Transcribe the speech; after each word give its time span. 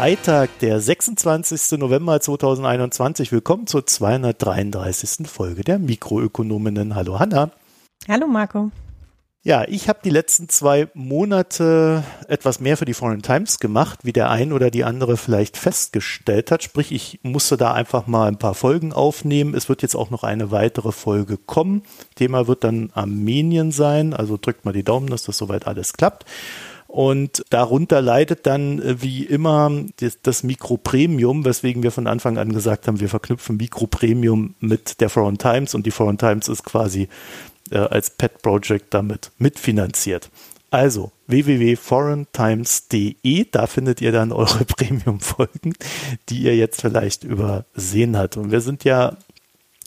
Freitag, 0.00 0.58
der 0.60 0.80
26. 0.80 1.78
November 1.78 2.18
2021. 2.18 3.32
Willkommen 3.32 3.66
zur 3.66 3.86
233. 3.86 5.28
Folge 5.28 5.62
der 5.62 5.78
Mikroökonominnen. 5.78 6.94
Hallo 6.94 7.18
Hanna. 7.18 7.50
Hallo 8.08 8.26
Marco. 8.26 8.70
Ja, 9.42 9.64
ich 9.68 9.90
habe 9.90 9.98
die 10.02 10.08
letzten 10.08 10.48
zwei 10.48 10.88
Monate 10.94 12.02
etwas 12.28 12.60
mehr 12.60 12.78
für 12.78 12.86
die 12.86 12.94
Foreign 12.94 13.20
Times 13.20 13.58
gemacht, 13.58 13.98
wie 14.02 14.14
der 14.14 14.30
ein 14.30 14.54
oder 14.54 14.70
die 14.70 14.84
andere 14.84 15.18
vielleicht 15.18 15.58
festgestellt 15.58 16.50
hat. 16.50 16.62
Sprich, 16.62 16.92
ich 16.92 17.20
musste 17.22 17.58
da 17.58 17.74
einfach 17.74 18.06
mal 18.06 18.26
ein 18.26 18.38
paar 18.38 18.54
Folgen 18.54 18.94
aufnehmen. 18.94 19.52
Es 19.52 19.68
wird 19.68 19.82
jetzt 19.82 19.96
auch 19.96 20.08
noch 20.08 20.24
eine 20.24 20.50
weitere 20.50 20.92
Folge 20.92 21.36
kommen. 21.36 21.82
Thema 22.14 22.46
wird 22.46 22.64
dann 22.64 22.90
Armenien 22.94 23.70
sein. 23.70 24.14
Also 24.14 24.38
drückt 24.40 24.64
mal 24.64 24.72
die 24.72 24.82
Daumen, 24.82 25.08
dass 25.08 25.24
das 25.24 25.36
soweit 25.36 25.66
alles 25.66 25.92
klappt. 25.92 26.24
Und 26.90 27.44
darunter 27.50 28.02
leidet 28.02 28.46
dann 28.46 28.82
äh, 28.82 29.00
wie 29.00 29.24
immer 29.24 29.70
das, 30.22 30.42
Mikropremium, 30.42 31.44
weswegen 31.44 31.84
wir 31.84 31.92
von 31.92 32.08
Anfang 32.08 32.36
an 32.36 32.52
gesagt 32.52 32.88
haben, 32.88 32.98
wir 32.98 33.08
verknüpfen 33.08 33.58
Mikropremium 33.58 34.56
mit 34.58 35.00
der 35.00 35.08
Foreign 35.08 35.38
Times 35.38 35.76
und 35.76 35.86
die 35.86 35.92
Foreign 35.92 36.18
Times 36.18 36.48
ist 36.48 36.64
quasi 36.64 37.08
äh, 37.70 37.78
als 37.78 38.10
Pet 38.10 38.42
Project 38.42 38.92
damit 38.92 39.30
mitfinanziert. 39.38 40.30
Also 40.72 41.12
www.foreigntimes.de, 41.28 43.46
da 43.52 43.68
findet 43.68 44.00
ihr 44.00 44.10
dann 44.10 44.32
eure 44.32 44.64
Premium-Folgen, 44.64 45.74
die 46.28 46.42
ihr 46.42 46.56
jetzt 46.56 46.80
vielleicht 46.80 47.22
übersehen 47.22 48.16
habt. 48.16 48.36
Und 48.36 48.50
wir 48.50 48.62
sind 48.62 48.82
ja 48.82 49.16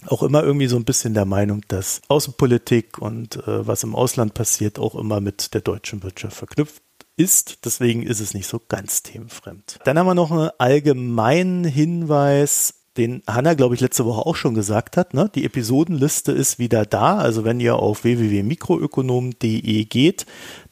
auch 0.05 0.23
immer 0.23 0.41
irgendwie 0.41 0.67
so 0.67 0.77
ein 0.77 0.85
bisschen 0.85 1.13
der 1.13 1.25
Meinung, 1.25 1.63
dass 1.67 2.01
Außenpolitik 2.07 2.97
und 2.97 3.45
äh, 3.45 3.67
was 3.67 3.83
im 3.83 3.93
Ausland 3.93 4.33
passiert 4.33 4.79
auch 4.79 4.95
immer 4.95 5.19
mit 5.19 5.53
der 5.53 5.59
deutschen 5.61 6.01
Wirtschaft 6.03 6.37
verknüpft 6.37 6.81
ist. 7.15 7.65
Deswegen 7.65 8.03
ist 8.03 8.19
es 8.19 8.33
nicht 8.33 8.47
so 8.47 8.61
ganz 8.67 9.03
themenfremd. 9.03 9.79
Dann 9.85 9.97
haben 9.97 10.07
wir 10.07 10.15
noch 10.15 10.31
einen 10.31 10.49
allgemeinen 10.57 11.63
Hinweis 11.63 12.75
den 12.97 13.23
Hanna, 13.27 13.55
glaube 13.55 13.75
ich, 13.75 13.81
letzte 13.81 14.05
Woche 14.05 14.25
auch 14.25 14.35
schon 14.35 14.53
gesagt 14.53 14.97
hat. 14.97 15.13
Ne? 15.13 15.29
Die 15.33 15.45
Episodenliste 15.45 16.31
ist 16.31 16.59
wieder 16.59 16.85
da. 16.85 17.17
Also 17.17 17.43
wenn 17.43 17.59
ihr 17.59 17.77
auf 17.77 18.03
www.mikroökonom.de 18.03 19.85
geht, 19.85 20.25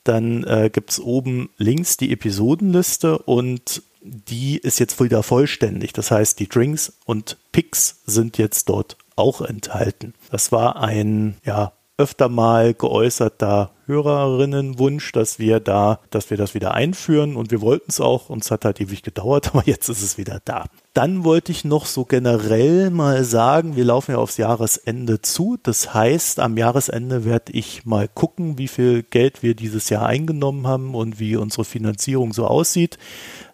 dann 0.03 0.43
äh, 0.43 0.69
gibt 0.71 0.91
es 0.91 0.99
oben 0.99 1.49
links 1.57 1.97
die 1.97 2.11
Episodenliste 2.11 3.17
und 3.17 3.83
die 4.03 4.57
ist 4.57 4.79
jetzt 4.79 5.01
wieder 5.01 5.23
vollständig. 5.23 5.93
Das 5.93 6.11
heißt, 6.11 6.39
die 6.39 6.47
Drinks 6.47 6.93
und 7.05 7.37
Picks 7.51 8.01
sind 8.05 8.37
jetzt 8.37 8.69
dort 8.69 8.97
auch 9.15 9.41
enthalten. 9.41 10.13
Das 10.31 10.51
war 10.51 10.77
ein 10.77 11.37
ja, 11.43 11.73
öfter 11.97 12.29
mal 12.29 12.73
geäußerter 12.73 13.71
Hörerinnenwunsch, 13.91 15.11
dass 15.11 15.37
wir 15.37 15.59
da, 15.59 15.99
dass 16.09 16.29
wir 16.29 16.37
das 16.37 16.53
wieder 16.53 16.73
einführen 16.73 17.35
und 17.35 17.51
wir 17.51 17.61
wollten 17.61 17.89
es 17.89 17.99
auch. 17.99 18.29
Uns 18.29 18.49
hat 18.51 18.63
halt 18.63 18.79
ewig 18.79 19.03
gedauert, 19.03 19.49
aber 19.53 19.63
jetzt 19.65 19.89
ist 19.89 20.01
es 20.01 20.17
wieder 20.17 20.39
da. 20.45 20.65
Dann 20.93 21.23
wollte 21.23 21.51
ich 21.51 21.63
noch 21.65 21.85
so 21.85 22.05
generell 22.05 22.89
mal 22.89 23.23
sagen, 23.23 23.75
wir 23.75 23.85
laufen 23.85 24.11
ja 24.11 24.17
aufs 24.17 24.37
Jahresende 24.37 25.21
zu. 25.21 25.57
Das 25.61 25.93
heißt, 25.93 26.39
am 26.39 26.57
Jahresende 26.57 27.25
werde 27.25 27.51
ich 27.53 27.85
mal 27.85 28.07
gucken, 28.07 28.57
wie 28.57 28.67
viel 28.67 29.03
Geld 29.03 29.43
wir 29.43 29.55
dieses 29.55 29.89
Jahr 29.89 30.05
eingenommen 30.05 30.67
haben 30.67 30.95
und 30.95 31.19
wie 31.19 31.35
unsere 31.35 31.65
Finanzierung 31.65 32.33
so 32.33 32.47
aussieht. 32.47 32.97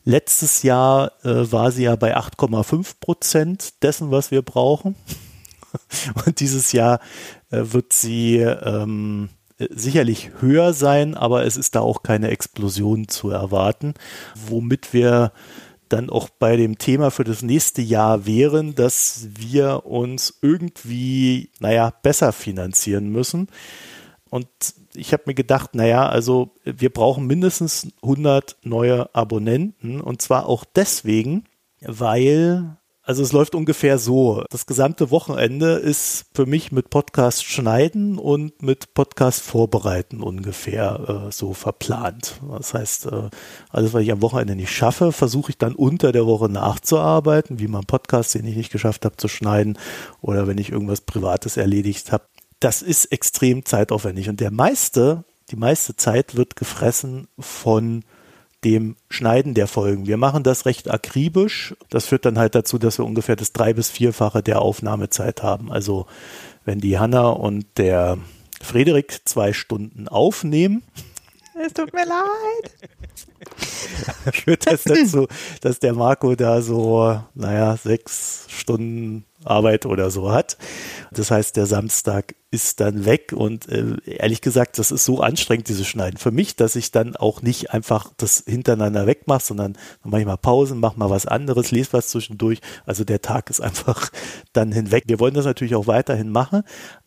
Letztes 0.04 0.64
Jahr 0.64 1.12
äh, 1.24 1.52
war 1.52 1.72
sie 1.72 1.84
ja 1.84 1.96
bei 1.96 2.16
8,5 2.16 2.96
Prozent 3.00 3.84
dessen, 3.84 4.10
was 4.12 4.32
wir 4.32 4.42
brauchen. 4.42 4.96
Und 6.26 6.40
dieses 6.40 6.72
Jahr 6.72 7.00
äh, 7.52 7.62
wird 7.64 7.94
sie 7.94 8.38
ähm, 8.38 9.30
sicherlich 9.60 10.32
höher 10.40 10.74
sein, 10.74 11.16
aber 11.16 11.46
es 11.46 11.58
ist 11.58 11.76
da 11.76 11.82
auch 11.82 12.04
keine 12.04 12.30
Explosion 12.30 13.08
zu 13.08 13.30
erwarten, 13.30 13.94
womit 14.36 14.94
wir 14.94 15.32
dann 15.90 16.10
auch 16.10 16.30
bei 16.30 16.58
dem 16.58 16.78
Thema 16.78 17.12
für 17.12 17.24
das 17.24 17.42
nächste 17.42 17.82
Jahr 17.82 18.26
wären, 18.26 18.76
dass 18.76 19.28
wir 19.30 19.86
uns 19.86 20.38
irgendwie, 20.42 21.50
naja, 21.60 21.94
besser 22.02 22.34
finanzieren 22.34 23.10
müssen. 23.10 23.48
Und 24.30 24.48
ich 24.94 25.14
habe 25.14 25.24
mir 25.28 25.34
gedacht, 25.34 25.76
naja, 25.76 26.08
also 26.08 26.52
wir 26.64 26.92
brauchen 26.92 27.28
mindestens 27.28 27.88
100 28.02 28.58
neue 28.64 29.14
Abonnenten 29.16 30.02
und 30.02 30.22
zwar 30.22 30.48
auch 30.48 30.66
deswegen, 30.66 31.46
weil 31.82 32.78
also 33.08 33.24
es 33.24 33.32
läuft 33.32 33.56
ungefähr 33.56 34.00
so. 34.00 34.44
Das 34.50 34.66
gesamte 34.66 35.12
Wochenende 35.12 35.76
ist 35.76 36.26
für 36.36 36.46
mich 36.46 36.74
mit 36.74 36.90
Podcast 36.90 37.46
schneiden 37.46 38.20
und 38.20 38.62
mit 38.62 38.94
Podcast 38.94 39.42
vorbereiten 39.42 40.22
ungefähr 40.22 41.28
äh, 41.28 41.32
so 41.32 41.54
verplant. 41.54 42.42
Das 42.50 42.74
heißt, 42.74 43.06
äh, 43.06 43.30
alles, 43.70 43.94
was 43.94 44.04
ich 44.04 44.12
am 44.12 44.22
Wochenende 44.22 44.58
nicht 44.58 44.76
schaffe, 44.76 45.14
versuche 45.14 45.52
ich 45.52 45.58
dann 45.58 45.74
unter 45.74 46.12
der 46.12 46.26
Woche 46.26 46.50
nachzuarbeiten, 46.50 47.60
wie 47.60 47.70
mein 47.70 47.86
Podcast, 47.86 48.36
den 48.36 48.46
ich 48.46 48.58
nicht 48.58 48.74
geschafft 48.74 49.06
habe 49.06 49.16
zu 49.16 49.30
schneiden 49.30 49.80
oder 50.20 50.46
wenn 50.46 50.58
ich 50.58 50.74
irgendwas 50.74 51.00
Privates 51.00 51.56
erledigt 51.56 52.12
habe. 52.12 52.26
Das 52.60 52.82
ist 52.82 53.06
extrem 53.06 53.64
zeitaufwendig 53.64 54.28
und 54.28 54.42
der 54.42 54.52
meiste, 54.52 55.24
die 55.50 55.56
meiste 55.56 55.96
Zeit 55.96 56.36
wird 56.36 56.58
gefressen 56.58 57.30
von 57.40 58.04
dem 58.64 58.96
Schneiden 59.10 59.54
der 59.54 59.68
Folgen. 59.68 60.08
Wir 60.08 60.18
machen 60.18 60.44
das 60.44 60.66
recht 60.66 60.90
akribisch. 60.90 61.76
Das 61.90 62.08
führt 62.08 62.26
dann 62.26 62.40
halt 62.40 62.56
dazu, 62.56 62.78
dass 62.78 62.98
wir 62.98 63.06
ungefähr 63.06 63.36
das 63.36 63.54
drei- 63.54 63.74
bis 63.74 63.90
vierfache 63.90 64.42
der 64.42 64.62
Aufnahmezeit 64.62 65.44
haben. 65.44 65.72
Also 65.72 66.08
wenn 66.66 66.80
die 66.80 66.98
Hanna 67.00 67.28
und 67.30 67.66
der 67.78 68.18
Frederik 68.62 69.22
zwei 69.26 69.54
Stunden 69.54 70.08
aufnehmen. 70.08 70.84
Es 71.60 71.74
tut 71.74 71.92
mir 71.92 72.06
leid. 72.06 72.72
führt 74.36 74.68
das 74.68 74.84
dazu, 74.84 75.28
dass 75.62 75.80
der 75.80 75.94
Marco 75.94 76.36
da 76.36 76.62
so, 76.62 77.20
naja, 77.34 77.76
sechs 77.78 78.46
Stunden 78.48 79.26
Arbeit 79.50 79.86
oder 79.86 80.12
so 80.12 80.32
hat. 80.32 80.58
Das 81.12 81.32
heißt, 81.32 81.56
der 81.56 81.66
Samstag 81.66 82.36
ist 82.50 82.80
dann 82.80 83.06
weg 83.06 83.34
und 83.36 83.68
äh, 83.68 83.98
ehrlich 84.06 84.42
gesagt, 84.42 84.80
das 84.80 84.92
ist 84.92 85.04
so 85.04 85.20
anstrengend, 85.20 85.68
dieses 85.68 85.86
Schneiden. 85.86 86.18
Für 86.18 86.32
mich, 86.32 86.56
dass 86.56 86.76
ich 86.76 86.92
dann 86.92 87.16
auch 87.16 87.42
nicht 87.42 87.72
einfach 87.72 88.14
das 88.16 88.44
hintereinander 88.48 89.06
wegmache, 89.06 89.44
sondern 89.44 89.78
mache 90.04 90.22
ich 90.22 90.28
mal 90.28 90.38
Pausen, 90.38 90.80
mache 90.80 90.98
mal 90.98 91.10
was 91.10 91.26
anderes, 91.26 91.72
lese 91.72 91.94
was 91.94 92.08
zwischendurch. 92.08 92.62
Also 92.86 93.04
der 93.04 93.22
Tag 93.22 93.50
ist 93.50 93.60
einfach 93.62 94.12
dann 94.54 94.72
hinweg. 94.72 95.04
Wir 95.08 95.20
wollen 95.20 95.34
das 95.34 95.46
natürlich 95.46 95.76
auch 95.76 95.88
weiterhin 95.88 96.30
machen, 96.30 96.64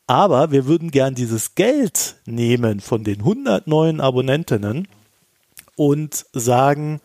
aber 0.06 0.50
wir 0.50 0.66
würden 0.66 0.90
gern 0.90 1.14
dieses 1.14 1.54
Geld 1.54 2.16
nehmen 2.26 2.80
von 2.80 3.04
den 3.04 3.20
100 3.20 3.66
neuen 3.66 4.00
Abonnentinnen 4.00 4.88
und 5.76 6.26
sagen, 6.34 7.00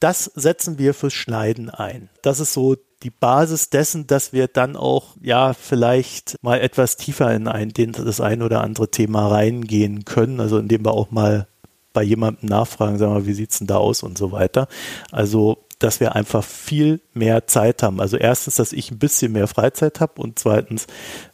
das 0.00 0.24
setzen 0.24 0.78
wir 0.78 0.94
fürs 0.94 1.12
Schneiden 1.12 1.70
ein. 1.70 2.08
Das 2.22 2.40
ist 2.40 2.52
so 2.52 2.76
die 3.02 3.10
Basis 3.10 3.70
dessen, 3.70 4.06
dass 4.06 4.32
wir 4.32 4.48
dann 4.48 4.76
auch 4.76 5.16
ja 5.22 5.54
vielleicht 5.54 6.36
mal 6.42 6.60
etwas 6.60 6.96
tiefer 6.96 7.32
in 7.34 7.48
ein, 7.48 7.70
den, 7.70 7.92
das 7.92 8.20
ein 8.20 8.42
oder 8.42 8.62
andere 8.62 8.90
Thema 8.90 9.28
reingehen 9.28 10.04
können, 10.04 10.40
also 10.40 10.58
indem 10.58 10.84
wir 10.84 10.92
auch 10.92 11.10
mal 11.10 11.46
bei 11.92 12.02
jemandem 12.02 12.48
nachfragen, 12.48 12.98
sagen 12.98 13.14
wir, 13.14 13.26
wie 13.26 13.32
sieht's 13.32 13.58
denn 13.58 13.66
da 13.66 13.76
aus 13.76 14.02
und 14.02 14.18
so 14.18 14.32
weiter. 14.32 14.68
Also 15.10 15.64
dass 15.80 15.98
wir 15.98 16.14
einfach 16.14 16.44
viel 16.44 17.00
mehr 17.14 17.46
Zeit 17.46 17.82
haben. 17.82 18.00
Also 18.00 18.16
erstens, 18.16 18.56
dass 18.56 18.72
ich 18.72 18.90
ein 18.90 18.98
bisschen 18.98 19.32
mehr 19.32 19.48
Freizeit 19.48 19.98
habe 20.00 20.20
und 20.20 20.38
zweitens, 20.38 20.86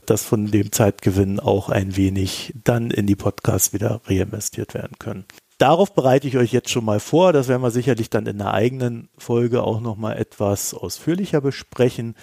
dass 0.06 0.22
von 0.22 0.46
dem 0.46 0.72
Zeitgewinn 0.72 1.40
auch 1.40 1.68
ein 1.68 1.96
wenig 1.96 2.54
dann 2.64 2.90
in 2.92 3.06
die 3.06 3.16
Podcasts 3.16 3.72
wieder 3.72 4.00
reinvestiert 4.06 4.72
werden 4.72 4.98
können. 4.98 5.24
Darauf 5.58 5.94
bereite 5.94 6.28
ich 6.28 6.36
euch 6.36 6.52
jetzt 6.52 6.70
schon 6.70 6.84
mal 6.84 7.00
vor. 7.00 7.32
Das 7.32 7.48
werden 7.48 7.62
wir 7.62 7.70
sicherlich 7.70 8.10
dann 8.10 8.26
in 8.26 8.38
der 8.38 8.52
eigenen 8.52 9.08
Folge 9.16 9.62
auch 9.62 9.80
noch 9.80 9.96
mal 9.96 10.12
etwas 10.12 10.74
ausführlicher 10.74 11.40
besprechen. 11.40 12.14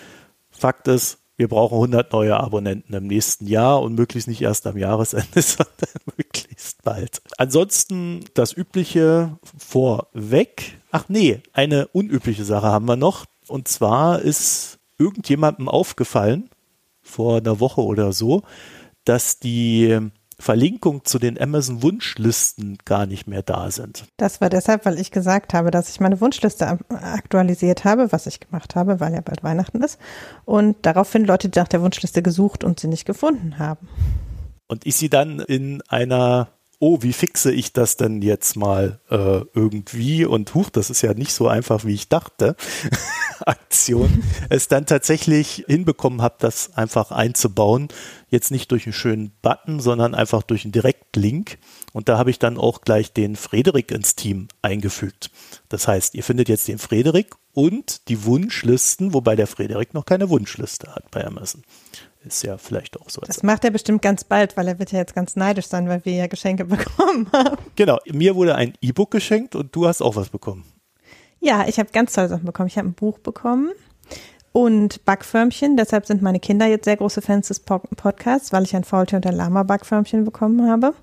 Fakt 0.52 0.88
ist, 0.88 1.18
wir 1.36 1.48
brauchen 1.48 1.76
100 1.76 2.14
neue 2.14 2.38
Abonnenten 2.40 2.94
im 2.94 3.08
nächsten 3.08 3.48
Jahr 3.48 3.82
und 3.82 3.96
möglichst 3.96 4.28
nicht 4.28 4.42
erst 4.42 4.68
am 4.68 4.78
Jahresende, 4.78 5.42
sondern 5.42 5.90
möglichst 6.16 6.84
bald. 6.84 7.22
Ansonsten 7.38 8.26
das 8.36 8.54
Übliche 8.54 9.38
vorweg. 9.58 10.78
Ach 10.92 11.06
nee, 11.08 11.42
eine 11.54 11.88
unübliche 11.88 12.46
Sache 12.46 12.68
haben 12.68 12.88
wir 12.88 12.98
noch. 12.98 13.26
Und 13.48 13.68
zwar 13.68 14.22
ist 14.22 14.78
irgendjemandem 15.00 15.70
aufgefallen, 15.70 16.50
vor 17.02 17.38
einer 17.38 17.60
Woche 17.60 17.82
oder 17.82 18.14
so, 18.14 18.44
dass 19.04 19.40
die 19.40 20.00
Verlinkung 20.44 21.06
zu 21.06 21.20
den 21.20 21.40
Amazon-Wunschlisten 21.40 22.78
gar 22.84 23.06
nicht 23.06 23.28
mehr 23.28 23.44
da 23.44 23.72
sind. 23.72 24.04
Das 24.18 24.42
war 24.42 24.50
deshalb, 24.50 24.86
weil 24.86 25.00
ich 25.00 25.10
gesagt 25.10 25.54
habe, 25.54 25.72
dass 25.72 25.90
ich 25.90 26.02
meine 26.02 26.20
Wunschliste 26.20 26.80
aktualisiert 26.90 27.86
habe, 27.86 28.12
was 28.12 28.28
ich 28.28 28.42
gemacht 28.42 28.76
habe, 28.76 29.00
weil 29.00 29.14
ja 29.14 29.22
bald 29.22 29.42
Weihnachten 29.44 29.82
ist. 29.82 30.00
Und 30.44 30.76
daraufhin 30.82 31.24
Leute 31.24 31.50
nach 31.56 31.70
der 31.70 31.82
Wunschliste 31.82 32.22
gesucht 32.22 32.66
und 32.66 32.80
sie 32.80 32.88
nicht 32.88 33.06
gefunden 33.06 33.58
haben. 33.58 33.88
Und 34.68 34.86
ich 34.86 34.98
sie 34.98 35.10
dann 35.10 35.40
in 35.40 35.82
einer 35.88 36.50
oh, 36.80 37.02
wie 37.02 37.14
fixe 37.14 37.52
ich 37.52 37.74
das 37.74 37.98
denn 37.98 38.22
jetzt 38.22 38.56
mal 38.56 39.00
äh, 39.10 39.42
irgendwie 39.54 40.26
und 40.26 40.54
huch, 40.54 40.70
das 40.70 40.90
ist 40.90 41.02
ja 41.02 41.14
nicht 41.14 41.34
so 41.34 41.48
einfach, 41.48 41.86
wie 41.86 41.94
ich 41.94 42.10
dachte, 42.10 42.56
Aktion, 43.46 44.24
es 44.50 44.68
dann 44.68 44.86
tatsächlich 44.86 45.66
hinbekommen 45.68 46.22
habe, 46.22 46.36
das 46.40 46.76
einfach 46.76 47.12
einzubauen. 47.12 47.88
Jetzt 48.30 48.52
nicht 48.52 48.72
durch 48.72 48.86
einen 48.86 48.94
schönen 48.94 49.32
Button, 49.42 49.80
sondern 49.80 50.16
einfach 50.16 50.44
durch 50.44 50.64
einen 50.66 50.72
Direktlink. 50.72 51.58
Und 51.92 52.10
da 52.10 52.18
habe 52.18 52.30
ich 52.30 52.40
dann 52.40 52.58
auch 52.58 52.82
gleich 52.82 53.14
den 53.14 53.36
Frederik 53.36 53.92
ins 53.92 54.16
Team 54.16 54.48
eingefügt. 54.62 55.30
Das 55.70 55.88
heißt, 55.88 56.16
ihr 56.16 56.24
findet 56.24 56.50
jetzt 56.50 56.68
den 56.68 56.80
Frederik 56.80 57.36
und 57.54 58.08
die 58.10 58.26
Wunschlisten, 58.26 59.14
wobei 59.14 59.36
der 59.36 59.48
Frederik 59.48 59.94
noch 59.94 60.06
keine 60.06 60.30
Wunschliste 60.30 60.94
hat 60.94 61.10
bei 61.12 61.26
Amazon 61.26 61.64
ist 62.26 62.44
ja 62.44 62.58
vielleicht 62.58 63.00
auch 63.00 63.10
so. 63.10 63.22
Das 63.22 63.44
macht 63.44 63.64
er 63.64 63.72
bestimmt 63.72 64.02
ganz 64.02 64.24
bald, 64.24 64.56
weil 64.58 64.68
er 64.68 64.80
wird 64.80 64.92
ja 64.92 65.00
jetzt 65.00 65.16
ganz 65.16 65.36
neidisch 65.36 65.68
sein, 65.68 65.88
weil 65.90 66.04
wir 66.06 66.14
ja 66.14 66.28
Geschenke 66.28 66.66
bekommen 66.66 67.28
haben. 67.32 67.58
Genau, 67.76 68.00
mir 68.12 68.36
wurde 68.36 68.56
ein 68.56 68.74
E-Book 68.82 69.12
geschenkt 69.12 69.56
und 69.56 69.76
du 69.76 69.88
hast 69.88 70.02
auch 70.02 70.16
was 70.16 70.30
bekommen. 70.30 70.64
Ja, 71.40 71.66
ich 71.68 71.80
habe 71.80 71.90
ganz 71.92 72.14
tolle 72.14 72.30
Sachen 72.30 72.46
bekommen. 72.46 72.68
Ich 72.68 72.78
habe 72.78 72.88
ein 72.88 72.94
Buch 72.94 73.20
bekommen 73.20 73.72
und 74.54 75.04
Backförmchen. 75.04 75.76
Deshalb 75.76 76.06
sind 76.06 76.22
meine 76.22 76.40
Kinder 76.40 76.66
jetzt 76.68 76.86
sehr 76.86 76.96
große 76.96 77.22
Fans 77.22 77.50
des 77.50 77.60
Podcasts, 77.60 78.54
weil 78.54 78.64
ich 78.64 78.76
ein 78.76 78.86
Faultier 78.86 79.18
und 79.18 79.28
ein 79.28 79.36
Lama-Backförmchen 79.36 80.24
bekommen 80.24 80.70
habe. 80.70 80.94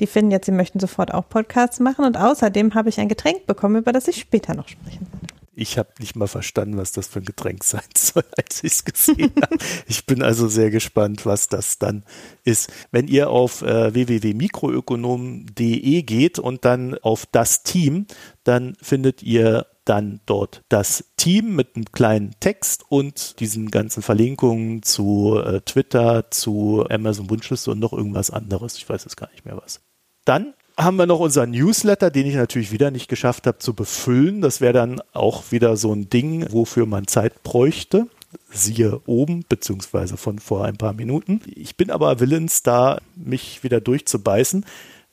Die 0.00 0.08
finden 0.08 0.32
jetzt, 0.32 0.46
sie 0.46 0.52
möchten 0.52 0.80
sofort 0.80 1.14
auch 1.14 1.28
Podcasts 1.28 1.78
machen 1.78 2.04
und 2.04 2.16
außerdem 2.16 2.74
habe 2.74 2.88
ich 2.88 2.98
ein 2.98 3.08
Getränk 3.08 3.46
bekommen, 3.46 3.76
über 3.76 3.92
das 3.92 4.08
ich 4.08 4.16
später 4.16 4.54
noch 4.54 4.66
sprechen 4.66 5.06
werde. 5.12 5.33
Ich 5.56 5.78
habe 5.78 5.90
nicht 5.98 6.16
mal 6.16 6.26
verstanden, 6.26 6.76
was 6.76 6.92
das 6.92 7.06
für 7.06 7.20
ein 7.20 7.24
Getränk 7.24 7.64
sein 7.64 7.80
soll, 7.96 8.24
als 8.36 8.62
ich 8.64 8.72
es 8.72 8.84
gesehen 8.84 9.32
habe. 9.40 9.56
Ich 9.86 10.04
bin 10.06 10.22
also 10.22 10.48
sehr 10.48 10.70
gespannt, 10.70 11.26
was 11.26 11.48
das 11.48 11.78
dann 11.78 12.04
ist. 12.42 12.72
Wenn 12.90 13.08
ihr 13.08 13.28
auf 13.30 13.62
äh, 13.62 13.94
www.mikroökonom.de 13.94 16.02
geht 16.02 16.38
und 16.38 16.64
dann 16.64 16.96
auf 16.98 17.26
das 17.26 17.62
Team, 17.62 18.06
dann 18.44 18.76
findet 18.80 19.22
ihr 19.22 19.66
dann 19.84 20.20
dort 20.26 20.62
das 20.68 21.12
Team 21.16 21.56
mit 21.56 21.76
einem 21.76 21.86
kleinen 21.92 22.34
Text 22.40 22.84
und 22.88 23.38
diesen 23.40 23.70
ganzen 23.70 24.02
Verlinkungen 24.02 24.82
zu 24.82 25.40
äh, 25.44 25.60
Twitter, 25.60 26.30
zu 26.30 26.86
Amazon 26.88 27.30
Wunschliste 27.30 27.70
und 27.70 27.80
noch 27.80 27.92
irgendwas 27.92 28.30
anderes. 28.30 28.76
Ich 28.76 28.88
weiß 28.88 29.04
jetzt 29.04 29.16
gar 29.16 29.30
nicht 29.30 29.44
mehr 29.44 29.56
was. 29.56 29.80
Dann 30.24 30.54
haben 30.76 30.96
wir 30.96 31.06
noch 31.06 31.20
unseren 31.20 31.50
Newsletter, 31.50 32.10
den 32.10 32.26
ich 32.26 32.34
natürlich 32.34 32.72
wieder 32.72 32.90
nicht 32.90 33.08
geschafft 33.08 33.46
habe 33.46 33.58
zu 33.58 33.74
befüllen. 33.74 34.40
Das 34.40 34.60
wäre 34.60 34.72
dann 34.72 35.00
auch 35.12 35.52
wieder 35.52 35.76
so 35.76 35.92
ein 35.92 36.10
Ding, 36.10 36.46
wofür 36.50 36.86
man 36.86 37.06
Zeit 37.06 37.42
bräuchte. 37.42 38.06
Siehe 38.50 39.00
oben, 39.06 39.44
beziehungsweise 39.48 40.16
von 40.16 40.38
vor 40.38 40.64
ein 40.64 40.76
paar 40.76 40.92
Minuten. 40.92 41.40
Ich 41.46 41.76
bin 41.76 41.90
aber 41.90 42.18
willens, 42.20 42.62
da 42.62 43.00
mich 43.14 43.62
wieder 43.62 43.80
durchzubeißen. 43.80 44.64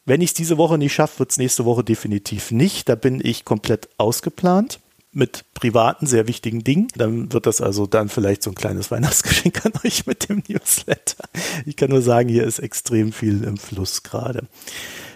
Wenn 0.06 0.22
ich 0.22 0.32
es 0.32 0.34
diese 0.34 0.58
Woche 0.58 0.78
nicht 0.78 0.94
schaffe, 0.94 1.20
wird 1.20 1.32
es 1.32 1.38
nächste 1.38 1.66
Woche 1.66 1.84
definitiv 1.84 2.52
nicht. 2.52 2.90
Da 2.90 2.96
bin 2.96 3.22
ich 3.24 3.46
komplett 3.46 3.90
ausgeplant 3.98 4.80
mit 5.14 5.46
privaten, 5.54 6.08
sehr 6.08 6.28
wichtigen 6.28 6.64
Dingen. 6.64 6.88
Dann 6.96 7.32
wird 7.34 7.46
das 7.46 7.62
also 7.62 7.86
dann 7.86 8.10
vielleicht 8.10 8.42
so 8.42 8.52
ein 8.52 8.56
kleines 8.56 8.90
Weihnachtsgeschenk 8.92 9.64
an 9.66 9.74
euch 9.84 10.08
mit 10.08 10.28
dem 10.30 10.42
Newsletter. 10.48 11.24
Ich 11.66 11.76
kann 11.76 11.90
nur 11.90 12.02
sagen, 12.02 12.30
hier 12.30 12.46
ist 12.46 12.60
extrem 12.60 13.12
viel 13.12 13.44
im 13.44 13.58
Fluss 13.58 14.02
gerade. 14.02 14.48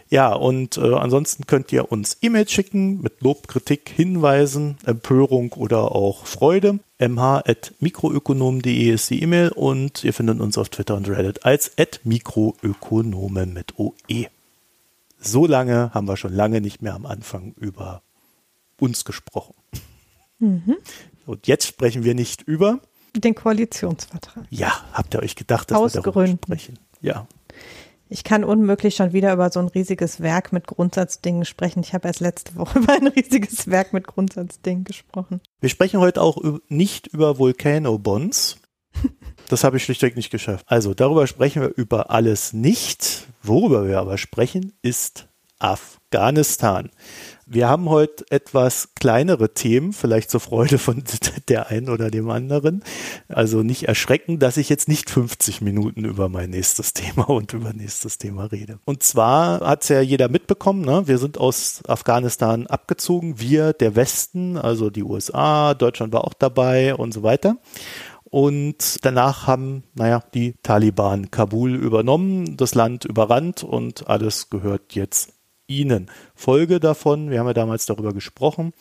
Ja, 0.10 0.34
und 0.34 0.78
äh, 0.78 0.94
ansonsten 0.94 1.48
könnt 1.48 1.72
ihr 1.72 1.92
uns 1.92 2.18
E-Mails 2.22 2.52
schicken 2.52 3.02
mit 3.02 3.22
Lob, 3.22 3.48
Kritik, 3.48 3.90
Hinweisen, 3.90 4.78
Empörung 4.86 5.54
oder 5.54 5.94
auch 5.94 6.28
Freude. 6.28 6.80
mh.mikroökonomen.de 7.00 8.92
ist 8.92 9.10
die 9.10 9.24
E-Mail 9.24 9.50
und 9.50 10.04
ihr 10.04 10.14
findet 10.14 10.40
uns 10.42 10.60
auf 10.60 10.70
Twitter 10.70 10.96
und 10.96 11.10
Reddit 11.10 11.44
als 11.44 11.72
mikroökonome 12.04 13.48
mit 13.48 13.80
OE. 13.80 14.28
So 15.20 15.48
lange 15.48 15.92
haben 15.94 16.08
wir 16.08 16.18
schon 16.18 16.34
lange 16.34 16.62
nicht 16.62 16.84
mehr 16.84 16.94
am 16.94 17.08
Anfang 17.08 17.56
über 17.60 18.04
uns 18.80 19.06
gesprochen. 19.06 19.56
Mhm. 20.38 20.78
Und 21.26 21.48
jetzt 21.48 21.66
sprechen 21.66 22.04
wir 22.04 22.14
nicht 22.14 22.44
über 22.44 22.80
den 23.16 23.34
Koalitionsvertrag. 23.34 24.46
Ja, 24.52 24.84
habt 24.94 25.16
ihr 25.16 25.24
euch 25.24 25.36
gedacht, 25.36 25.72
dass 25.72 25.96
wir 25.96 26.02
darüber 26.02 26.28
sprechen? 26.28 26.78
Ja, 27.02 27.28
ich 28.10 28.24
kann 28.24 28.44
unmöglich 28.44 28.96
schon 28.96 29.14
wieder 29.14 29.34
über 29.34 29.50
so 29.50 29.60
ein 29.60 29.68
riesiges 29.68 30.22
Werk 30.22 30.54
mit 30.54 30.68
Grundsatzdingen 30.68 31.46
sprechen. 31.46 31.82
Ich 31.82 31.94
habe 31.94 32.08
erst 32.08 32.20
letzte 32.20 32.56
Woche 32.56 32.80
über 32.80 32.94
ein 32.94 33.08
riesiges 33.08 33.68
Werk 33.68 33.94
mit 33.94 34.08
Grundsatzdingen 34.08 34.84
gesprochen. 34.84 35.42
Wir 35.60 35.70
sprechen 35.70 36.00
heute 36.00 36.22
auch 36.22 36.38
nicht 36.68 37.08
über 37.08 37.40
Volcano 37.40 37.98
Bonds. 37.98 38.58
Das 39.50 39.64
habe 39.64 39.78
ich 39.78 39.84
schlichtweg 39.84 40.16
nicht 40.16 40.32
geschafft. 40.32 40.66
Also 40.68 40.94
darüber 40.94 41.28
sprechen 41.28 41.62
wir 41.62 41.74
über 41.76 42.10
alles 42.12 42.54
nicht. 42.54 43.28
Worüber 43.44 43.88
wir 43.88 44.00
aber 44.00 44.18
sprechen, 44.18 44.74
ist 44.82 45.28
Afghanistan. 45.60 46.90
Wir 47.48 47.70
haben 47.70 47.90
heute 47.90 48.26
etwas 48.32 48.90
kleinere 48.96 49.54
Themen, 49.54 49.94
vielleicht 49.94 50.32
zur 50.32 50.40
Freude 50.40 50.80
von 50.80 51.04
der 51.48 51.68
einen 51.70 51.90
oder 51.90 52.10
dem 52.10 52.28
anderen. 52.32 52.84
Also 53.28 53.62
nicht 53.62 53.84
erschrecken, 53.88 54.40
dass 54.40 54.58
ich 54.58 54.68
jetzt 54.68 54.88
nicht 54.88 55.12
50 55.12 55.62
Minuten 55.62 56.06
über 56.06 56.28
mein 56.28 56.50
nächstes 56.50 56.94
Thema 56.94 57.30
und 57.30 57.54
über 57.54 57.72
nächstes 57.72 58.18
Thema 58.18 58.46
rede. 58.46 58.80
Und 58.86 59.04
zwar 59.04 59.60
hat 59.60 59.84
es 59.84 59.90
ja 59.90 60.02
jeder 60.02 60.28
mitbekommen, 60.28 60.82
ne? 60.82 61.08
wir 61.08 61.20
sind 61.20 61.38
aus 61.38 61.84
Afghanistan 61.88 62.66
abgezogen, 62.66 63.40
wir, 63.40 63.74
der 63.74 63.96
Westen, 63.96 64.58
also 64.58 64.90
die 64.90 65.04
USA, 65.04 65.76
Deutschland 65.76 66.14
war 66.14 66.26
auch 66.26 66.34
dabei 66.34 66.96
und 66.96 67.14
so 67.14 67.22
weiter. 67.22 67.58
Und 68.24 69.06
danach 69.06 69.46
haben, 69.46 69.84
naja, 69.94 70.22
die 70.34 70.56
Taliban 70.64 71.30
Kabul 71.30 71.76
übernommen, 71.76 72.58
das 72.58 72.74
Land 72.74 73.06
überrannt 73.06 73.64
und 73.64 74.08
alles 74.08 74.50
gehört 74.50 74.96
jetzt 74.96 75.35
ihnen. 75.68 76.10
Folge 76.36 76.80
davon, 76.80 77.30
wir 77.30 77.40
haben 77.40 77.48
ja 77.48 77.54
damals 77.54 77.86
darüber 77.86 78.14
gesprochen, 78.14 78.74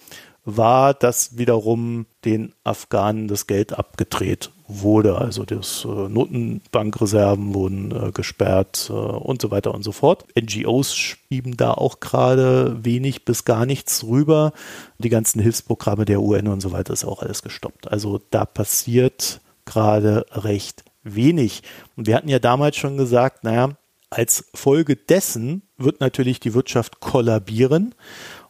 war, 0.45 0.93
dass 0.93 1.39
wiederum 1.39 2.07
den 2.25 2.53
Afghanen 2.65 3.29
das 3.29 3.47
Geld 3.47 3.73
abgedreht 3.73 4.51
wurde. 4.69 5.17
Also 5.19 5.45
das 5.45 5.85
äh, 5.85 6.09
Notenbankreserven 6.09 7.55
wurden 7.55 7.91
äh, 7.93 8.13
gesperrt 8.13 8.89
äh, 8.91 8.93
und 8.93 9.41
so 9.41 9.51
weiter 9.51 9.75
und 9.75 9.83
so 9.83 9.93
fort. 9.93 10.27
NGOs 10.39 10.95
schieben 10.95 11.57
da 11.57 11.73
auch 11.73 12.01
gerade 12.01 12.85
wenig 12.85 13.25
bis 13.25 13.45
gar 13.45 13.67
nichts 13.67 14.05
rüber. 14.05 14.53
Die 14.99 15.09
ganzen 15.09 15.41
Hilfsprogramme 15.41 16.05
der 16.05 16.21
UN 16.21 16.49
und 16.49 16.61
so 16.61 16.73
weiter 16.73 16.93
ist 16.93 17.05
auch 17.05 17.23
alles 17.23 17.43
gestoppt. 17.43 17.91
Also 17.91 18.21
da 18.31 18.45
passiert 18.45 19.41
gerade 19.65 20.27
recht 20.33 20.85
wenig. 21.03 21.63
Und 21.97 22.07
wir 22.07 22.17
hatten 22.17 22.29
ja 22.29 22.39
damals 22.39 22.77
schon 22.77 22.97
gesagt, 22.97 23.45
naja, 23.45 23.71
als 24.11 24.47
Folge 24.55 24.97
dessen 24.97 25.63
wird 25.77 26.01
natürlich 26.01 26.41
die 26.41 26.55
Wirtschaft 26.55 27.01
kollabieren. 27.01 27.95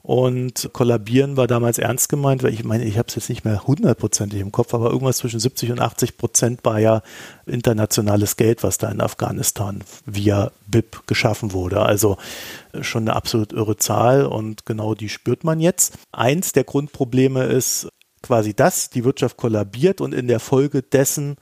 Und 0.03 0.69
kollabieren 0.75 1.39
war 1.39 1.47
damals 1.47 1.79
ernst 1.79 2.11
gemeint, 2.11 2.43
weil 2.43 2.53
ich 2.53 2.63
meine, 2.63 2.85
ich 2.85 2.99
habe 2.99 3.09
es 3.09 3.15
jetzt 3.15 3.31
nicht 3.31 3.47
mehr 3.47 3.67
hundertprozentig 3.67 4.39
im 4.39 4.53
Kopf, 4.53 4.75
aber 4.75 4.91
irgendwas 4.91 5.17
zwischen 5.17 5.41
70 5.41 5.73
und 5.73 5.81
80 5.81 6.19
Prozent 6.19 6.61
war 6.63 6.79
ja 6.79 7.01
internationales 7.47 8.37
Geld, 8.37 8.63
was 8.63 8.77
da 8.77 8.91
in 8.91 9.01
Afghanistan 9.01 9.83
via 10.05 10.51
BIP 10.67 11.07
geschaffen 11.07 11.53
wurde. 11.53 11.81
Also 11.81 12.19
äh, 12.75 12.83
schon 12.83 13.05
eine 13.05 13.17
absolut 13.17 13.55
irre 13.55 13.79
Zahl 13.79 14.27
und 14.27 14.67
genau 14.67 14.95
die 14.95 15.09
spürt 15.09 15.43
man 15.43 15.59
jetzt. 15.59 15.97
Eins 16.13 16.53
der 16.53 16.65
Grundprobleme 16.65 17.45
ist 17.45 17.89
quasi 18.23 18.53
das, 18.53 18.91
die 18.91 19.05
Wirtschaft 19.05 19.39
kollabiert 19.39 20.03
und 20.03 20.13
in 20.13 20.29
der 20.29 20.41
Folge 20.41 20.83
dessen 20.83 21.37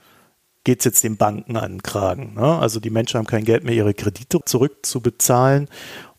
geht 0.63 0.79
es 0.79 0.85
jetzt 0.85 1.03
den 1.03 1.17
Banken 1.17 1.57
an 1.57 1.73
den 1.73 1.83
Kragen. 1.83 2.35
Ne? 2.35 2.57
Also 2.57 2.79
die 2.79 2.89
Menschen 2.89 3.17
haben 3.17 3.27
kein 3.27 3.45
Geld 3.45 3.63
mehr, 3.63 3.73
ihre 3.73 3.93
Kredite 3.93 4.39
zurückzubezahlen. 4.45 5.67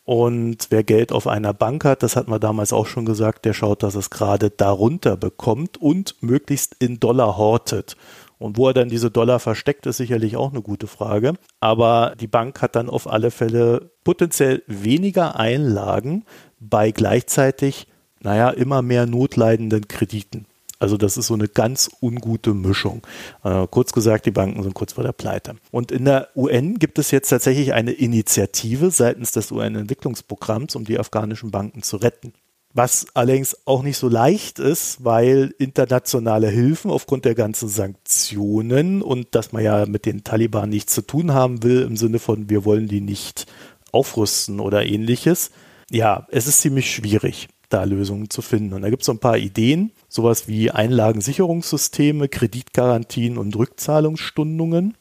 Und 0.03 0.67
wer 0.69 0.83
Geld 0.83 1.11
auf 1.11 1.25
einer 1.25 1.53
Bank 1.53 1.83
hat, 1.83 2.03
das 2.03 2.15
hat 2.15 2.27
man 2.27 2.39
damals 2.39 2.71
auch 2.73 2.85
schon 2.85 3.05
gesagt, 3.05 3.43
der 3.43 3.53
schaut, 3.53 3.81
dass 3.81 3.95
es 3.95 4.11
gerade 4.11 4.51
darunter 4.51 5.17
bekommt 5.17 5.77
und 5.81 6.15
möglichst 6.21 6.75
in 6.79 6.99
Dollar 6.99 7.37
hortet. 7.37 7.97
Und 8.37 8.57
wo 8.57 8.67
er 8.67 8.73
dann 8.73 8.89
diese 8.89 9.09
Dollar 9.09 9.39
versteckt, 9.39 9.87
ist 9.87 9.97
sicherlich 9.97 10.35
auch 10.35 10.51
eine 10.51 10.61
gute 10.61 10.85
Frage. 10.85 11.33
Aber 11.59 12.13
die 12.19 12.27
Bank 12.27 12.61
hat 12.61 12.75
dann 12.75 12.89
auf 12.89 13.11
alle 13.11 13.31
Fälle 13.31 13.91
potenziell 14.03 14.61
weniger 14.67 15.39
Einlagen 15.39 16.25
bei 16.59 16.91
gleichzeitig, 16.91 17.87
naja, 18.19 18.51
immer 18.51 18.83
mehr 18.83 19.07
notleidenden 19.07 19.87
Krediten. 19.87 20.45
Also 20.79 20.97
das 20.97 21.17
ist 21.17 21.27
so 21.27 21.33
eine 21.33 21.47
ganz 21.47 21.89
ungute 22.01 22.53
Mischung. 22.53 23.05
Äh, 23.43 23.67
kurz 23.69 23.91
gesagt, 23.91 24.25
die 24.25 24.31
Banken 24.31 24.61
sind 24.63 24.73
kurz 24.73 24.93
vor 24.93 25.03
der 25.03 25.13
Pleite. 25.13 25.55
Und 25.71 25.91
in 25.91 26.05
der 26.05 26.29
UN 26.35 26.79
gibt 26.79 26.99
es 26.99 27.11
jetzt 27.11 27.29
tatsächlich 27.29 27.73
eine 27.73 27.91
Initiative 27.91 28.91
seitens 28.91 29.31
des 29.31 29.51
UN-Entwicklungsprogramms, 29.51 30.75
um 30.75 30.85
die 30.85 30.99
afghanischen 30.99 31.51
Banken 31.51 31.81
zu 31.81 31.97
retten. 31.97 32.33
Was 32.73 33.07
allerdings 33.13 33.55
auch 33.65 33.83
nicht 33.83 33.97
so 33.97 34.09
leicht 34.09 34.59
ist, 34.59 35.05
weil 35.05 35.55
internationale 35.59 36.49
Hilfen 36.49 36.91
aufgrund 36.91 37.23
der 37.23 37.33
ganzen 37.33 37.69
Sanktionen 37.69 39.01
und 39.01 39.33
dass 39.33 39.53
man 39.53 39.63
ja 39.63 39.85
mit 39.85 40.05
den 40.05 40.25
Taliban 40.25 40.69
nichts 40.69 40.93
zu 40.93 41.01
tun 41.01 41.33
haben 41.33 41.63
will, 41.63 41.83
im 41.83 41.95
Sinne 41.95 42.19
von, 42.19 42.49
wir 42.49 42.65
wollen 42.65 42.89
die 42.89 42.99
nicht 42.99 43.45
aufrüsten 43.93 44.59
oder 44.59 44.85
ähnliches. 44.85 45.51
Ja, 45.89 46.27
es 46.31 46.47
ist 46.47 46.59
ziemlich 46.59 46.93
schwierig 46.93 47.47
da 47.69 47.83
Lösungen 47.83 48.29
zu 48.29 48.41
finden. 48.41 48.73
Und 48.73 48.81
da 48.81 48.89
gibt 48.89 49.01
es 49.01 49.07
so 49.07 49.11
ein 49.11 49.19
paar 49.19 49.37
Ideen, 49.37 49.91
sowas 50.07 50.47
wie 50.47 50.71
Einlagensicherungssysteme, 50.71 52.27
Kreditgarantien 52.29 53.37
und 53.37 53.55
Rückzahlungsstundungen. 53.55 54.95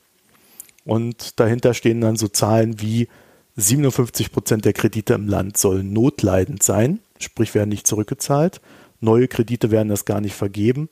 Und 0.85 1.41
dahinter 1.41 1.75
stehen 1.75 2.01
dann 2.01 2.17
so 2.17 2.29
Zahlen 2.29 2.81
wie 2.81 3.09
57 3.57 4.33
Prozent 4.33 4.65
der 4.65 4.73
Kredite 4.73 5.15
im 5.15 5.29
Land 5.29 5.57
sollen 5.57 5.93
notleidend 5.93 6.63
sein, 6.63 7.01
sprich 7.19 7.55
werden 7.55 7.69
nicht 7.69 7.87
zurückgezahlt. 7.87 8.61
Neue 9.01 9.29
Kredite 9.29 9.71
werden 9.71 9.89
das 9.89 10.05
gar 10.05 10.21
nicht 10.21 10.35
vergeben. 10.35 10.89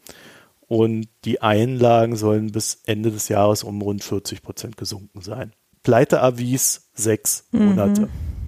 Und 0.68 1.08
die 1.24 1.42
Einlagen 1.42 2.16
sollen 2.16 2.52
bis 2.52 2.80
Ende 2.86 3.10
des 3.10 3.28
Jahres 3.28 3.62
um 3.62 3.82
rund 3.82 4.02
40 4.02 4.42
Prozent 4.42 4.76
gesunken 4.76 5.20
sein. 5.20 5.52
Pleiteavis 5.82 6.88
sechs 6.94 7.44
mhm. 7.52 7.76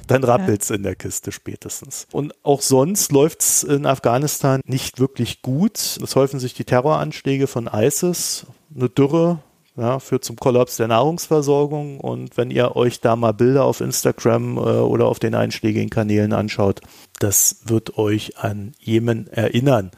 Dann 0.06 0.24
rappelt's 0.24 0.68
ja. 0.68 0.76
in 0.76 0.82
der 0.82 0.96
Kiste 0.96 1.32
spätestens. 1.32 2.06
Und 2.12 2.34
auch 2.42 2.60
sonst 2.60 3.12
läuft's 3.12 3.62
in 3.62 3.86
Afghanistan 3.86 4.60
nicht 4.66 5.00
wirklich 5.00 5.42
gut. 5.42 5.78
Es 5.78 6.16
häufen 6.16 6.40
sich 6.40 6.54
die 6.54 6.64
Terroranschläge 6.64 7.46
von 7.46 7.68
ISIS, 7.72 8.46
eine 8.74 8.88
Dürre, 8.88 9.40
ja, 9.76 9.98
führt 9.98 10.24
zum 10.24 10.36
Kollaps 10.36 10.76
der 10.76 10.88
Nahrungsversorgung. 10.88 12.00
Und 12.00 12.36
wenn 12.36 12.50
ihr 12.50 12.76
euch 12.76 13.00
da 13.00 13.16
mal 13.16 13.32
Bilder 13.32 13.64
auf 13.64 13.80
Instagram 13.80 14.56
äh, 14.56 14.60
oder 14.60 15.06
auf 15.06 15.18
den 15.18 15.34
einschlägigen 15.34 15.90
Kanälen 15.90 16.32
anschaut, 16.32 16.80
das 17.18 17.62
wird 17.64 17.98
euch 17.98 18.38
an 18.38 18.72
Jemen 18.78 19.26
erinnern. 19.28 19.90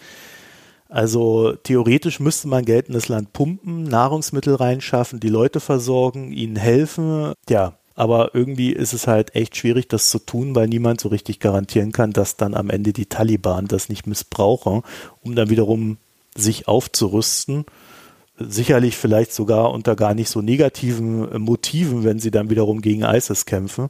Also 0.88 1.52
theoretisch 1.52 2.20
müsste 2.20 2.48
man 2.48 2.64
Geld 2.64 2.88
in 2.88 2.94
das 2.94 3.08
Land 3.08 3.32
pumpen, 3.32 3.82
Nahrungsmittel 3.82 4.54
reinschaffen, 4.54 5.20
die 5.20 5.28
Leute 5.28 5.60
versorgen, 5.60 6.32
ihnen 6.32 6.56
helfen. 6.56 7.32
Ja, 7.48 7.74
aber 7.96 8.34
irgendwie 8.34 8.72
ist 8.72 8.92
es 8.92 9.06
halt 9.06 9.34
echt 9.34 9.56
schwierig, 9.56 9.88
das 9.88 10.10
zu 10.10 10.18
tun, 10.18 10.54
weil 10.54 10.68
niemand 10.68 11.00
so 11.00 11.08
richtig 11.08 11.40
garantieren 11.40 11.92
kann, 11.92 12.12
dass 12.12 12.36
dann 12.36 12.54
am 12.54 12.68
Ende 12.68 12.92
die 12.92 13.06
Taliban 13.06 13.66
das 13.66 13.88
nicht 13.88 14.06
missbrauchen, 14.06 14.82
um 15.22 15.34
dann 15.34 15.48
wiederum 15.48 15.96
sich 16.36 16.68
aufzurüsten. 16.68 17.64
Sicherlich 18.38 18.98
vielleicht 18.98 19.32
sogar 19.32 19.72
unter 19.72 19.96
gar 19.96 20.12
nicht 20.12 20.28
so 20.28 20.42
negativen 20.42 21.40
Motiven, 21.42 22.04
wenn 22.04 22.18
sie 22.18 22.30
dann 22.30 22.50
wiederum 22.50 22.82
gegen 22.82 23.02
ISIS 23.02 23.46
kämpfen. 23.46 23.88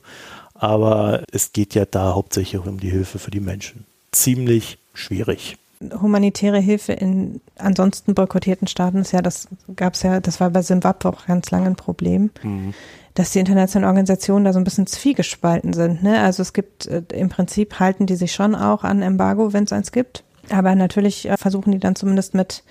Aber 0.55 1.25
es 1.33 1.53
geht 1.53 1.75
ja 1.75 1.85
da 1.85 2.15
hauptsächlich 2.15 2.65
um 2.65 2.79
die 2.79 2.91
Hilfe 2.91 3.19
für 3.19 3.33
die 3.33 3.41
Menschen. 3.41 3.85
Ziemlich 4.13 4.79
schwierig 4.95 5.57
humanitäre 6.01 6.59
Hilfe 6.59 6.93
in 6.93 7.41
ansonsten 7.59 8.15
boykottierten 8.15 8.67
Staaten 8.67 8.99
ist 8.99 9.13
ja, 9.13 9.23
das 9.23 9.49
gab 9.75 9.95
es 9.95 10.03
ja, 10.03 10.21
das 10.21 10.41
war 10.41 10.51
bei 10.51 10.63
Simbabwe 10.63 11.09
auch 11.09 11.27
ganz 11.27 11.51
lange 11.51 11.67
ein 11.67 11.77
Problem, 11.77 12.31
mhm. 12.43 12.75
dass 13.15 13.33
die 13.33 13.39
internationalen 13.39 13.89
Organisationen 13.89 14.45
da 14.45 14.53
so 14.53 14.59
ein 14.59 14.65
bisschen 14.65 14.87
zwiegespalten 14.87 15.73
sind. 15.73 16.03
Ne? 16.03 16.21
Also 16.21 16.43
es 16.43 16.53
gibt 16.53 16.87
äh, 16.87 17.03
im 17.13 17.29
Prinzip 17.29 17.79
halten 17.79 18.07
die 18.07 18.17
sich 18.17 18.33
schon 18.33 18.55
auch 18.55 18.85
an 18.85 19.03
Embargo, 19.03 19.53
wenn 19.53 19.65
es 19.65 19.73
eins 19.73 19.93
gibt. 19.93 20.25
Aber 20.51 20.75
natürlich 20.75 21.29
äh, 21.29 21.37
versuchen 21.37 21.73
die 21.73 21.79
dann 21.79 21.97
zumindest 21.97 22.35
mit 22.35 22.63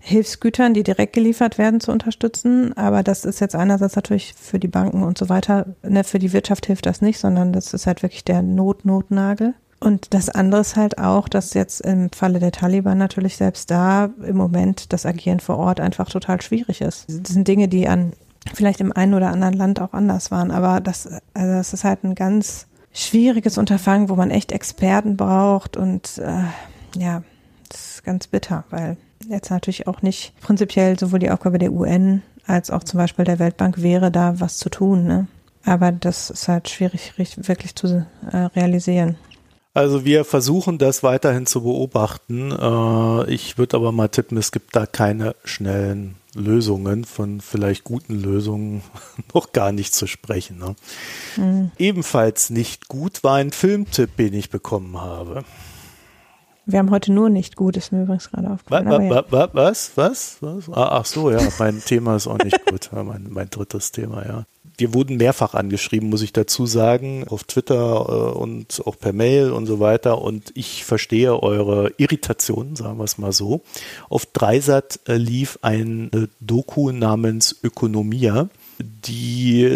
Hilfsgütern, 0.00 0.74
die 0.74 0.82
direkt 0.82 1.14
geliefert 1.14 1.56
werden, 1.56 1.80
zu 1.80 1.90
unterstützen. 1.90 2.76
Aber 2.76 3.02
das 3.02 3.24
ist 3.24 3.40
jetzt 3.40 3.54
einerseits 3.54 3.96
natürlich 3.96 4.34
für 4.34 4.58
die 4.58 4.68
Banken 4.68 5.02
und 5.02 5.16
so 5.16 5.30
weiter, 5.30 5.66
ne, 5.82 6.04
für 6.04 6.18
die 6.18 6.34
Wirtschaft 6.34 6.66
hilft 6.66 6.84
das 6.84 7.00
nicht, 7.00 7.18
sondern 7.18 7.54
das 7.54 7.72
ist 7.72 7.86
halt 7.86 8.02
wirklich 8.02 8.22
der 8.22 8.42
Not-Notnagel. 8.42 9.54
Und 9.84 10.14
das 10.14 10.30
andere 10.30 10.62
ist 10.62 10.76
halt 10.76 10.96
auch, 10.96 11.28
dass 11.28 11.52
jetzt 11.52 11.82
im 11.82 12.10
Falle 12.10 12.38
der 12.38 12.52
Taliban 12.52 12.96
natürlich 12.96 13.36
selbst 13.36 13.70
da 13.70 14.08
im 14.26 14.34
Moment 14.34 14.94
das 14.94 15.04
Agieren 15.04 15.40
vor 15.40 15.58
Ort 15.58 15.78
einfach 15.78 16.08
total 16.08 16.40
schwierig 16.40 16.80
ist. 16.80 17.04
Das 17.06 17.34
sind 17.34 17.46
Dinge, 17.46 17.68
die 17.68 17.86
an 17.86 18.14
vielleicht 18.54 18.80
im 18.80 18.92
einen 18.92 19.12
oder 19.12 19.28
anderen 19.28 19.52
Land 19.52 19.82
auch 19.82 19.92
anders 19.92 20.30
waren, 20.30 20.50
aber 20.50 20.80
das, 20.80 21.06
also 21.34 21.52
das 21.52 21.74
ist 21.74 21.84
halt 21.84 22.02
ein 22.02 22.14
ganz 22.14 22.66
schwieriges 22.94 23.58
Unterfangen, 23.58 24.08
wo 24.08 24.16
man 24.16 24.30
echt 24.30 24.52
Experten 24.52 25.18
braucht 25.18 25.76
und 25.76 26.16
äh, 26.16 26.44
ja, 26.98 27.22
das 27.68 27.96
ist 27.96 28.04
ganz 28.04 28.26
bitter, 28.26 28.64
weil 28.70 28.96
jetzt 29.28 29.50
natürlich 29.50 29.86
auch 29.86 30.00
nicht 30.00 30.32
prinzipiell 30.40 30.98
sowohl 30.98 31.18
die 31.18 31.30
Aufgabe 31.30 31.58
der 31.58 31.72
UN 31.72 32.22
als 32.46 32.70
auch 32.70 32.84
zum 32.84 32.98
Beispiel 32.98 33.26
der 33.26 33.38
Weltbank 33.38 33.82
wäre, 33.82 34.10
da 34.10 34.40
was 34.40 34.58
zu 34.58 34.70
tun. 34.70 35.04
Ne? 35.04 35.26
Aber 35.64 35.92
das 35.92 36.30
ist 36.30 36.48
halt 36.48 36.68
schwierig 36.68 37.14
wirklich 37.16 37.74
zu 37.74 38.06
äh, 38.30 38.36
realisieren. 38.36 39.16
Also 39.74 40.04
wir 40.04 40.24
versuchen 40.24 40.78
das 40.78 41.02
weiterhin 41.02 41.46
zu 41.46 41.64
beobachten. 41.64 42.52
Äh, 42.52 43.30
ich 43.30 43.58
würde 43.58 43.76
aber 43.76 43.90
mal 43.90 44.08
tippen, 44.08 44.38
es 44.38 44.52
gibt 44.52 44.76
da 44.76 44.86
keine 44.86 45.34
schnellen 45.42 46.14
Lösungen, 46.32 47.04
von 47.04 47.40
vielleicht 47.40 47.82
guten 47.82 48.14
Lösungen 48.14 48.82
noch 49.34 49.52
gar 49.52 49.72
nicht 49.72 49.92
zu 49.92 50.06
sprechen. 50.06 50.58
Ne? 50.58 50.76
Mhm. 51.36 51.72
Ebenfalls 51.76 52.50
nicht 52.50 52.86
gut 52.86 53.24
war 53.24 53.34
ein 53.34 53.50
Filmtipp, 53.50 54.16
den 54.16 54.32
ich 54.34 54.48
bekommen 54.48 55.00
habe. 55.00 55.44
Wir 56.66 56.78
haben 56.78 56.92
heute 56.92 57.12
nur 57.12 57.28
nicht 57.28 57.56
gut, 57.56 57.76
ist 57.76 57.92
mir 57.92 58.04
übrigens 58.04 58.30
gerade 58.30 58.50
aufgefallen. 58.50 59.10
Was, 59.10 59.24
ja. 59.32 59.48
was, 59.52 59.90
was, 59.96 60.36
was? 60.40 60.68
Ah, 60.70 61.00
ach 61.00 61.04
so, 61.04 61.30
ja, 61.30 61.40
mein 61.58 61.82
Thema 61.84 62.14
ist 62.16 62.28
auch 62.28 62.38
nicht 62.38 62.64
gut. 62.64 62.90
mein, 62.92 63.26
mein 63.28 63.50
drittes 63.50 63.90
Thema, 63.90 64.24
ja 64.24 64.46
wir 64.76 64.94
wurden 64.94 65.16
mehrfach 65.16 65.54
angeschrieben, 65.54 66.10
muss 66.10 66.22
ich 66.22 66.32
dazu 66.32 66.66
sagen, 66.66 67.26
auf 67.28 67.44
Twitter 67.44 68.06
äh, 68.08 68.38
und 68.38 68.82
auch 68.86 68.98
per 68.98 69.12
Mail 69.12 69.52
und 69.52 69.66
so 69.66 69.80
weiter. 69.80 70.20
Und 70.20 70.52
ich 70.54 70.84
verstehe 70.84 71.42
eure 71.42 71.92
Irritation, 71.96 72.76
sagen 72.76 72.98
wir 72.98 73.04
es 73.04 73.18
mal 73.18 73.32
so. 73.32 73.62
Auf 74.08 74.26
Dreisat 74.26 75.00
äh, 75.06 75.16
lief 75.16 75.58
ein 75.62 76.10
äh, 76.12 76.26
Doku 76.40 76.90
namens 76.90 77.56
Ökonomia, 77.62 78.48
die, 78.78 79.68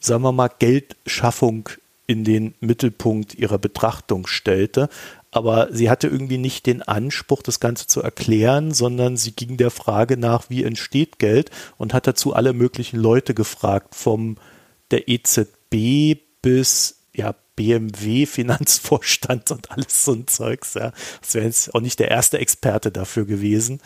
sagen 0.00 0.22
wir 0.22 0.32
mal, 0.32 0.50
Geldschaffung 0.58 1.68
in 2.06 2.24
den 2.24 2.54
Mittelpunkt 2.60 3.34
ihrer 3.34 3.58
Betrachtung 3.58 4.26
stellte 4.26 4.88
aber 5.32 5.68
sie 5.72 5.90
hatte 5.90 6.08
irgendwie 6.08 6.38
nicht 6.38 6.66
den 6.66 6.82
Anspruch, 6.82 7.42
das 7.42 7.58
Ganze 7.58 7.86
zu 7.86 8.02
erklären, 8.02 8.72
sondern 8.72 9.16
sie 9.16 9.32
ging 9.32 9.56
der 9.56 9.70
Frage 9.70 10.18
nach, 10.18 10.50
wie 10.50 10.62
entsteht 10.62 11.18
Geld 11.18 11.50
und 11.78 11.94
hat 11.94 12.06
dazu 12.06 12.34
alle 12.34 12.52
möglichen 12.52 12.98
Leute 12.98 13.32
gefragt, 13.34 13.94
vom 13.94 14.36
der 14.90 15.08
EZB 15.08 16.20
bis 16.42 16.98
ja, 17.14 17.34
BMW, 17.56 18.26
Finanzvorstand 18.26 19.50
und 19.50 19.70
alles 19.70 20.04
so 20.04 20.12
ein 20.12 20.26
Zeugs. 20.26 20.74
Ja. 20.74 20.92
Das 21.22 21.34
wäre 21.34 21.46
jetzt 21.46 21.74
auch 21.74 21.80
nicht 21.80 21.98
der 21.98 22.10
erste 22.10 22.38
Experte 22.38 22.92
dafür 22.92 23.24
gewesen. 23.24 23.80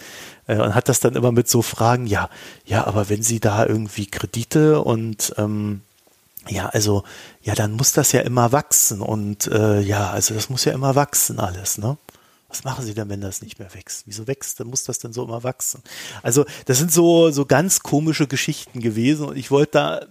Äh, 0.49 0.61
und 0.61 0.75
hat 0.75 0.89
das 0.89 0.99
dann 0.99 1.15
immer 1.15 1.31
mit 1.31 1.49
so 1.49 1.63
Fragen, 1.63 2.07
ja, 2.07 2.29
ja, 2.65 2.85
aber 2.87 3.09
wenn 3.09 3.23
Sie 3.23 3.39
da 3.39 3.65
irgendwie 3.65 4.07
Kredite 4.07 4.83
und 4.83 5.33
ähm, 5.39 5.83
ja, 6.49 6.69
also, 6.69 7.05
ja, 7.43 7.55
dann 7.55 7.73
muss 7.73 7.93
das 7.93 8.13
ja 8.13 8.21
immer 8.21 8.53
wachsen 8.53 9.01
und 9.01 9.47
äh, 9.49 9.81
ja, 9.81 10.11
also 10.11 10.35
das 10.35 10.49
muss 10.49 10.65
ja 10.65 10.73
immer 10.73 10.95
wachsen 10.95 11.39
alles, 11.39 11.79
ne? 11.79 11.97
Was 12.49 12.63
machen 12.63 12.85
Sie 12.85 12.95
denn, 12.95 13.09
wenn 13.09 13.21
das 13.21 13.43
nicht 13.43 13.59
mehr 13.59 13.75
wächst? 13.75 14.05
Wieso 14.07 14.27
wächst? 14.29 14.61
Dann 14.61 14.69
muss 14.69 14.85
das 14.85 15.01
denn 15.01 15.13
so 15.13 15.25
immer 15.25 15.43
wachsen? 15.43 15.83
Also, 16.23 16.45
das 16.67 16.79
sind 16.79 16.93
so, 16.93 17.31
so 17.31 17.45
ganz 17.45 17.81
komische 17.81 18.29
Geschichten 18.29 18.81
gewesen 18.81 19.27
und 19.27 19.37
ich 19.37 19.51
wollte 19.51 19.73
da 19.73 20.07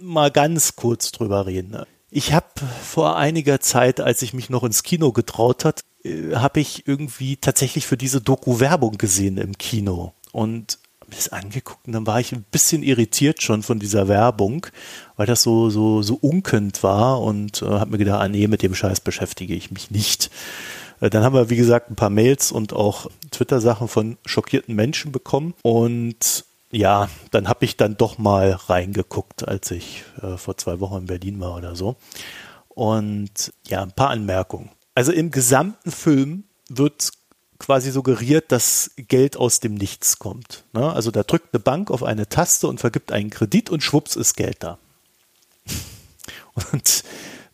mal 0.00 0.30
ganz 0.30 0.76
kurz 0.76 1.10
drüber 1.10 1.46
reden. 1.46 1.72
Ne? 1.72 1.86
Ich 2.10 2.32
habe 2.32 2.46
vor 2.82 3.16
einiger 3.16 3.60
Zeit, 3.60 4.00
als 4.00 4.22
ich 4.22 4.34
mich 4.34 4.50
noch 4.50 4.64
ins 4.64 4.82
Kino 4.82 5.12
getraut 5.12 5.64
hat, 5.64 5.82
äh, 6.04 6.36
habe 6.36 6.60
ich 6.60 6.86
irgendwie 6.86 7.36
tatsächlich 7.36 7.86
für 7.86 7.96
diese 7.96 8.20
Doku 8.20 8.60
Werbung 8.60 8.96
gesehen 8.96 9.36
im 9.36 9.58
Kino. 9.58 10.14
Und 10.32 10.78
mir 11.10 11.16
das 11.16 11.28
angeguckt 11.28 11.86
und 11.86 11.92
dann 11.92 12.06
war 12.06 12.20
ich 12.20 12.32
ein 12.32 12.44
bisschen 12.50 12.82
irritiert 12.82 13.42
schon 13.42 13.62
von 13.62 13.78
dieser 13.78 14.08
Werbung, 14.08 14.66
weil 15.16 15.26
das 15.26 15.42
so, 15.42 15.70
so, 15.70 16.02
so 16.02 16.14
unkend 16.14 16.82
war 16.82 17.20
und 17.20 17.62
äh, 17.62 17.66
habe 17.66 17.92
mir 17.92 17.98
gedacht, 17.98 18.20
ah 18.20 18.28
nee, 18.28 18.46
mit 18.46 18.62
dem 18.62 18.74
Scheiß 18.74 19.00
beschäftige 19.00 19.54
ich 19.54 19.70
mich 19.70 19.90
nicht. 19.90 20.30
Äh, 21.00 21.10
dann 21.10 21.22
haben 21.22 21.34
wir, 21.34 21.50
wie 21.50 21.56
gesagt, 21.56 21.90
ein 21.90 21.96
paar 21.96 22.10
Mails 22.10 22.52
und 22.52 22.72
auch 22.72 23.10
Twitter-Sachen 23.30 23.88
von 23.88 24.16
schockierten 24.24 24.74
Menschen 24.74 25.12
bekommen 25.12 25.54
und 25.62 26.44
ja, 26.72 27.08
dann 27.32 27.48
habe 27.48 27.64
ich 27.64 27.76
dann 27.76 27.96
doch 27.96 28.18
mal 28.18 28.52
reingeguckt, 28.52 29.46
als 29.46 29.70
ich 29.72 30.04
äh, 30.22 30.36
vor 30.36 30.56
zwei 30.56 30.78
Wochen 30.80 30.98
in 30.98 31.06
Berlin 31.06 31.40
war 31.40 31.56
oder 31.56 31.74
so. 31.74 31.96
Und 32.68 33.52
ja, 33.66 33.82
ein 33.82 33.90
paar 33.90 34.10
Anmerkungen. 34.10 34.70
Also 34.94 35.10
im 35.10 35.32
gesamten 35.32 35.90
Film 35.90 36.44
wird 36.68 37.10
quasi 37.60 37.92
suggeriert, 37.92 38.50
dass 38.50 38.90
Geld 38.96 39.36
aus 39.36 39.60
dem 39.60 39.74
Nichts 39.74 40.18
kommt. 40.18 40.64
Ne? 40.72 40.92
Also 40.92 41.12
da 41.12 41.22
drückt 41.22 41.54
eine 41.54 41.60
Bank 41.60 41.90
auf 41.90 42.02
eine 42.02 42.28
Taste 42.28 42.66
und 42.66 42.80
vergibt 42.80 43.12
einen 43.12 43.30
Kredit 43.30 43.70
und 43.70 43.82
schwupps 43.82 44.16
ist 44.16 44.34
Geld 44.36 44.56
da. 44.60 44.78
Und 46.72 47.04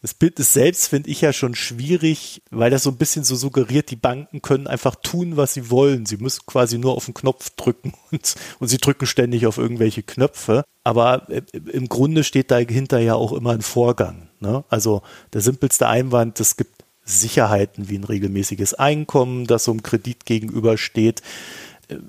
das 0.02 0.14
Bild 0.14 0.38
des 0.38 0.52
Selbst 0.52 0.88
finde 0.88 1.10
ich 1.10 1.20
ja 1.20 1.32
schon 1.32 1.54
schwierig, 1.54 2.40
weil 2.50 2.70
das 2.70 2.84
so 2.84 2.90
ein 2.90 2.96
bisschen 2.96 3.24
so 3.24 3.34
suggeriert, 3.34 3.90
die 3.90 3.96
Banken 3.96 4.40
können 4.40 4.66
einfach 4.66 4.94
tun, 4.94 5.36
was 5.36 5.54
sie 5.54 5.70
wollen. 5.70 6.06
Sie 6.06 6.18
müssen 6.18 6.42
quasi 6.46 6.78
nur 6.78 6.92
auf 6.92 7.06
den 7.06 7.14
Knopf 7.14 7.50
drücken 7.50 7.92
und, 8.12 8.34
und 8.60 8.68
sie 8.68 8.78
drücken 8.78 9.06
ständig 9.06 9.46
auf 9.46 9.58
irgendwelche 9.58 10.02
Knöpfe. 10.02 10.64
Aber 10.84 11.28
äh, 11.28 11.42
im 11.72 11.88
Grunde 11.88 12.22
steht 12.22 12.50
dahinter 12.52 13.00
ja 13.00 13.14
auch 13.14 13.32
immer 13.32 13.50
ein 13.50 13.62
Vorgang. 13.62 14.28
Ne? 14.38 14.64
Also 14.68 15.02
der 15.32 15.40
simpelste 15.40 15.88
Einwand, 15.88 16.38
es 16.38 16.56
gibt 16.56 16.75
Sicherheiten 17.06 17.88
wie 17.88 17.96
ein 17.96 18.04
regelmäßiges 18.04 18.74
Einkommen, 18.74 19.46
das 19.46 19.64
so 19.64 19.70
einem 19.70 19.82
Kredit 19.82 20.26
gegenübersteht. 20.26 21.22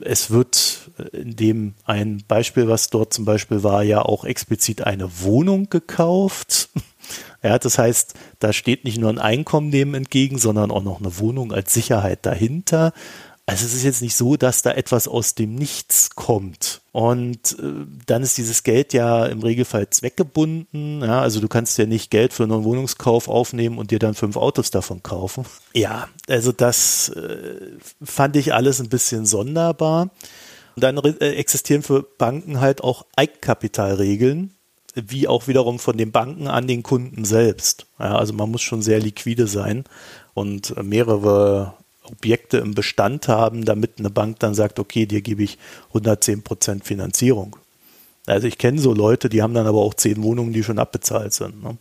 Es 0.01 0.31
wird 0.31 0.89
in 1.13 1.35
dem 1.35 1.73
ein 1.85 2.23
Beispiel, 2.27 2.67
was 2.67 2.89
dort 2.89 3.13
zum 3.13 3.23
Beispiel 3.23 3.63
war, 3.63 3.83
ja 3.83 4.01
auch 4.01 4.25
explizit 4.25 4.81
eine 4.81 5.21
Wohnung 5.21 5.69
gekauft. 5.69 6.69
Ja, 7.43 7.57
das 7.57 7.77
heißt, 7.77 8.15
da 8.39 8.51
steht 8.51 8.83
nicht 8.83 8.97
nur 8.97 9.09
ein 9.09 9.19
Einkommen 9.19 9.71
dem 9.71 9.93
entgegen, 9.93 10.39
sondern 10.39 10.71
auch 10.71 10.83
noch 10.83 10.99
eine 10.99 11.19
Wohnung 11.19 11.53
als 11.53 11.71
Sicherheit 11.71 12.25
dahinter. 12.25 12.91
Also 13.49 13.65
es 13.65 13.73
ist 13.73 13.83
jetzt 13.83 14.01
nicht 14.01 14.17
so, 14.17 14.35
dass 14.35 14.61
da 14.61 14.71
etwas 14.73 15.07
aus 15.07 15.33
dem 15.33 15.55
Nichts 15.55 16.09
kommt. 16.09 16.81
Und 16.91 17.57
äh, 17.57 17.85
dann 18.05 18.21
ist 18.21 18.37
dieses 18.37 18.63
Geld 18.63 18.91
ja 18.91 19.25
im 19.25 19.39
Regelfall 19.39 19.89
zweckgebunden. 19.89 21.01
Ja, 21.01 21.21
also 21.21 21.39
du 21.39 21.47
kannst 21.47 21.77
ja 21.77 21.85
nicht 21.85 22.11
Geld 22.11 22.33
für 22.33 22.43
einen 22.43 22.65
Wohnungskauf 22.65 23.29
aufnehmen 23.29 23.77
und 23.77 23.91
dir 23.91 23.99
dann 23.99 24.15
fünf 24.15 24.35
Autos 24.35 24.69
davon 24.69 25.01
kaufen. 25.01 25.45
Ja, 25.73 26.09
also 26.27 26.51
das 26.51 27.09
äh, 27.09 27.77
fand 28.03 28.35
ich 28.35 28.53
alles 28.53 28.81
ein 28.81 28.89
bisschen 28.89 29.25
sonderbar. 29.25 30.09
Und 30.75 30.83
dann 30.83 30.97
äh, 30.97 31.35
existieren 31.35 31.83
für 31.83 32.03
Banken 32.03 32.59
halt 32.59 32.83
auch 32.83 33.05
Eigenkapitalregeln, 33.15 34.55
wie 34.95 35.27
auch 35.27 35.47
wiederum 35.47 35.79
von 35.79 35.97
den 35.97 36.11
Banken 36.11 36.47
an 36.47 36.67
den 36.67 36.83
Kunden 36.83 37.25
selbst. 37.25 37.85
Ja, 37.99 38.17
also 38.17 38.33
man 38.33 38.51
muss 38.51 38.63
schon 38.63 38.81
sehr 38.81 38.99
liquide 38.99 39.47
sein 39.47 39.85
und 40.33 40.75
mehrere 40.83 41.75
Objekte 42.07 42.57
im 42.57 42.73
Bestand 42.73 43.27
haben, 43.27 43.65
damit 43.65 43.99
eine 43.99 44.09
Bank 44.09 44.39
dann 44.39 44.53
sagt, 44.53 44.79
okay, 44.79 45.05
dir 45.05 45.21
gebe 45.21 45.43
ich 45.43 45.57
110 45.89 46.43
Prozent 46.43 46.85
Finanzierung. 46.85 47.55
Also 48.25 48.47
ich 48.47 48.57
kenne 48.57 48.79
so 48.79 48.93
Leute, 48.93 49.29
die 49.29 49.41
haben 49.41 49.53
dann 49.53 49.67
aber 49.67 49.79
auch 49.79 49.93
zehn 49.93 50.21
Wohnungen, 50.21 50.51
die 50.53 50.63
schon 50.63 50.79
abbezahlt 50.79 51.33
sind. 51.33 51.63
Ne? 51.63 51.77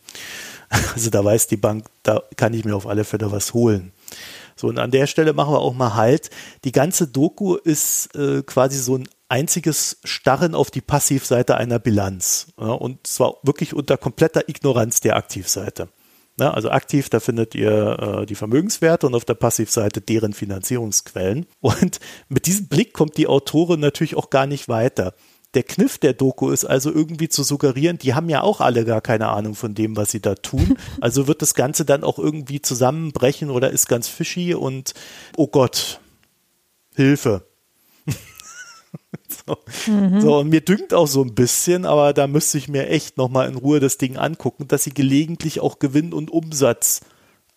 Also 0.95 1.11
da 1.11 1.25
weiß 1.25 1.47
die 1.47 1.57
Bank, 1.57 1.87
da 2.03 2.23
kann 2.37 2.53
ich 2.53 2.65
mir 2.65 2.75
auf 2.75 2.89
alle 2.89 3.05
Fälle 3.05 3.31
was 3.31 3.55
holen. 3.55 3.93
So, 4.57 4.67
und 4.69 4.79
an 4.79 4.91
der 4.91 5.07
Stelle 5.07 5.33
machen 5.33 5.53
wir 5.53 5.61
auch 5.61 5.75
mal 5.75 5.95
Halt. 5.95 6.31
Die 6.65 6.73
ganze 6.73 7.07
Doku 7.07 7.55
ist 7.55 8.15
äh, 8.17 8.43
quasi 8.43 8.79
so 8.79 8.97
ein 8.97 9.09
einziges 9.29 9.99
Starren 10.03 10.55
auf 10.55 10.71
die 10.71 10.81
Passivseite 10.81 11.57
einer 11.57 11.79
Bilanz. 11.79 12.49
Ja, 12.59 12.73
und 12.73 13.07
zwar 13.07 13.37
wirklich 13.43 13.75
unter 13.75 13.97
kompletter 13.97 14.49
Ignoranz 14.49 15.01
der 15.01 15.17
Aktivseite. 15.17 15.89
Ja, 16.39 16.51
also 16.51 16.71
aktiv, 16.71 17.09
da 17.09 17.19
findet 17.19 17.55
ihr 17.55 18.21
äh, 18.21 18.27
die 18.27 18.35
Vermögenswerte 18.35 19.07
und 19.07 19.15
auf 19.15 19.25
der 19.25 19.35
Passivseite 19.35 20.03
deren 20.03 20.35
Finanzierungsquellen. 20.35 21.47
Und 21.61 21.99
mit 22.29 22.47
diesem 22.47 22.69
Blick 22.69 22.93
kommt 22.93 23.17
die 23.17 23.27
Autorin 23.27 23.81
natürlich 23.81 24.17
auch 24.17 24.29
gar 24.29 24.47
nicht 24.47 24.69
weiter. 24.69 25.15
Der 25.55 25.63
Kniff 25.63 25.97
der 25.97 26.13
Doku 26.13 26.51
ist 26.51 26.67
also 26.67 26.93
irgendwie 26.93 27.31
zu 27.31 27.43
suggerieren, 27.43 27.97
die 27.97 28.13
haben 28.13 28.29
ja 28.29 28.43
auch 28.43 28.61
alle 28.61 28.85
gar 28.85 29.01
keine 29.01 29.29
Ahnung 29.29 29.55
von 29.55 29.75
dem, 29.75 29.97
was 29.97 30.11
sie 30.11 30.21
da 30.21 30.35
tun. 30.35 30.77
Also 31.01 31.27
wird 31.27 31.41
das 31.41 31.55
Ganze 31.55 31.87
dann 31.87 32.05
auch 32.05 32.19
irgendwie 32.19 32.61
zusammenbrechen 32.61 33.51
oder 33.51 33.71
ist 33.71 33.89
ganz 33.89 34.09
fishy 34.09 34.55
und 34.55 34.93
oh 35.37 35.47
Gott, 35.47 36.01
Hilfe. 36.95 37.47
so. 39.47 39.57
Mhm. 39.91 40.21
so, 40.21 40.39
und 40.39 40.49
mir 40.49 40.61
dünkt 40.61 40.95
auch 40.95 41.07
so 41.07 41.23
ein 41.23 41.35
bisschen, 41.35 41.85
aber 41.85 42.13
da 42.13 42.27
müsste 42.27 42.59
ich 42.59 42.69
mir 42.69 42.89
echt 42.89 43.17
nochmal 43.17 43.49
in 43.49 43.57
Ruhe 43.57 43.81
das 43.81 43.99
Ding 43.99 44.17
angucken, 44.17 44.69
dass 44.69 44.85
sie 44.85 44.95
gelegentlich 44.95 45.61
auch 45.61 45.79
Gewinn 45.79 46.13
und 46.13 46.31
Umsatz 46.31 47.01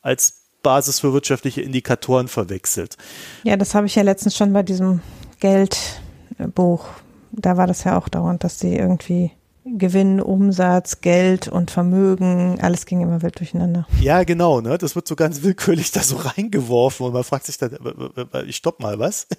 als 0.02 0.46
Basis 0.62 1.00
für 1.00 1.14
wirtschaftliche 1.14 1.62
Indikatoren 1.62 2.28
verwechselt. 2.28 2.98
Ja, 3.44 3.56
das 3.56 3.76
habe 3.76 3.88
ich 3.88 3.96
ja 3.96 4.04
letztens 4.04 4.36
schon 4.36 4.54
bei 4.54 4.64
diesem 4.64 5.02
Geldbuch. 5.40 6.86
Da 7.32 7.58
war 7.58 7.68
das 7.68 7.84
ja 7.84 7.98
auch 7.98 8.10
dauernd, 8.10 8.44
dass 8.44 8.60
sie 8.60 8.76
irgendwie 8.76 9.32
Gewinn, 9.66 10.22
Umsatz, 10.22 11.02
Geld 11.02 11.48
und 11.48 11.70
Vermögen, 11.70 12.60
alles 12.62 12.86
ging 12.86 13.02
immer 13.02 13.22
wild 13.22 13.40
durcheinander. 13.40 13.88
Ja, 14.02 14.24
genau, 14.24 14.62
ne? 14.62 14.78
Das 14.78 14.96
wird 14.96 15.08
so 15.08 15.16
ganz 15.16 15.42
willkürlich 15.44 15.92
da 15.92 16.02
so 16.02 16.16
reingeworfen 16.16 17.06
und 17.06 17.14
man 17.14 17.24
fragt 17.24 17.46
sich 17.46 17.58
dann, 17.58 17.78
ich 18.48 18.56
stopp 18.56 18.80
mal, 18.80 19.00
was? 19.00 19.28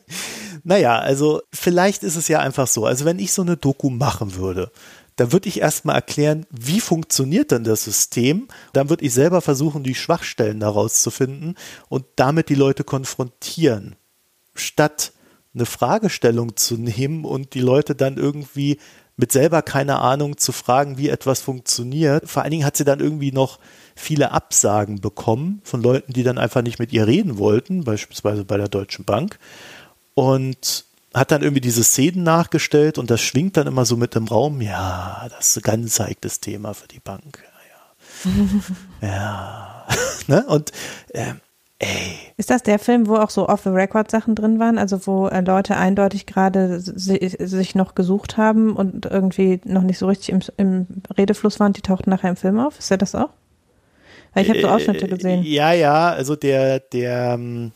Naja, 0.63 0.99
also 0.99 1.41
vielleicht 1.55 2.03
ist 2.03 2.17
es 2.17 2.29
ja 2.29 2.41
einfach 2.41 2.67
so. 2.67 2.85
Also 2.85 3.07
wenn 3.07 3.19
ich 3.19 3.33
so 3.33 3.41
eine 3.41 3.57
Doku 3.57 3.89
machen 3.89 4.35
würde, 4.35 4.71
dann 5.17 5.33
würde 5.33 5.49
ich 5.49 5.61
erstmal 5.61 5.97
erklären, 5.97 6.47
wie 6.51 6.81
funktioniert 6.81 7.51
denn 7.51 7.65
das 7.65 7.85
System. 7.85 8.49
Dann 8.75 8.91
würde 8.91 9.05
ich 9.05 9.15
selber 9.15 9.41
versuchen, 9.41 9.83
die 9.83 9.95
Schwachstellen 9.95 10.61
daraus 10.61 11.03
zu 11.03 11.11
finden 11.11 11.55
und 11.89 12.05
damit 12.17 12.51
die 12.51 12.55
Leute 12.55 12.85
konfrontieren, 12.85 13.97
statt 14.55 15.13
eine 15.55 15.67
Fragestellung 15.67 16.57
zu 16.57 16.77
nehmen 16.77 17.25
und 17.25 17.55
die 17.55 17.61
Leute 17.61 17.95
dann 17.95 18.17
irgendwie 18.17 18.79
mit 19.21 19.33
selber 19.33 19.63
keine 19.63 20.01
Ahnung 20.01 20.39
zu 20.39 20.53
fragen, 20.53 20.99
wie 20.99 21.09
etwas 21.09 21.41
funktioniert. 21.41 22.29
Vor 22.29 22.43
allen 22.43 22.51
Dingen 22.51 22.65
hat 22.65 22.77
sie 22.77 22.85
dann 22.85 23.01
irgendwie 23.01 23.33
noch 23.33 23.59
viele 23.95 24.33
Absagen 24.33 25.01
bekommen 25.01 25.61
von 25.63 25.83
Leuten, 25.83 26.13
die 26.13 26.23
dann 26.23 26.39
einfach 26.39 26.63
nicht 26.63 26.79
mit 26.79 26.93
ihr 26.93 27.07
reden 27.07 27.39
wollten, 27.39 27.85
beispielsweise 27.85 28.45
bei 28.45 28.57
der 28.57 28.69
Deutschen 28.69 29.05
Bank. 29.05 29.39
Und 30.15 30.87
hat 31.13 31.31
dann 31.33 31.43
irgendwie 31.43 31.61
diese 31.61 31.85
Szenen 31.85 32.23
nachgestellt 32.23 32.97
und 32.97 33.11
das 33.11 33.21
schwingt 33.21 33.57
dann 33.57 33.67
immer 33.67 33.85
so 33.85 33.97
mit 33.97 34.15
im 34.17 34.29
Raum. 34.29 34.61
Ja, 34.61 35.27
das 35.31 35.49
ist 35.49 35.57
ein 35.59 35.63
ganz 35.63 36.01
heikles 36.01 36.41
Thema 36.41 36.73
für 36.73 36.89
die 36.89 37.01
Bank. 37.01 37.43
Ja, 39.03 39.09
ja. 39.09 39.87
ne? 40.29 40.47
Und 40.47 40.73
äh, 41.09 41.35
Ey. 41.83 42.19
Ist 42.37 42.51
das 42.51 42.63
der 42.63 42.79
Film, 42.79 43.09
wo 43.09 43.17
auch 43.17 43.31
so 43.31 43.49
Off-the-Record-Sachen 43.49 44.35
drin 44.35 44.59
waren? 44.59 44.77
Also 44.77 45.07
wo 45.07 45.29
äh, 45.29 45.41
Leute 45.41 45.79
eindeutig 45.79 46.27
gerade 46.27 46.79
si 46.79 47.19
sich 47.39 47.75
noch 47.75 47.95
gesucht 47.95 48.37
haben 48.37 48.77
und 48.77 49.07
irgendwie 49.07 49.61
noch 49.65 49.83
nicht 49.83 49.97
so 49.97 50.07
richtig 50.07 50.29
im, 50.29 50.41
im, 50.59 50.87
Redefluss 51.17 51.59
waren, 51.59 51.73
die 51.73 51.81
tauchten 51.81 52.11
nachher 52.11 52.29
im 52.29 52.37
Film 52.37 52.59
auf? 52.59 52.79
Ist 52.79 52.91
der 52.91 52.99
das 52.99 53.15
auch? 53.15 53.31
Weil 54.35 54.45
ich 54.45 54.51
habe 54.51 54.61
so 54.61 54.67
äh, 54.67 54.71
Ausschnitte 54.71 55.09
gesehen. 55.09 55.43
Ja, 55.43 55.73
ja, 55.73 56.11
also 56.11 56.37
der, 56.37 56.81
der, 56.81 57.33
ähm, 57.33 57.73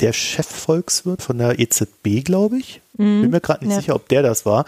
der 0.00 0.14
Chefvolkswirt 0.14 1.20
von 1.20 1.36
der 1.36 1.58
EZB, 1.58 2.24
glaube 2.24 2.56
ich. 2.56 2.80
Mhm. 2.98 3.22
Bin 3.22 3.30
mir 3.30 3.40
gerade 3.40 3.64
nicht 3.64 3.74
ja. 3.74 3.80
sicher, 3.80 3.94
ob 3.94 4.08
der 4.08 4.22
das 4.22 4.46
war. 4.46 4.64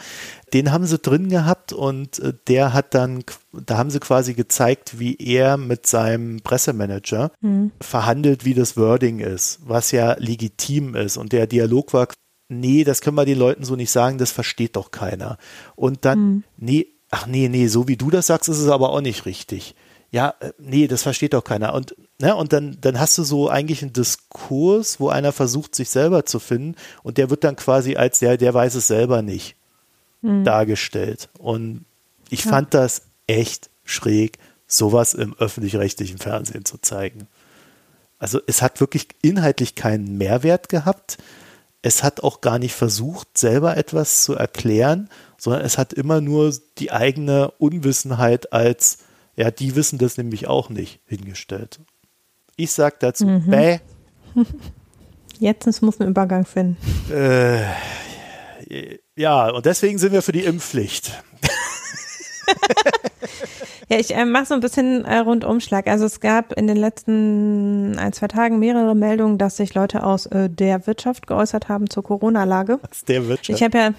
Den 0.53 0.73
haben 0.73 0.87
sie 0.87 0.99
drin 0.99 1.29
gehabt 1.29 1.73
und 1.73 2.19
äh, 2.21 2.33
der 2.49 2.73
hat 2.73 2.95
dann, 2.95 3.25
da 3.53 3.79
haben 3.79 3.91
sie 3.91 4.01
quasi 4.01 4.35
gezeigt, 4.35 4.99
wie 4.99 5.17
er 5.17 5.57
mit 5.57 5.87
seinem 5.87 6.41
Pressemanager 6.41 7.33
mhm. 7.41 7.73
verhandelt, 7.81 8.45
wie 8.45 8.55
das 8.55 8.77
Wording 8.77 9.21
ist, 9.21 9.61
was 9.65 9.91
ja 9.93 10.15
legitim 10.19 10.95
ist. 10.95 11.17
Und 11.17 11.33
der 11.33 11.47
Dialog 11.47 11.93
war, 11.93 12.09
nee, 12.49 12.85
das 12.85 13.01
können 13.01 13.17
wir 13.17 13.25
den 13.25 13.39
Leuten 13.39 13.65
so 13.65 13.77
nicht 13.77 13.91
sagen, 13.91 14.19
das 14.19 14.31
versteht 14.31 14.77
doch 14.77 14.91
keiner. 14.91 15.39
Und 15.77 16.05
dann, 16.05 16.19
mhm. 16.19 16.45
nee, 16.57 16.87
ach 17.11 17.27
nee, 17.27 17.49
nee, 17.49 17.67
so 17.69 17.89
wie 17.89 17.97
du 17.97 18.11
das 18.11 18.27
sagst, 18.27 18.49
ist 18.49 18.59
es 18.59 18.69
aber 18.69 18.91
auch 18.91 19.01
nicht 19.01 19.27
richtig 19.27 19.75
ja, 20.11 20.35
äh, 20.41 20.53
nee, 20.59 20.87
das 20.87 21.03
versteht 21.03 21.35
doch 21.35 21.45
keiner. 21.45 21.75
Und, 21.75 21.95
ne, 22.19 22.35
und 22.35 22.53
dann, 22.53 22.79
dann 22.81 22.99
hast 22.99 23.19
du 23.19 23.25
so 23.25 23.49
eigentlich 23.49 23.83
einen 23.83 23.93
Diskurs, 23.93 25.01
wo 25.01 25.09
einer 25.09 25.33
versucht, 25.33 25.75
sich 25.75 25.91
selber 25.91 26.25
zu 26.25 26.39
finden 26.39 26.77
und 27.03 27.19
der 27.19 27.31
wird 27.31 27.45
dann 27.45 27.57
quasi 27.57 27.97
als 27.97 28.19
der, 28.19 28.37
der 28.37 28.55
weiß 28.55 28.75
es 28.75 28.87
selber 28.87 29.23
nicht 29.23 29.57
mhm. 30.23 30.45
dargestellt. 30.45 31.29
Und 31.39 31.85
ich 32.31 32.45
ja. 32.45 32.51
fand 32.51 32.75
das 32.75 33.03
echt 33.27 33.71
schräg, 33.85 34.39
sowas 34.67 35.15
im 35.15 35.35
öffentlich-rechtlichen 35.39 36.19
Fernsehen 36.19 36.65
zu 36.65 36.79
zeigen. 36.79 37.27
Also 38.19 38.41
es 38.47 38.63
hat 38.63 38.81
wirklich 38.81 39.09
inhaltlich 39.23 39.75
keinen 39.75 40.19
Mehrwert 40.19 40.69
gehabt. 40.69 41.19
Es 41.83 42.03
hat 42.03 42.23
auch 42.23 42.41
gar 42.41 42.59
nicht 42.59 42.75
versucht, 42.75 43.39
selber 43.39 43.77
etwas 43.77 44.25
zu 44.25 44.35
erklären, 44.35 45.09
sondern 45.39 45.63
es 45.63 45.79
hat 45.79 45.93
immer 45.93 46.21
nur 46.21 46.53
die 46.79 46.91
eigene 46.91 47.53
Unwissenheit 47.59 48.53
als 48.53 48.99
ja, 49.39 49.53
die 49.53 49.77
wissen 49.77 49.99
das 49.99 50.17
nämlich 50.17 50.49
auch 50.49 50.69
nicht 50.69 51.01
hingestellt. 51.07 51.79
Ich 52.57 52.73
sag 52.73 52.99
dazu, 52.99 53.25
mhm. 53.25 53.51
bäh. 53.51 53.79
Jetzt 55.39 55.81
muss 55.81 56.01
man 56.01 56.09
Übergang 56.09 56.45
finden. 56.45 56.77
Äh, 57.13 57.63
ja, 59.15 59.49
und 59.51 59.65
deswegen 59.65 59.99
sind 59.99 60.13
wir 60.13 60.23
für 60.23 60.33
die 60.33 60.43
Impfpflicht. 60.43 61.23
ja, 63.89 63.99
ich 64.01 64.13
äh, 64.13 64.25
mache 64.25 64.47
so 64.47 64.55
ein 64.55 64.61
bisschen 64.61 65.05
äh, 65.05 65.19
Rundumschlag. 65.19 65.87
Also 65.87 66.07
es 66.07 66.19
gab 66.19 66.53
in 66.55 66.67
den 66.67 66.77
letzten 66.77 67.97
ein, 67.97 68.13
zwei 68.13 68.27
Tagen 68.27 68.59
mehrere 68.59 68.97
Meldungen, 68.97 69.39
dass 69.39 69.57
sich 69.57 69.73
Leute 69.75 70.03
aus 70.03 70.27
äh, 70.27 70.51
der 70.51 70.89
Wirtschaft 70.89 71.29
geäußert 71.29 71.69
haben 71.69 71.89
zur 71.89 72.03
Corona-Lage. 72.03 72.81
Aus 72.91 73.05
der 73.05 73.29
Wirtschaft? 73.29 73.57
Ich 73.57 73.63
habe 73.65 73.79
ja 73.79 73.91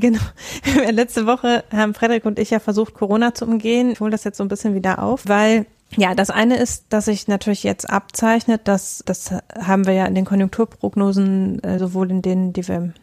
Genau. 0.00 0.20
Letzte 0.90 1.26
Woche 1.26 1.64
haben 1.72 1.94
Frederik 1.94 2.24
und 2.24 2.38
ich 2.38 2.50
ja 2.50 2.58
versucht, 2.58 2.94
Corona 2.94 3.34
zu 3.34 3.46
umgehen. 3.46 3.90
Ich 3.90 4.00
hole 4.00 4.10
das 4.10 4.24
jetzt 4.24 4.38
so 4.38 4.44
ein 4.44 4.48
bisschen 4.48 4.74
wieder 4.74 5.02
auf, 5.02 5.28
weil 5.28 5.66
ja, 5.96 6.14
das 6.14 6.30
eine 6.30 6.56
ist, 6.56 6.86
dass 6.88 7.04
sich 7.04 7.28
natürlich 7.28 7.62
jetzt 7.62 7.88
abzeichnet, 7.88 8.62
dass 8.64 9.02
das 9.06 9.32
haben 9.56 9.86
wir 9.86 9.94
ja 9.94 10.06
in 10.06 10.14
den 10.16 10.24
Konjunkturprognosen 10.24 11.62
äh, 11.62 11.78
sowohl 11.78 12.10
in 12.10 12.22
denen, 12.22 12.52
die 12.52 12.66
wir 12.66 12.76
im 12.76 12.94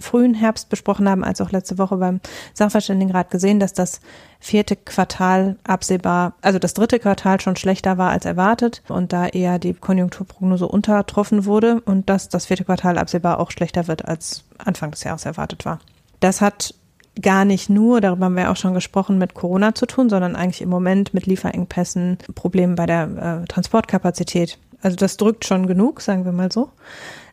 frühen 0.00 0.34
Herbst 0.34 0.68
besprochen 0.68 1.08
haben, 1.08 1.22
als 1.22 1.40
auch 1.40 1.52
letzte 1.52 1.78
Woche 1.78 1.96
beim 1.98 2.20
Sachverständigenrat 2.52 3.30
gesehen, 3.30 3.60
dass 3.60 3.72
das 3.72 4.00
vierte 4.40 4.74
Quartal 4.74 5.56
absehbar, 5.62 6.34
also 6.42 6.58
das 6.58 6.74
dritte 6.74 6.98
Quartal 6.98 7.40
schon 7.40 7.54
schlechter 7.54 7.96
war 7.96 8.10
als 8.10 8.24
erwartet 8.24 8.82
und 8.88 9.12
da 9.12 9.28
eher 9.28 9.60
die 9.60 9.74
Konjunkturprognose 9.74 10.66
untertroffen 10.66 11.44
wurde 11.44 11.80
und 11.82 12.10
dass 12.10 12.28
das 12.28 12.46
vierte 12.46 12.64
Quartal 12.64 12.98
absehbar 12.98 13.38
auch 13.38 13.52
schlechter 13.52 13.86
wird 13.86 14.08
als 14.08 14.42
Anfang 14.58 14.90
des 14.90 15.04
Jahres 15.04 15.26
erwartet 15.26 15.64
war. 15.64 15.78
Das 16.22 16.40
hat 16.40 16.74
gar 17.20 17.44
nicht 17.44 17.68
nur, 17.68 18.00
darüber 18.00 18.26
haben 18.26 18.36
wir 18.36 18.50
auch 18.50 18.56
schon 18.56 18.74
gesprochen, 18.74 19.18
mit 19.18 19.34
Corona 19.34 19.74
zu 19.74 19.86
tun, 19.86 20.08
sondern 20.08 20.36
eigentlich 20.36 20.62
im 20.62 20.68
Moment 20.68 21.12
mit 21.12 21.26
Lieferengpässen, 21.26 22.18
Problemen 22.36 22.76
bei 22.76 22.86
der 22.86 23.42
äh, 23.42 23.46
Transportkapazität. 23.48 24.56
Also 24.80 24.96
das 24.96 25.16
drückt 25.16 25.44
schon 25.44 25.66
genug, 25.66 26.00
sagen 26.00 26.24
wir 26.24 26.32
mal 26.32 26.50
so. 26.50 26.70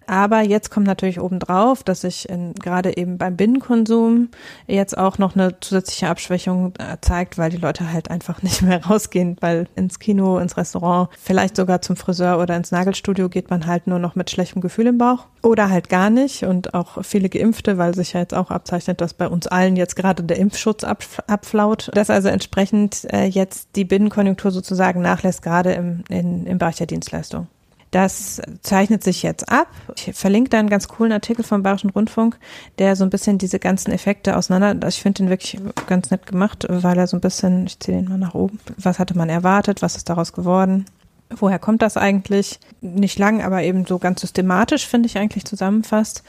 Aber 0.09 0.41
jetzt 0.41 0.71
kommt 0.71 0.87
natürlich 0.87 1.19
obendrauf, 1.19 1.83
dass 1.83 2.01
sich 2.01 2.27
gerade 2.59 2.97
eben 2.97 3.19
beim 3.19 3.37
Binnenkonsum 3.37 4.29
jetzt 4.65 4.97
auch 4.97 5.19
noch 5.19 5.35
eine 5.35 5.59
zusätzliche 5.59 6.09
Abschwächung 6.09 6.73
äh, 6.79 6.97
zeigt, 6.99 7.37
weil 7.37 7.51
die 7.51 7.57
Leute 7.57 7.93
halt 7.93 8.09
einfach 8.09 8.41
nicht 8.41 8.63
mehr 8.63 8.83
rausgehen, 8.83 9.37
weil 9.39 9.67
ins 9.75 9.99
Kino, 9.99 10.39
ins 10.39 10.57
Restaurant, 10.57 11.09
vielleicht 11.21 11.55
sogar 11.55 11.83
zum 11.83 11.95
Friseur 11.95 12.39
oder 12.39 12.57
ins 12.57 12.71
Nagelstudio 12.71 13.29
geht 13.29 13.51
man 13.51 13.67
halt 13.67 13.85
nur 13.85 13.99
noch 13.99 14.15
mit 14.15 14.31
schlechtem 14.31 14.63
Gefühl 14.63 14.87
im 14.87 14.97
Bauch. 14.97 15.27
Oder 15.43 15.69
halt 15.69 15.89
gar 15.89 16.09
nicht. 16.09 16.43
Und 16.43 16.73
auch 16.73 17.03
viele 17.05 17.29
Geimpfte, 17.29 17.77
weil 17.77 17.93
sich 17.93 18.13
ja 18.13 18.21
jetzt 18.21 18.33
auch 18.33 18.49
abzeichnet, 18.49 19.01
dass 19.01 19.13
bei 19.13 19.27
uns 19.27 19.45
allen 19.45 19.75
jetzt 19.75 19.95
gerade 19.95 20.23
der 20.23 20.37
Impfschutz 20.37 20.83
abflaut, 20.83 21.91
dass 21.93 22.09
also 22.09 22.29
entsprechend 22.29 23.05
äh, 23.13 23.25
jetzt 23.25 23.75
die 23.75 23.85
Binnenkonjunktur 23.85 24.49
sozusagen 24.49 25.01
nachlässt, 25.01 25.43
gerade 25.43 25.73
im, 25.73 26.03
in, 26.09 26.47
im 26.47 26.57
Bereich 26.57 26.77
der 26.77 26.87
Dienstleistung. 26.87 27.45
Das 27.91 28.41
zeichnet 28.61 29.03
sich 29.03 29.23
jetzt 29.23 29.49
ab. 29.49 29.67
Ich 29.95 30.13
verlinke 30.13 30.49
da 30.51 30.59
einen 30.59 30.69
ganz 30.69 30.87
coolen 30.87 31.11
Artikel 31.11 31.43
vom 31.43 31.63
Bayerischen 31.63 31.89
Rundfunk, 31.89 32.37
der 32.77 32.95
so 32.95 33.03
ein 33.03 33.09
bisschen 33.09 33.37
diese 33.39 33.59
ganzen 33.59 33.91
Effekte 33.91 34.37
auseinander, 34.37 34.87
ich 34.87 35.01
finde 35.01 35.23
den 35.23 35.29
wirklich 35.29 35.59
ganz 35.87 36.11
nett 36.11 36.27
gemacht, 36.27 36.65
weil 36.69 36.97
er 36.97 37.07
so 37.07 37.17
ein 37.17 37.21
bisschen, 37.21 37.65
ich 37.65 37.79
ziehe 37.79 37.97
den 37.97 38.09
mal 38.09 38.17
nach 38.17 38.35
oben, 38.35 38.59
was 38.77 38.99
hatte 38.99 39.17
man 39.17 39.29
erwartet, 39.29 39.81
was 39.81 39.95
ist 39.95 40.09
daraus 40.09 40.33
geworden, 40.33 40.85
woher 41.29 41.59
kommt 41.59 41.81
das 41.81 41.97
eigentlich? 41.97 42.59
Nicht 42.81 43.19
lang, 43.19 43.41
aber 43.41 43.61
eben 43.61 43.85
so 43.85 43.99
ganz 43.99 44.21
systematisch, 44.21 44.87
finde 44.87 45.07
ich 45.07 45.17
eigentlich 45.17 45.45
zusammenfasst, 45.45 46.23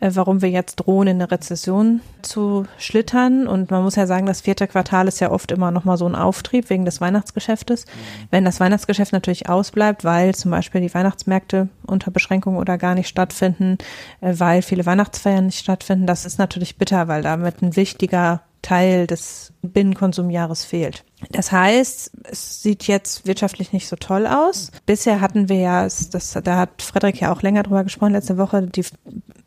äh, 0.00 0.10
warum 0.14 0.40
wir 0.40 0.50
jetzt 0.50 0.76
drohen, 0.76 1.08
in 1.08 1.16
eine 1.16 1.30
Rezession 1.30 2.00
zu 2.22 2.64
schlittern. 2.78 3.46
Und 3.46 3.70
man 3.70 3.82
muss 3.82 3.96
ja 3.96 4.06
sagen, 4.06 4.26
das 4.26 4.40
vierte 4.40 4.66
Quartal 4.66 5.08
ist 5.08 5.20
ja 5.20 5.30
oft 5.30 5.52
immer 5.52 5.70
nochmal 5.70 5.98
so 5.98 6.06
ein 6.06 6.14
Auftrieb 6.14 6.70
wegen 6.70 6.84
des 6.84 7.00
Weihnachtsgeschäftes. 7.00 7.84
Mhm. 7.86 7.90
Wenn 8.30 8.44
das 8.44 8.60
Weihnachtsgeschäft 8.60 9.12
natürlich 9.12 9.48
ausbleibt, 9.48 10.04
weil 10.04 10.34
zum 10.34 10.50
Beispiel 10.50 10.80
die 10.80 10.94
Weihnachtsmärkte 10.94 11.68
unter 11.86 12.10
Beschränkung 12.10 12.56
oder 12.56 12.78
gar 12.78 12.94
nicht 12.94 13.08
stattfinden, 13.08 13.78
äh, 14.20 14.34
weil 14.38 14.62
viele 14.62 14.86
Weihnachtsfeiern 14.86 15.46
nicht 15.46 15.58
stattfinden, 15.58 16.06
das 16.06 16.24
ist 16.24 16.38
natürlich 16.38 16.78
bitter, 16.78 17.08
weil 17.08 17.22
damit 17.22 17.62
ein 17.62 17.76
wichtiger 17.76 18.42
Teil 18.66 19.06
des 19.06 19.52
Binnenkonsumjahres 19.62 20.64
fehlt. 20.64 21.04
Das 21.30 21.52
heißt, 21.52 22.10
es 22.24 22.62
sieht 22.62 22.88
jetzt 22.88 23.24
wirtschaftlich 23.24 23.72
nicht 23.72 23.86
so 23.86 23.94
toll 23.94 24.26
aus. 24.26 24.72
Bisher 24.86 25.20
hatten 25.20 25.48
wir 25.48 25.56
ja, 25.56 25.84
das, 25.84 26.36
da 26.42 26.56
hat 26.56 26.82
Frederik 26.82 27.20
ja 27.20 27.32
auch 27.32 27.42
länger 27.42 27.62
drüber 27.62 27.84
gesprochen 27.84 28.12
letzte 28.12 28.38
Woche, 28.38 28.62
die 28.62 28.84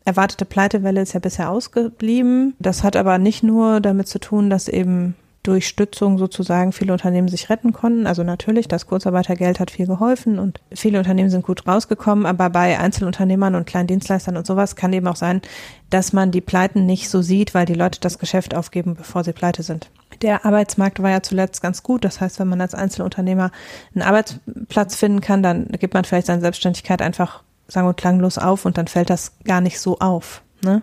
erwartete 0.06 0.46
Pleitewelle 0.46 1.02
ist 1.02 1.12
ja 1.12 1.20
bisher 1.20 1.50
ausgeblieben. 1.50 2.54
Das 2.60 2.82
hat 2.82 2.96
aber 2.96 3.18
nicht 3.18 3.42
nur 3.42 3.82
damit 3.82 4.08
zu 4.08 4.20
tun, 4.20 4.48
dass 4.48 4.68
eben 4.68 5.14
durch 5.42 5.66
Stützung 5.66 6.18
sozusagen 6.18 6.72
viele 6.72 6.92
Unternehmen 6.92 7.28
sich 7.28 7.48
retten 7.48 7.72
konnten. 7.72 8.06
Also 8.06 8.22
natürlich, 8.22 8.68
das 8.68 8.86
Kurzarbeitergeld 8.86 9.58
hat 9.58 9.70
viel 9.70 9.86
geholfen 9.86 10.38
und 10.38 10.60
viele 10.72 10.98
Unternehmen 10.98 11.30
sind 11.30 11.46
gut 11.46 11.66
rausgekommen, 11.66 12.26
aber 12.26 12.50
bei 12.50 12.78
Einzelunternehmern 12.78 13.54
und 13.54 13.66
kleinen 13.66 13.86
Dienstleistern 13.86 14.36
und 14.36 14.46
sowas 14.46 14.76
kann 14.76 14.92
eben 14.92 15.06
auch 15.06 15.16
sein, 15.16 15.40
dass 15.88 16.12
man 16.12 16.30
die 16.30 16.42
Pleiten 16.42 16.84
nicht 16.84 17.08
so 17.08 17.22
sieht, 17.22 17.54
weil 17.54 17.64
die 17.64 17.74
Leute 17.74 18.00
das 18.00 18.18
Geschäft 18.18 18.54
aufgeben, 18.54 18.94
bevor 18.94 19.24
sie 19.24 19.32
pleite 19.32 19.62
sind. 19.62 19.90
Der 20.20 20.44
Arbeitsmarkt 20.44 21.02
war 21.02 21.10
ja 21.10 21.22
zuletzt 21.22 21.62
ganz 21.62 21.82
gut. 21.82 22.04
Das 22.04 22.20
heißt, 22.20 22.38
wenn 22.38 22.48
man 22.48 22.60
als 22.60 22.74
Einzelunternehmer 22.74 23.50
einen 23.94 24.02
Arbeitsplatz 24.02 24.94
finden 24.94 25.20
kann, 25.20 25.42
dann 25.42 25.68
gibt 25.68 25.94
man 25.94 26.04
vielleicht 26.04 26.26
seine 26.26 26.42
Selbstständigkeit 26.42 27.00
einfach 27.00 27.42
sagen 27.66 27.88
und 27.88 27.96
klanglos 27.96 28.36
auf 28.36 28.66
und 28.66 28.76
dann 28.76 28.88
fällt 28.88 29.10
das 29.10 29.32
gar 29.44 29.60
nicht 29.60 29.80
so 29.80 29.98
auf. 30.00 30.42
Ne? 30.62 30.82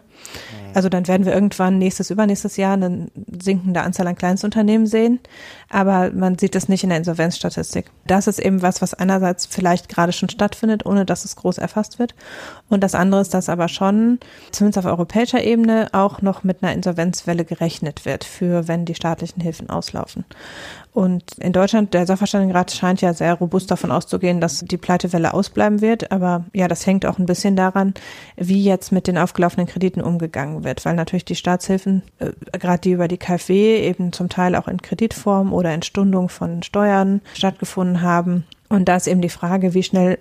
Also 0.78 0.90
dann 0.90 1.08
werden 1.08 1.26
wir 1.26 1.34
irgendwann 1.34 1.80
nächstes, 1.80 2.12
übernächstes 2.12 2.56
Jahr 2.56 2.74
eine 2.74 3.08
sinkende 3.42 3.82
Anzahl 3.82 4.06
an 4.06 4.16
Kleinstunternehmen 4.16 4.86
sehen, 4.86 5.20
aber 5.72 6.12
man 6.12 6.38
sieht 6.38 6.56
es 6.56 6.70
nicht 6.70 6.84
in 6.84 6.90
der 6.90 7.00
Insolvenzstatistik. 7.00 7.88
Das 8.06 8.28
ist 8.28 8.38
eben 8.38 8.62
was, 8.62 8.80
was 8.80 8.94
einerseits 8.94 9.48
vielleicht 9.48 9.90
gerade 9.90 10.12
schon 10.12 10.30
stattfindet, 10.30 10.86
ohne 10.86 11.04
dass 11.04 11.26
es 11.26 11.36
groß 11.36 11.58
erfasst 11.58 11.98
wird. 11.98 12.14
Und 12.70 12.84
das 12.84 12.94
andere 12.94 13.22
ist, 13.22 13.34
dass 13.34 13.50
aber 13.50 13.70
schon, 13.70 14.20
zumindest 14.52 14.78
auf 14.78 14.86
europäischer 14.86 15.44
Ebene, 15.44 15.88
auch 15.94 16.22
noch 16.22 16.44
mit 16.44 16.62
einer 16.62 16.74
Insolvenzwelle 16.74 17.44
gerechnet 17.44 18.06
wird, 18.06 18.24
für 18.24 18.68
wenn 18.68 18.86
die 18.86 18.94
staatlichen 18.94 19.42
Hilfen 19.42 19.72
auslaufen. 19.72 20.26
Und 20.98 21.38
in 21.38 21.54
Deutschland, 21.54 21.94
der 21.94 22.08
Sachverständigenrat 22.08 22.72
scheint 22.72 23.02
ja 23.02 23.14
sehr 23.14 23.36
robust 23.36 23.70
davon 23.70 23.92
auszugehen, 23.92 24.42
dass 24.42 24.62
die 24.62 24.78
Pleitewelle 24.78 25.32
ausbleiben 25.32 25.80
wird. 25.80 26.12
Aber 26.12 26.46
ja, 26.56 26.68
das 26.68 26.88
hängt 26.88 27.06
auch 27.06 27.20
ein 27.20 27.28
bisschen 27.28 27.56
daran, 27.56 27.94
wie 28.36 28.64
jetzt 28.64 28.92
mit 28.92 29.06
den 29.06 29.20
aufgelaufenen 29.20 29.68
Krediten 29.68 30.02
umgegangen 30.02 30.64
wird, 30.64 30.84
weil 30.86 30.96
natürlich 30.96 31.24
die 31.24 31.36
Staatshilfen, 31.36 32.02
äh, 32.18 32.32
gerade 32.52 32.82
die 32.82 32.94
über 32.94 33.08
die 33.08 33.20
KfW, 33.20 33.80
eben 33.80 34.12
zum 34.12 34.28
Teil 34.30 34.56
auch 34.56 34.68
in 34.68 34.82
Kreditform 34.82 35.54
oder 35.54 35.72
in 35.72 35.84
Stundung 35.84 36.30
von 36.30 36.64
Steuern 36.64 37.22
stattgefunden 37.36 38.02
haben. 38.02 38.46
Und 38.68 38.90
da 38.90 38.96
ist 38.96 39.06
eben 39.06 39.22
die 39.22 39.30
Frage, 39.30 39.76
wie 39.76 39.84
schnell 39.84 40.18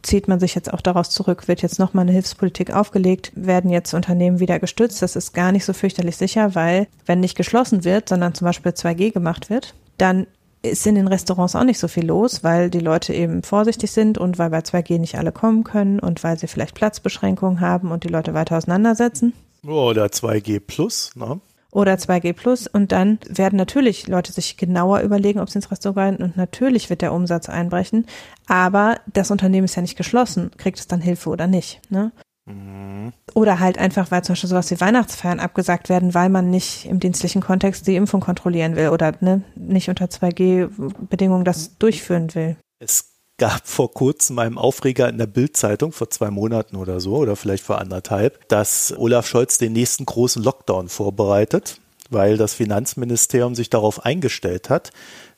zieht 0.00 0.26
man 0.26 0.40
sich 0.40 0.54
jetzt 0.54 0.72
auch 0.72 0.80
daraus 0.80 1.10
zurück? 1.10 1.48
Wird 1.48 1.60
jetzt 1.60 1.78
nochmal 1.78 2.04
eine 2.04 2.12
Hilfspolitik 2.12 2.72
aufgelegt? 2.72 3.30
Werden 3.34 3.70
jetzt 3.70 3.92
Unternehmen 3.92 4.40
wieder 4.40 4.58
gestützt? 4.58 5.02
Das 5.02 5.16
ist 5.16 5.34
gar 5.34 5.52
nicht 5.52 5.66
so 5.66 5.74
fürchterlich 5.74 6.16
sicher, 6.16 6.54
weil 6.54 6.86
wenn 7.04 7.20
nicht 7.20 7.36
geschlossen 7.36 7.84
wird, 7.84 8.08
sondern 8.08 8.32
zum 8.32 8.46
Beispiel 8.46 8.72
2G 8.72 9.12
gemacht 9.12 9.50
wird, 9.50 9.74
dann 9.98 10.26
ist 10.62 10.86
in 10.86 10.94
den 10.94 11.08
Restaurants 11.08 11.56
auch 11.56 11.64
nicht 11.64 11.78
so 11.78 11.88
viel 11.88 12.06
los, 12.06 12.44
weil 12.44 12.70
die 12.70 12.80
Leute 12.80 13.12
eben 13.12 13.42
vorsichtig 13.42 13.90
sind 13.90 14.16
und 14.16 14.38
weil 14.38 14.50
bei 14.50 14.60
2G 14.60 14.98
nicht 14.98 15.18
alle 15.18 15.32
kommen 15.32 15.64
können 15.64 15.98
und 15.98 16.22
weil 16.22 16.38
sie 16.38 16.46
vielleicht 16.46 16.74
Platzbeschränkungen 16.74 17.60
haben 17.60 17.90
und 17.90 18.04
die 18.04 18.08
Leute 18.08 18.32
weiter 18.32 18.56
auseinandersetzen. 18.56 19.32
Oder 19.66 20.06
2G 20.06 20.60
plus, 20.60 21.10
ne? 21.16 21.40
oder 21.72 21.94
2G 21.94 22.34
Plus 22.34 22.66
und 22.66 22.92
dann 22.92 23.18
werden 23.26 23.56
natürlich 23.56 24.06
Leute 24.06 24.30
sich 24.30 24.56
genauer 24.56 25.00
überlegen, 25.00 25.40
ob 25.40 25.48
sie 25.48 25.58
ins 25.58 25.70
Restaurant 25.70 26.18
gehen 26.18 26.24
und 26.24 26.36
natürlich 26.36 26.90
wird 26.90 27.00
der 27.00 27.14
Umsatz 27.14 27.48
einbrechen, 27.48 28.06
aber 28.46 29.00
das 29.12 29.30
Unternehmen 29.30 29.64
ist 29.64 29.74
ja 29.74 29.82
nicht 29.82 29.96
geschlossen, 29.96 30.50
kriegt 30.58 30.78
es 30.78 30.86
dann 30.86 31.00
Hilfe 31.00 31.30
oder 31.30 31.46
nicht. 31.46 31.80
Ne? 31.90 32.12
Mhm. 32.46 33.12
Oder 33.34 33.60
halt 33.60 33.78
einfach, 33.78 34.10
weil 34.10 34.24
zum 34.24 34.32
Beispiel 34.32 34.50
sowas 34.50 34.70
wie 34.70 34.80
Weihnachtsfeiern 34.80 35.40
abgesagt 35.40 35.88
werden, 35.88 36.14
weil 36.14 36.28
man 36.28 36.50
nicht 36.50 36.86
im 36.86 37.00
dienstlichen 37.00 37.40
Kontext 37.42 37.86
die 37.86 37.96
Impfung 37.96 38.20
kontrollieren 38.20 38.76
will 38.76 38.88
oder 38.88 39.12
ne, 39.20 39.42
nicht 39.54 39.88
unter 39.88 40.06
2G-Bedingungen 40.06 41.44
das 41.44 41.78
durchführen 41.78 42.34
will. 42.34 42.56
Es 42.78 43.12
gab 43.38 43.66
vor 43.66 43.92
kurzem 43.92 44.38
einen 44.38 44.58
Aufreger 44.58 45.08
in 45.08 45.18
der 45.18 45.26
Bildzeitung 45.26 45.92
vor 45.92 46.10
zwei 46.10 46.30
Monaten 46.30 46.76
oder 46.76 47.00
so 47.00 47.16
oder 47.16 47.36
vielleicht 47.36 47.64
vor 47.64 47.80
anderthalb, 47.80 48.48
dass 48.48 48.94
Olaf 48.96 49.26
Scholz 49.26 49.58
den 49.58 49.72
nächsten 49.72 50.04
großen 50.04 50.42
Lockdown 50.42 50.88
vorbereitet, 50.88 51.80
weil 52.10 52.36
das 52.36 52.54
Finanzministerium 52.54 53.54
sich 53.54 53.70
darauf 53.70 54.04
eingestellt 54.04 54.68
hat, 54.68 54.90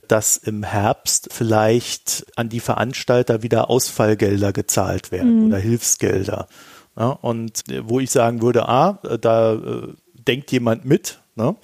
dass 0.08 0.36
im 0.36 0.64
Herbst 0.64 1.28
vielleicht 1.32 2.26
an 2.36 2.48
die 2.48 2.60
Veranstalter 2.60 3.42
wieder 3.42 3.70
Ausfallgelder 3.70 4.52
gezahlt 4.52 5.12
werden 5.12 5.40
mhm. 5.40 5.46
oder 5.46 5.58
Hilfsgelder. 5.58 6.46
Ja, 6.96 7.08
und 7.08 7.62
wo 7.82 8.00
ich 8.00 8.10
sagen 8.10 8.40
würde, 8.40 8.68
ah, 8.68 9.00
da 9.20 9.54
äh, 9.54 9.88
denkt 10.14 10.52
jemand 10.52 10.84
mit, 10.84 11.18
ne? 11.34 11.56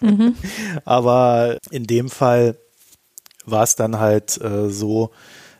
Mhm. 0.00 0.34
Aber 0.84 1.58
in 1.70 1.86
dem 1.86 2.10
Fall 2.10 2.56
war 3.46 3.62
es 3.62 3.76
dann 3.76 3.98
halt 3.98 4.40
äh, 4.42 4.68
so, 4.68 5.10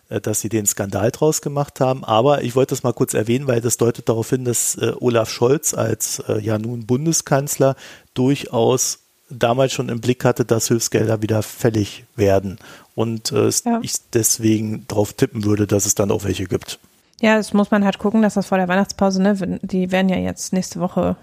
äh, 0.08 0.20
dass 0.20 0.40
sie 0.40 0.48
den 0.48 0.66
Skandal 0.66 1.10
draus 1.10 1.40
gemacht 1.40 1.80
haben. 1.80 2.04
Aber 2.04 2.42
ich 2.42 2.54
wollte 2.54 2.74
das 2.74 2.82
mal 2.82 2.92
kurz 2.92 3.14
erwähnen, 3.14 3.46
weil 3.46 3.60
das 3.60 3.76
deutet 3.76 4.08
darauf 4.08 4.30
hin, 4.30 4.44
dass 4.44 4.74
äh, 4.76 4.92
Olaf 5.00 5.30
Scholz 5.30 5.74
als 5.74 6.20
äh, 6.28 6.40
ja 6.40 6.58
nun 6.58 6.86
Bundeskanzler 6.86 7.76
durchaus 8.14 9.00
damals 9.30 9.72
schon 9.72 9.88
im 9.88 10.00
Blick 10.00 10.24
hatte, 10.24 10.44
dass 10.44 10.68
Hilfsgelder 10.68 11.22
wieder 11.22 11.42
fällig 11.42 12.04
werden. 12.16 12.58
Und 12.94 13.32
äh, 13.32 13.50
ja. 13.64 13.80
ich 13.82 13.94
deswegen 14.12 14.86
darauf 14.88 15.12
tippen 15.12 15.44
würde, 15.44 15.66
dass 15.66 15.86
es 15.86 15.94
dann 15.94 16.10
auch 16.10 16.24
welche 16.24 16.46
gibt. 16.46 16.78
Ja, 17.20 17.36
das 17.36 17.52
muss 17.52 17.70
man 17.70 17.84
halt 17.84 17.98
gucken, 17.98 18.22
dass 18.22 18.34
das 18.34 18.46
vor 18.46 18.58
der 18.58 18.68
Weihnachtspause, 18.68 19.20
ne, 19.20 19.58
die 19.62 19.90
werden 19.90 20.08
ja 20.08 20.16
jetzt 20.16 20.52
nächste 20.52 20.80
Woche 20.80 21.16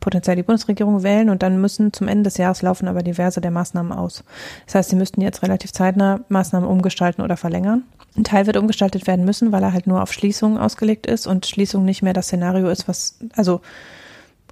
potenziell 0.00 0.36
die 0.36 0.42
Bundesregierung 0.42 1.02
wählen 1.02 1.28
und 1.28 1.42
dann 1.42 1.60
müssen 1.60 1.92
zum 1.92 2.08
Ende 2.08 2.24
des 2.24 2.38
Jahres 2.38 2.62
laufen 2.62 2.88
aber 2.88 3.02
diverse 3.02 3.40
der 3.40 3.50
Maßnahmen 3.50 3.92
aus. 3.92 4.24
Das 4.66 4.76
heißt, 4.76 4.90
sie 4.90 4.96
müssten 4.96 5.20
jetzt 5.20 5.42
relativ 5.42 5.72
zeitnah 5.72 6.20
Maßnahmen 6.28 6.68
umgestalten 6.68 7.22
oder 7.22 7.36
verlängern. 7.36 7.82
Ein 8.16 8.24
Teil 8.24 8.46
wird 8.46 8.56
umgestaltet 8.56 9.06
werden 9.06 9.24
müssen, 9.24 9.52
weil 9.52 9.62
er 9.62 9.72
halt 9.72 9.86
nur 9.86 10.02
auf 10.02 10.12
Schließungen 10.12 10.58
ausgelegt 10.58 11.06
ist 11.06 11.26
und 11.26 11.46
Schließung 11.46 11.84
nicht 11.84 12.02
mehr 12.02 12.14
das 12.14 12.26
Szenario 12.26 12.68
ist, 12.68 12.88
was, 12.88 13.18
also 13.36 13.60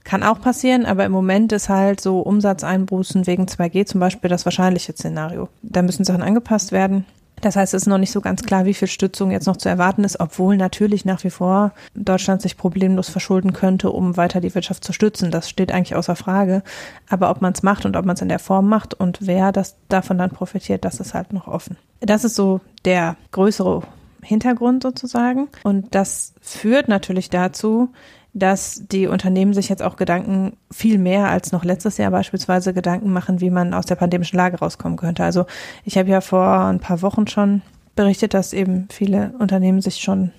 kann 0.05 0.22
auch 0.22 0.40
passieren, 0.40 0.87
aber 0.87 1.05
im 1.05 1.11
Moment 1.11 1.51
ist 1.53 1.68
halt 1.68 2.01
so 2.01 2.20
Umsatzeinbußen 2.20 3.27
wegen 3.27 3.46
2G 3.46 3.87
zum 3.87 3.99
Beispiel 3.99 4.31
das 4.31 4.44
wahrscheinliche 4.44 4.92
Szenario. 4.92 5.49
Da 5.62 5.83
müssen 5.83 6.05
Sachen 6.05 6.22
angepasst 6.22 6.70
werden. 6.70 7.05
Das 7.46 7.54
heißt, 7.54 7.74
es 7.74 7.82
ist 7.82 7.87
noch 7.87 7.98
nicht 7.98 8.11
so 8.11 8.20
ganz 8.20 8.42
klar, 8.42 8.64
wie 8.64 8.74
viel 8.74 8.88
Stützung 8.88 9.30
jetzt 9.30 9.46
noch 9.46 9.56
zu 9.56 9.68
erwarten 9.68 10.02
ist, 10.02 10.18
obwohl 10.18 10.56
natürlich 10.56 11.04
nach 11.04 11.22
wie 11.22 11.30
vor 11.30 11.70
Deutschland 11.94 12.42
sich 12.42 12.56
problemlos 12.56 13.09
verschulden 13.09 13.52
könnte, 13.52 13.90
um 13.92 14.16
weiter 14.16 14.40
die 14.40 14.52
Wirtschaft 14.52 14.82
zu 14.82 14.92
stützen. 14.92 15.30
Das 15.30 15.48
steht 15.48 15.70
eigentlich 15.70 15.94
außer 15.94 16.16
Frage. 16.16 16.64
Aber 17.09 17.30
ob 17.30 17.42
man 17.42 17.52
es 17.52 17.62
macht 17.62 17.87
und 17.87 17.96
ob 17.96 18.04
man 18.04 18.14
es 18.16 18.20
in 18.20 18.28
der 18.28 18.40
Form 18.40 18.68
macht 18.68 18.94
und 18.94 19.18
wer 19.20 19.52
das 19.52 19.76
davon 19.88 20.18
dann 20.18 20.30
profitiert, 20.30 20.85
das 20.85 20.98
ist 20.98 21.14
halt 21.14 21.32
noch 21.32 21.46
offen. 21.46 21.76
Das 22.00 22.24
ist 22.24 22.35
so 22.35 22.62
der 22.85 23.16
größere 23.30 23.85
Hintergrund 24.24 24.82
sozusagen. 24.82 25.46
Und 25.62 25.94
das 25.94 26.35
führt 26.40 26.88
natürlich 26.88 27.30
dazu, 27.30 27.90
dass 28.37 28.83
die 28.92 29.07
Unternehmen 29.07 29.55
sich 29.55 29.70
jetzt 29.70 29.83
auch 29.83 29.96
Gedanken 29.96 30.59
viel 30.70 30.99
mehr 30.99 31.29
als 31.29 31.53
noch 31.53 31.64
letztes 31.64 31.96
Jahr 31.96 32.11
beispielsweise 32.11 32.75
Gedanken 32.75 33.11
machen, 33.11 33.40
wie 33.40 33.49
man 33.49 33.72
aus 33.72 33.87
der 33.87 33.94
pandemischen 33.94 34.37
Lage 34.37 34.59
rauskommen 34.59 34.99
könnte. 34.99 35.25
Also 35.25 35.46
ich 35.85 35.96
habe 35.96 36.11
ja 36.11 36.20
vor 36.20 36.46
ein 36.46 36.79
paar 36.79 37.01
Wochen 37.01 37.27
schon 37.27 37.62
berichtet, 37.94 38.35
dass 38.35 38.53
eben 38.53 38.88
viele 38.90 39.33
Unternehmen 39.38 39.81
sich 39.81 39.96
schon 39.96 40.33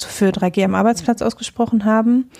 für 0.00 0.30
3G 0.30 0.64
am 0.64 0.74
Arbeitsplatz 0.74 1.20
ausgesprochen 1.20 1.84
haben. 1.84 2.30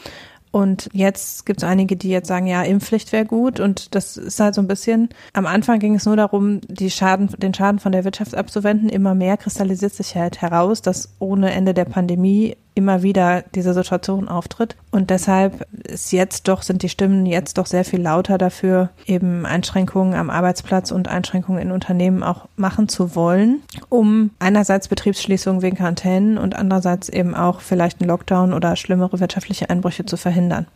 Und 0.51 0.89
jetzt 0.95 1.45
gibt 1.45 1.63
es 1.63 1.69
einige, 1.69 1.97
die 1.97 2.09
jetzt 2.09 2.29
sagen, 2.29 2.47
ja, 2.47 2.63
Impfpflicht 2.63 3.13
wäre 3.13 3.27
gut. 3.27 3.61
Und 3.61 3.95
das 3.95 4.17
ist 4.17 4.41
halt 4.41 4.55
so 4.55 4.63
ein 4.63 4.69
bisschen, 4.69 5.11
am 5.35 5.45
Anfang 5.45 5.79
ging 5.79 5.95
es 5.95 6.07
nur 6.07 6.17
darum, 6.17 6.63
die 6.67 6.91
Schaden, 6.91 7.29
den 7.37 7.53
Schaden 7.53 7.79
von 7.79 7.93
der 7.93 8.05
Wirtschaft 8.05 8.35
abzuwenden. 8.35 8.89
Immer 8.89 9.15
mehr 9.15 9.37
kristallisiert 9.37 9.93
sich 9.93 10.17
halt 10.17 10.41
heraus, 10.41 10.81
dass 10.81 11.15
ohne 11.19 11.53
Ende 11.53 11.75
der 11.75 11.85
Pandemie 11.85 12.57
immer 12.79 13.03
wieder 13.03 13.43
diese 13.57 13.75
Situation 13.75 14.29
auftritt. 14.29 14.77
Und 14.93 15.11
deshalb 15.11 15.67
ist 15.85 16.13
jetzt 16.13 16.47
doch, 16.47 16.63
sind 16.63 16.85
die 16.85 16.89
Stimmen 16.89 17.27
jetzt 17.27 17.59
doch 17.59 17.67
sehr 17.67 17.85
viel 17.85 18.01
lauter 18.01 18.39
dafür, 18.39 18.91
eben 19.05 19.45
Einschränkungen 19.45 20.15
am 20.15 20.31
Arbeitsplatz 20.31 20.93
und 20.93 21.09
Einschränkungen 21.09 21.61
in 21.61 21.73
Unternehmen 21.73 22.23
auch 22.23 22.47
machen 22.55 22.89
zu 22.89 23.17
wollen, 23.17 23.63
um 23.89 24.31
einerseits 24.39 24.87
Betriebsschließungen 24.87 25.61
wegen 25.61 25.77
Quarantänen 25.77 26.39
und 26.39 26.55
andererseits 26.55 27.09
eben 27.09 27.35
auch 27.35 27.61
vielleicht 27.61 28.01
einen 28.01 28.09
Lockdown 28.09 28.53
oder 28.53 28.77
schlimmere 28.77 29.19
wirtschaftliche 29.19 29.69
Einbrüche 29.69 30.07
zu 30.07 30.17
verhindern. 30.17 30.67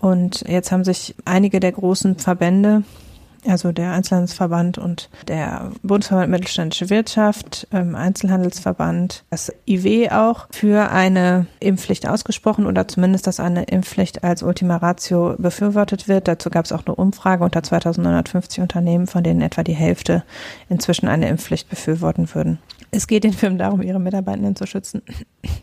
Und 0.00 0.48
jetzt 0.48 0.72
haben 0.72 0.84
sich 0.84 1.14
einige 1.26 1.60
der 1.60 1.72
großen 1.72 2.16
Verbände 2.16 2.84
also 3.48 3.72
der 3.72 3.92
Einzelhandelsverband 3.92 4.78
und 4.78 5.08
der 5.26 5.72
Bundesverband 5.82 6.30
Mittelständische 6.30 6.90
Wirtschaft, 6.90 7.66
ähm, 7.72 7.94
Einzelhandelsverband, 7.94 9.24
das 9.30 9.52
IW 9.66 10.10
auch 10.10 10.46
für 10.50 10.90
eine 10.90 11.46
Impfpflicht 11.60 12.08
ausgesprochen 12.08 12.66
oder 12.66 12.86
zumindest, 12.86 13.26
dass 13.26 13.40
eine 13.40 13.64
Impfpflicht 13.64 14.24
als 14.24 14.42
Ultima 14.42 14.76
Ratio 14.76 15.34
befürwortet 15.38 16.08
wird. 16.08 16.28
Dazu 16.28 16.50
gab 16.50 16.64
es 16.64 16.72
auch 16.72 16.86
eine 16.86 16.94
Umfrage 16.94 17.44
unter 17.44 17.62
2950 17.62 18.60
Unternehmen, 18.60 19.06
von 19.06 19.24
denen 19.24 19.40
etwa 19.40 19.62
die 19.62 19.74
Hälfte 19.74 20.24
inzwischen 20.68 21.08
eine 21.08 21.28
Impfpflicht 21.28 21.68
befürworten 21.68 22.34
würden. 22.34 22.58
Es 22.90 23.06
geht 23.06 23.24
den 23.24 23.32
Firmen 23.32 23.58
darum, 23.58 23.82
ihre 23.82 24.00
Mitarbeitenden 24.00 24.56
zu 24.56 24.66
schützen 24.66 25.02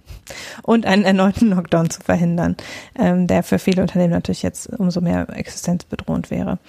und 0.63 0.85
einen 0.85 1.05
erneuten 1.05 1.49
Lockdown 1.49 1.89
zu 1.89 2.01
verhindern, 2.01 2.55
ähm, 2.99 3.27
der 3.27 3.43
für 3.43 3.59
viele 3.59 3.81
Unternehmen 3.81 4.13
natürlich 4.13 4.43
jetzt 4.43 4.67
umso 4.67 5.01
mehr 5.01 5.27
existenzbedrohend 5.29 6.29
wäre. 6.29 6.59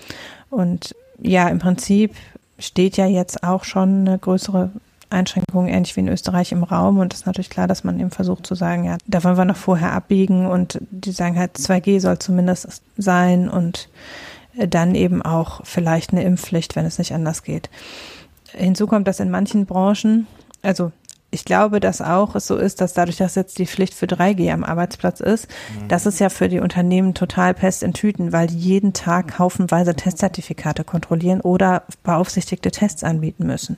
Und 0.49 0.95
ja, 1.21 1.49
im 1.49 1.59
Prinzip 1.59 2.15
steht 2.59 2.97
ja 2.97 3.07
jetzt 3.07 3.43
auch 3.43 3.65
schon 3.65 4.07
eine 4.07 4.19
größere 4.19 4.71
Einschränkung, 5.11 5.69
ähnlich 5.69 5.95
wie 5.97 6.01
in 6.01 6.09
Österreich 6.09 6.53
im 6.53 6.63
Raum. 6.63 6.99
Und 6.99 7.13
es 7.13 7.21
ist 7.21 7.27
natürlich 7.27 7.51
klar, 7.51 7.67
dass 7.67 7.85
man 7.85 8.01
eben 8.01 8.11
versucht 8.11 8.47
zu 8.47 8.55
sagen, 8.55 8.85
ja, 8.85 8.99
da 9.07 9.23
wollen 9.25 9.37
wir 9.37 9.45
noch 9.45 9.57
vorher 9.57 9.93
abbiegen. 9.93 10.47
Und 10.47 10.81
die 10.91 11.13
sagen 11.13 11.39
halt, 11.39 11.57
2G 11.57 12.01
soll 12.01 12.19
zumindest 12.19 12.83
sein 12.97 13.49
und 13.49 13.89
dann 14.57 14.95
eben 14.95 15.23
auch 15.23 15.61
vielleicht 15.65 16.13
eine 16.13 16.25
Impfpflicht, 16.25 16.77
wenn 16.77 16.87
es 16.87 16.99
nicht 16.99 17.13
anders 17.13 17.43
geht. 17.43 17.69
Hinzu 18.53 18.87
kommt, 18.87 19.07
dass 19.07 19.21
in 19.21 19.31
manchen 19.31 19.67
Branchen, 19.67 20.27
also 20.63 20.93
ich 21.37 21.45
glaube, 21.45 21.81
dass 21.81 22.01
auch 22.01 22.35
es 22.35 22.47
so 22.47 22.57
ist, 22.57 22.81
dass 22.81 22.95
dadurch, 22.95 23.19
dass 23.19 23.35
jetzt 23.35 23.59
die 23.59 23.67
Pflicht 23.67 23.93
für 23.93 24.07
3G 24.07 24.51
am 24.51 24.65
Arbeitsplatz 24.65 25.21
ist, 25.21 25.49
mhm. 25.49 25.89
das 25.89 26.07
ist 26.07 26.19
ja 26.19 26.31
für 26.31 26.49
die 26.49 26.61
Unternehmen 26.61 27.13
total 27.13 27.53
Pest 27.53 27.83
in 27.83 27.93
Tüten, 27.93 28.33
weil 28.33 28.47
die 28.47 28.59
jeden 28.59 28.95
Tag 28.95 29.39
haufenweise 29.39 29.95
Testzertifikate 29.95 30.83
kontrollieren 30.83 31.43
oder 31.43 31.83
beaufsichtigte 32.05 32.71
Tests 32.71 33.05
anbieten 33.05 33.47
müssen. 33.47 33.77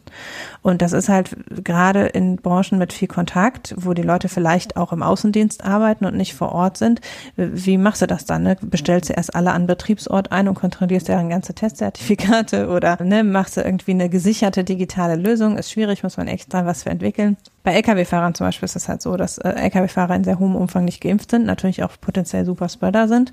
Und 0.62 0.82
das 0.82 0.92
ist 0.92 1.08
halt 1.08 1.36
gerade 1.64 2.06
in 2.06 2.36
Branchen 2.36 2.78
mit 2.78 2.92
viel 2.92 3.08
Kontakt, 3.08 3.74
wo 3.76 3.92
die 3.92 4.02
Leute 4.02 4.28
vielleicht 4.28 4.76
auch 4.76 4.92
im 4.92 5.02
Außendienst 5.02 5.64
arbeiten 5.64 6.04
und 6.04 6.16
nicht 6.16 6.34
vor 6.34 6.52
Ort 6.52 6.76
sind. 6.76 7.00
Wie 7.34 7.76
machst 7.76 8.02
du 8.02 8.06
das 8.06 8.24
dann? 8.24 8.44
Ne? 8.44 8.56
Bestellst 8.60 9.10
du 9.10 9.14
erst 9.14 9.34
alle 9.34 9.50
an 9.50 9.66
Betriebsort 9.66 10.30
ein 10.30 10.46
und 10.46 10.54
kontrollierst 10.54 11.08
deren 11.08 11.28
ganze 11.28 11.54
Testzertifikate 11.54 12.68
oder 12.70 13.02
ne, 13.02 13.24
machst 13.24 13.56
du 13.56 13.62
irgendwie 13.62 13.90
eine 13.90 14.08
gesicherte 14.08 14.62
digitale 14.62 15.16
Lösung? 15.16 15.58
Ist 15.58 15.72
schwierig, 15.72 16.04
muss 16.04 16.16
man 16.16 16.28
extra 16.28 16.64
was 16.64 16.84
für 16.84 16.90
entwickeln. 16.90 17.36
Bei 17.62 17.74
Lkw-Fahrern 17.74 18.34
zum 18.34 18.46
Beispiel 18.46 18.66
ist 18.66 18.76
es 18.76 18.88
halt 18.88 19.02
so, 19.02 19.16
dass 19.16 19.38
äh, 19.38 19.50
Lkw-Fahrer 19.50 20.14
in 20.16 20.24
sehr 20.24 20.38
hohem 20.38 20.56
Umfang 20.56 20.84
nicht 20.84 21.00
geimpft 21.00 21.30
sind, 21.30 21.44
natürlich 21.44 21.82
auch 21.82 21.92
potenziell 22.00 22.44
super 22.44 22.68
Spreader 22.68 23.08
sind, 23.08 23.32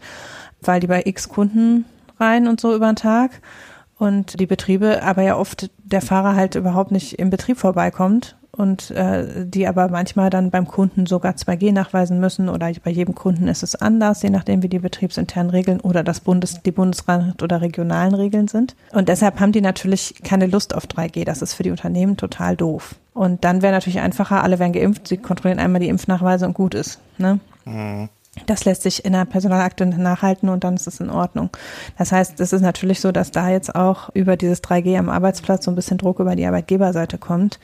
weil 0.62 0.80
die 0.80 0.88
bei 0.88 1.04
x 1.06 1.30
Kunden 1.30 1.86
rein 2.19 2.47
und 2.47 2.60
so 2.60 2.75
über 2.75 2.88
den 2.88 2.95
Tag 2.95 3.32
und 3.98 4.40
die 4.40 4.46
Betriebe, 4.46 5.04
aber 5.04 5.22
ja 5.22 5.38
oft 5.38 5.70
der 5.84 6.02
Fahrer 6.02 6.36
halt 6.36 6.56
überhaupt 6.56 6.92
nicht 6.92 7.20
im 7.20 7.30
Betrieb 7.30 7.58
vorbeikommt 7.58 8.36
und 8.56 8.92
äh, 8.92 9.46
die 9.46 9.68
aber 9.68 9.90
manchmal 9.90 10.30
dann 10.30 10.50
beim 10.50 10.68
Kunden 10.68 11.06
sogar 11.06 11.34
2G 11.34 11.74
nachweisen 11.74 12.20
müssen 12.20 12.50
oder 12.50 12.72
bei 12.84 12.92
jedem 12.92 13.16
Kunden 13.16 13.48
ist 13.48 13.64
es 13.64 13.76
anders, 13.76 14.22
je 14.22 14.30
nachdem 14.30 14.64
wie 14.64 14.70
die 14.70 14.80
betriebsinternen 14.80 15.50
Regeln 15.50 15.80
oder 15.82 16.04
das 16.04 16.22
Bundes, 16.22 16.62
die 16.62 16.72
Bundesrat 16.72 17.44
oder 17.44 17.62
regionalen 17.62 18.14
Regeln 18.14 18.48
sind. 18.48 18.76
Und 18.92 19.10
deshalb 19.10 19.40
haben 19.40 19.52
die 19.52 19.62
natürlich 19.62 20.16
keine 20.24 20.48
Lust 20.48 20.74
auf 20.74 20.86
3G. 20.86 21.26
Das 21.26 21.42
ist 21.42 21.54
für 21.54 21.64
die 21.64 21.72
Unternehmen 21.72 22.18
total 22.18 22.56
doof. 22.56 22.96
Und 23.14 23.44
dann 23.44 23.62
wäre 23.62 23.74
natürlich 23.74 24.00
einfacher, 24.00 24.44
alle 24.44 24.60
werden 24.60 24.74
geimpft, 24.74 25.08
sie 25.08 25.18
kontrollieren 25.18 25.60
einmal 25.60 25.82
die 25.82 25.90
Impfnachweise 25.90 26.46
und 26.46 26.54
gut 26.54 26.74
ist. 26.74 27.00
Ne? 27.18 27.40
Mhm. 27.66 28.10
Das 28.48 28.65
lässt 28.65 28.84
sich 28.84 29.06
in 29.06 29.13
der 29.13 29.26
Personalakte 29.26 29.86
nachhalten 29.86 30.50
und 30.50 30.63
dann 30.63 30.76
ist 30.76 30.88
es 30.88 31.00
in 31.00 31.10
Ordnung. 31.10 31.50
Das 31.98 32.12
heißt, 32.12 32.39
es 32.39 32.54
ist 32.54 32.62
natürlich 32.62 33.00
so, 33.00 33.12
dass 33.12 33.32
da 33.32 33.50
jetzt 33.50 33.76
auch 33.76 34.10
über 34.13 34.36
dieses 34.36 34.62
3G 34.62 34.98
am 34.98 35.10
Arbeitsplatz 35.10 35.65
so 35.65 35.71
ein 35.71 35.76
bisschen 35.76 35.98
Druck 35.98 36.19
über 36.19 36.36
die 36.36 36.45
Arbeitgeberseite 36.45 37.17
kommt, 37.17 37.60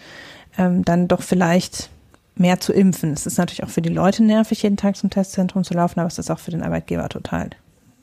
ähm, 0.57 0.85
dann 0.85 1.07
doch 1.07 1.21
vielleicht 1.21 1.89
mehr 2.35 2.59
zu 2.59 2.73
impfen. 2.73 3.13
Es 3.13 3.25
ist 3.25 3.37
natürlich 3.37 3.63
auch 3.63 3.69
für 3.69 3.81
die 3.81 3.89
Leute 3.89 4.23
nervig, 4.23 4.63
jeden 4.63 4.77
Tag 4.77 4.95
zum 4.95 5.09
Testzentrum 5.09 5.63
zu 5.63 5.73
laufen, 5.73 5.99
aber 5.99 6.07
es 6.07 6.17
ist 6.17 6.31
auch 6.31 6.39
für 6.39 6.51
den 6.51 6.63
Arbeitgeber 6.63 7.09
total 7.09 7.49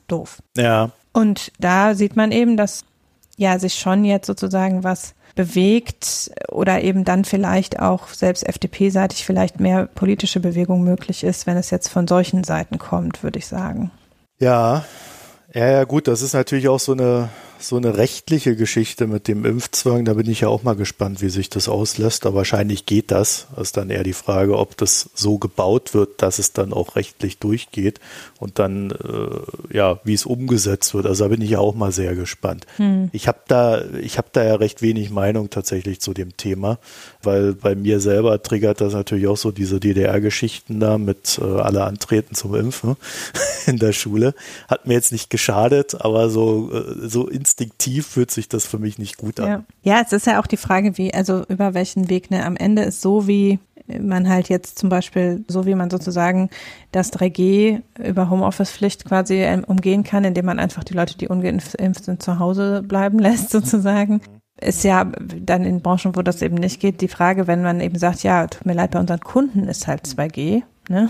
doof. 0.07 0.41
Ja. 0.55 0.91
Und 1.11 1.51
da 1.59 1.95
sieht 1.95 2.15
man 2.15 2.31
eben, 2.31 2.55
dass 2.55 2.85
ja 3.37 3.57
sich 3.57 3.75
schon 3.75 4.05
jetzt 4.05 4.27
sozusagen 4.27 4.83
was 4.83 5.15
bewegt 5.39 6.31
oder 6.49 6.81
eben 6.81 7.05
dann 7.05 7.23
vielleicht 7.23 7.79
auch 7.79 8.09
selbst 8.09 8.45
FDP-seitig 8.45 9.23
vielleicht 9.23 9.61
mehr 9.61 9.85
politische 9.85 10.41
Bewegung 10.41 10.83
möglich 10.83 11.23
ist, 11.23 11.47
wenn 11.47 11.55
es 11.55 11.69
jetzt 11.69 11.87
von 11.87 12.09
solchen 12.09 12.43
Seiten 12.43 12.77
kommt, 12.77 13.23
würde 13.23 13.39
ich 13.39 13.47
sagen. 13.47 13.89
Ja, 14.37 14.83
ja, 15.53 15.71
ja, 15.71 15.83
gut, 15.85 16.09
das 16.09 16.21
ist 16.21 16.33
natürlich 16.33 16.67
auch 16.67 16.81
so 16.81 16.91
eine 16.91 17.29
so 17.59 17.77
eine 17.77 17.97
rechtliche 17.97 18.55
Geschichte 18.55 19.05
mit 19.05 19.27
dem 19.27 19.45
Impfzwang. 19.45 20.05
Da 20.05 20.13
bin 20.13 20.29
ich 20.29 20.41
ja 20.41 20.47
auch 20.47 20.63
mal 20.63 20.75
gespannt, 20.75 21.21
wie 21.21 21.29
sich 21.29 21.49
das 21.49 21.67
auslässt. 21.67 22.25
Aber 22.25 22.37
wahrscheinlich 22.37 22.85
geht 22.85 23.11
das. 23.11 23.47
Das 23.55 23.67
ist 23.67 23.77
dann 23.77 23.89
eher 23.89 24.03
die 24.03 24.13
Frage, 24.13 24.57
ob 24.57 24.77
das 24.77 25.09
so 25.13 25.37
gebaut 25.37 25.93
wird, 25.93 26.21
dass 26.21 26.39
es 26.39 26.53
dann 26.53 26.73
auch 26.73 26.95
rechtlich 26.95 27.37
durchgeht 27.37 27.99
und 28.39 28.59
dann, 28.59 28.91
äh, 28.91 29.75
ja, 29.75 29.99
wie 30.03 30.13
es 30.13 30.25
umgesetzt 30.25 30.93
wird. 30.93 31.05
Also 31.05 31.25
da 31.25 31.29
bin 31.29 31.41
ich 31.41 31.51
ja 31.51 31.59
auch 31.59 31.75
mal 31.75 31.91
sehr 31.91 32.15
gespannt. 32.15 32.65
Hm. 32.77 33.09
Ich 33.11 33.27
habe 33.27 33.39
da, 33.47 33.83
ich 34.01 34.17
habe 34.17 34.29
da 34.31 34.43
ja 34.43 34.55
recht 34.55 34.81
wenig 34.81 35.09
Meinung 35.09 35.49
tatsächlich 35.49 35.99
zu 35.99 36.13
dem 36.13 36.37
Thema, 36.37 36.79
weil 37.21 37.53
bei 37.53 37.75
mir 37.75 37.99
selber 37.99 38.41
triggert 38.41 38.81
das 38.81 38.93
natürlich 38.93 39.27
auch 39.27 39.37
so 39.37 39.51
diese 39.51 39.79
DDR-Geschichten 39.79 40.79
da 40.79 40.97
mit 40.97 41.39
äh, 41.41 41.43
alle 41.43 41.83
antreten 41.83 42.35
zum 42.35 42.55
Impfen 42.55 42.95
in 43.67 43.77
der 43.77 43.91
Schule. 43.91 44.33
Hat 44.67 44.87
mir 44.87 44.93
jetzt 44.93 45.11
nicht 45.11 45.29
geschadet, 45.29 45.99
aber 45.99 46.29
so, 46.29 46.71
äh, 46.73 47.07
so 47.07 47.27
ins 47.27 47.48
instinktiv 47.49 48.05
fühlt 48.05 48.31
sich 48.31 48.47
das 48.47 48.65
für 48.65 48.77
mich 48.77 48.99
nicht 48.99 49.17
gut 49.17 49.39
an. 49.39 49.47
Ja. 49.47 49.63
ja, 49.95 50.01
es 50.05 50.13
ist 50.13 50.27
ja 50.27 50.39
auch 50.39 50.47
die 50.47 50.57
Frage, 50.57 50.97
wie, 50.97 51.13
also 51.13 51.43
über 51.47 51.73
welchen 51.73 52.09
Weg, 52.09 52.29
ne? 52.29 52.45
Am 52.45 52.55
Ende 52.55 52.83
ist 52.83 53.01
so, 53.01 53.27
wie 53.27 53.59
man 53.99 54.29
halt 54.29 54.49
jetzt 54.49 54.77
zum 54.77 54.89
Beispiel, 54.89 55.43
so 55.47 55.65
wie 55.65 55.73
man 55.73 55.89
sozusagen 55.89 56.49
das 56.91 57.11
3G 57.11 57.81
über 57.97 58.29
Homeoffice-Pflicht 58.29 59.05
quasi 59.05 59.35
ähm, 59.35 59.63
umgehen 59.63 60.03
kann, 60.03 60.23
indem 60.23 60.45
man 60.45 60.59
einfach 60.59 60.83
die 60.83 60.93
Leute, 60.93 61.17
die 61.17 61.27
ungeimpft 61.27 61.75
sind, 62.05 62.21
zu 62.21 62.37
Hause 62.37 62.83
bleiben 62.83 63.17
lässt, 63.17 63.49
sozusagen 63.49 64.21
ist 64.61 64.83
ja 64.83 65.05
dann 65.05 65.63
in 65.63 65.81
Branchen, 65.81 66.15
wo 66.15 66.21
das 66.21 66.41
eben 66.41 66.55
nicht 66.55 66.79
geht, 66.79 67.01
die 67.01 67.07
Frage, 67.07 67.47
wenn 67.47 67.63
man 67.63 67.79
eben 67.79 67.97
sagt, 67.97 68.23
ja, 68.23 68.45
tut 68.45 68.65
mir 68.65 68.73
leid, 68.73 68.91
bei 68.91 68.99
unseren 68.99 69.21
Kunden 69.21 69.63
ist 69.67 69.87
halt 69.87 70.05
2G, 70.05 70.63
ne? 70.89 71.09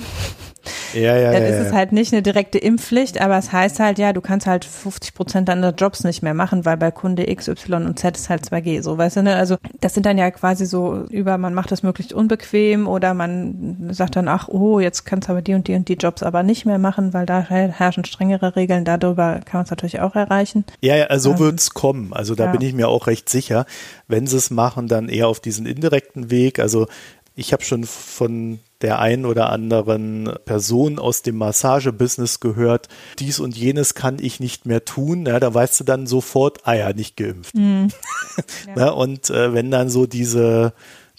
Ja, 0.94 1.18
ja, 1.18 1.32
dann 1.32 1.44
ja, 1.44 1.50
ist 1.50 1.68
es 1.68 1.74
halt 1.74 1.92
nicht 1.92 2.14
eine 2.14 2.22
direkte 2.22 2.58
Impfpflicht, 2.58 3.22
aber 3.22 3.38
es 3.38 3.52
heißt 3.52 3.80
halt, 3.80 4.00
ja, 4.00 4.14
du 4.14 4.22
kannst 4.22 4.48
halt 4.48 4.66
50 4.66 5.14
Prozent 5.14 5.50
deiner 5.50 5.74
Jobs 5.74 6.04
nicht 6.04 6.22
mehr 6.22 6.34
machen, 6.34 6.66
weil 6.66 6.78
bei 6.78 6.92
Kunde 6.92 7.30
X, 7.30 7.48
Y 7.48 7.86
und 7.86 8.00
Z 8.00 8.18
ist 8.18 8.30
halt 8.30 8.44
2G, 8.44 8.82
so, 8.82 8.98
weißt 8.98 9.18
du, 9.18 9.24
ne? 9.24 9.36
Also, 9.36 9.58
das 9.82 9.94
sind 9.94 10.06
dann 10.06 10.18
ja 10.18 10.32
quasi 10.32 10.66
so 10.66 11.04
über, 11.10 11.38
man 11.38 11.54
macht 11.54 11.72
das 11.72 11.84
möglichst 11.84 12.14
unbequem 12.14 12.88
oder 12.88 13.14
man 13.14 13.90
sagt 13.92 14.16
dann, 14.16 14.28
ach, 14.28 14.48
oh, 14.48 14.80
jetzt 14.80 15.06
kannst 15.06 15.28
du 15.28 15.34
aber 15.34 15.42
die 15.42 15.54
und 15.54 15.68
die 15.68 15.76
und 15.76 15.88
die 15.88 15.94
Jobs 15.94 16.24
aber 16.24 16.44
nicht 16.44 16.66
mehr 16.66 16.80
machen, 16.80 17.14
weil 17.14 17.26
da 17.26 17.42
herrschen 17.42 18.06
strengere 18.06 18.56
Regeln, 18.56 18.84
darüber 18.84 19.40
kann 19.46 19.60
man 19.60 19.64
es 19.64 19.70
natürlich 19.70 20.00
auch 20.00 20.16
erreichen. 20.16 20.66
Ja, 20.82 20.96
ja, 20.96 21.20
so 21.20 21.32
ähm, 21.32 21.40
wird 21.40 21.60
es 21.60 21.74
kommen. 21.74 22.14
Also, 22.14 22.36
da 22.36 22.46
ja. 22.46 22.52
bin 22.52 22.62
ich 22.62 22.74
mir 22.74 22.88
auch 22.88 23.08
recht 23.08 23.30
sicher. 23.30 23.66
Wenn 24.08 24.28
sie 24.28 24.38
es 24.38 24.50
machen, 24.50 24.88
dann 24.88 25.10
eher 25.10 25.28
auf 25.28 25.40
diesen 25.40 25.66
indirekten 25.66 26.32
Weg. 26.32 26.60
Also, 26.60 26.88
ich 27.36 27.54
habe 27.54 27.64
schon 27.64 27.84
von 27.86 28.60
der 28.82 29.00
einen 29.00 29.26
oder 29.26 29.50
anderen 29.50 30.32
Person 30.46 31.00
aus 31.00 31.22
dem 31.22 31.38
Massagebusiness 31.38 32.40
gehört, 32.40 32.88
dies 33.20 33.40
und 33.40 33.58
jenes 33.58 33.94
kann 33.94 34.18
ich 34.20 34.40
nicht 34.40 34.66
mehr 34.66 34.86
tun. 34.86 35.26
Ja, 35.26 35.40
da 35.40 35.54
weißt 35.54 35.82
du 35.82 35.84
dann 35.84 36.08
sofort, 36.08 36.66
ah 36.66 36.74
ja, 36.74 36.94
nicht 36.94 37.18
geimpft. 37.18 37.56
Mhm. 37.56 37.90
ja. 38.76 38.90
und 38.92 39.30
äh, 39.30 39.54
wenn 39.54 39.72
dann 39.72 39.90
so 39.90 40.06
diese 40.06 40.74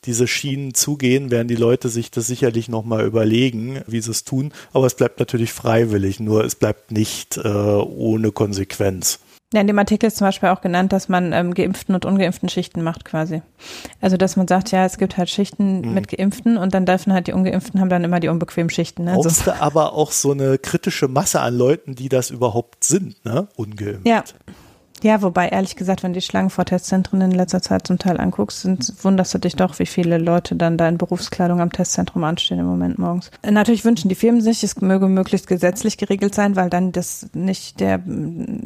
diese 0.06 0.26
Schienen 0.26 0.72
zugehen, 0.72 1.30
werden 1.30 1.48
die 1.48 1.56
Leute 1.56 1.88
sich 1.88 2.10
das 2.10 2.26
sicherlich 2.26 2.68
nochmal 2.68 3.04
überlegen, 3.04 3.82
wie 3.86 4.00
sie 4.00 4.10
es 4.10 4.24
tun. 4.24 4.52
Aber 4.72 4.86
es 4.86 4.94
bleibt 4.94 5.18
natürlich 5.18 5.52
freiwillig, 5.52 6.20
nur 6.20 6.44
es 6.44 6.54
bleibt 6.54 6.90
nicht 6.90 7.36
äh, 7.36 7.48
ohne 7.48 8.32
Konsequenz. 8.32 9.18
Ja, 9.52 9.60
in 9.60 9.66
dem 9.66 9.78
Artikel 9.80 10.06
ist 10.06 10.16
zum 10.16 10.28
Beispiel 10.28 10.48
auch 10.50 10.60
genannt, 10.60 10.92
dass 10.92 11.08
man 11.08 11.32
ähm, 11.32 11.54
geimpften 11.54 11.92
und 11.96 12.04
ungeimpften 12.04 12.48
Schichten 12.48 12.82
macht 12.82 13.04
quasi. 13.04 13.42
Also 14.00 14.16
dass 14.16 14.36
man 14.36 14.46
sagt, 14.46 14.70
ja, 14.70 14.84
es 14.84 14.96
gibt 14.96 15.16
halt 15.16 15.28
Schichten 15.28 15.80
mhm. 15.80 15.94
mit 15.94 16.06
Geimpften 16.06 16.56
und 16.56 16.72
dann 16.72 16.86
dürfen 16.86 17.12
halt 17.12 17.26
die 17.26 17.32
Ungeimpften 17.32 17.80
haben 17.80 17.88
dann 17.88 18.04
immer 18.04 18.20
die 18.20 18.28
unbequemen 18.28 18.70
Schichten. 18.70 19.04
Ne? 19.04 19.14
Brauchst 19.14 19.48
also, 19.48 19.60
aber 19.60 19.94
auch 19.94 20.12
so 20.12 20.30
eine 20.30 20.56
kritische 20.58 21.08
Masse 21.08 21.40
an 21.40 21.56
Leuten, 21.56 21.96
die 21.96 22.08
das 22.08 22.30
überhaupt 22.30 22.84
sind, 22.84 23.24
ne? 23.24 23.48
Ungeimpft. 23.56 24.06
Ja. 24.06 24.22
Ja, 25.02 25.22
wobei 25.22 25.48
ehrlich 25.48 25.76
gesagt, 25.76 26.02
wenn 26.02 26.12
du 26.12 26.20
die 26.20 26.26
Schlangen 26.26 26.50
vor 26.50 26.64
Testzentren 26.64 27.20
in 27.20 27.30
letzter 27.30 27.62
Zeit 27.62 27.86
zum 27.86 27.98
Teil 27.98 28.20
anguckst, 28.20 28.62
sind, 28.62 28.92
wunderst 29.02 29.32
du 29.32 29.38
dich 29.38 29.56
doch, 29.56 29.78
wie 29.78 29.86
viele 29.86 30.18
Leute 30.18 30.56
dann 30.56 30.76
da 30.76 30.88
in 30.88 30.98
Berufskleidung 30.98 31.60
am 31.60 31.72
Testzentrum 31.72 32.22
anstehen 32.24 32.58
im 32.58 32.66
Moment 32.66 32.98
morgens. 32.98 33.30
Natürlich 33.48 33.84
wünschen 33.84 34.08
die 34.08 34.14
Firmen 34.14 34.40
sich, 34.40 34.62
es 34.62 34.80
möge 34.80 35.08
möglichst 35.08 35.46
gesetzlich 35.46 35.96
geregelt 35.96 36.34
sein, 36.34 36.56
weil 36.56 36.70
dann 36.70 36.92
das 36.92 37.28
nicht 37.32 37.80
der 37.80 38.00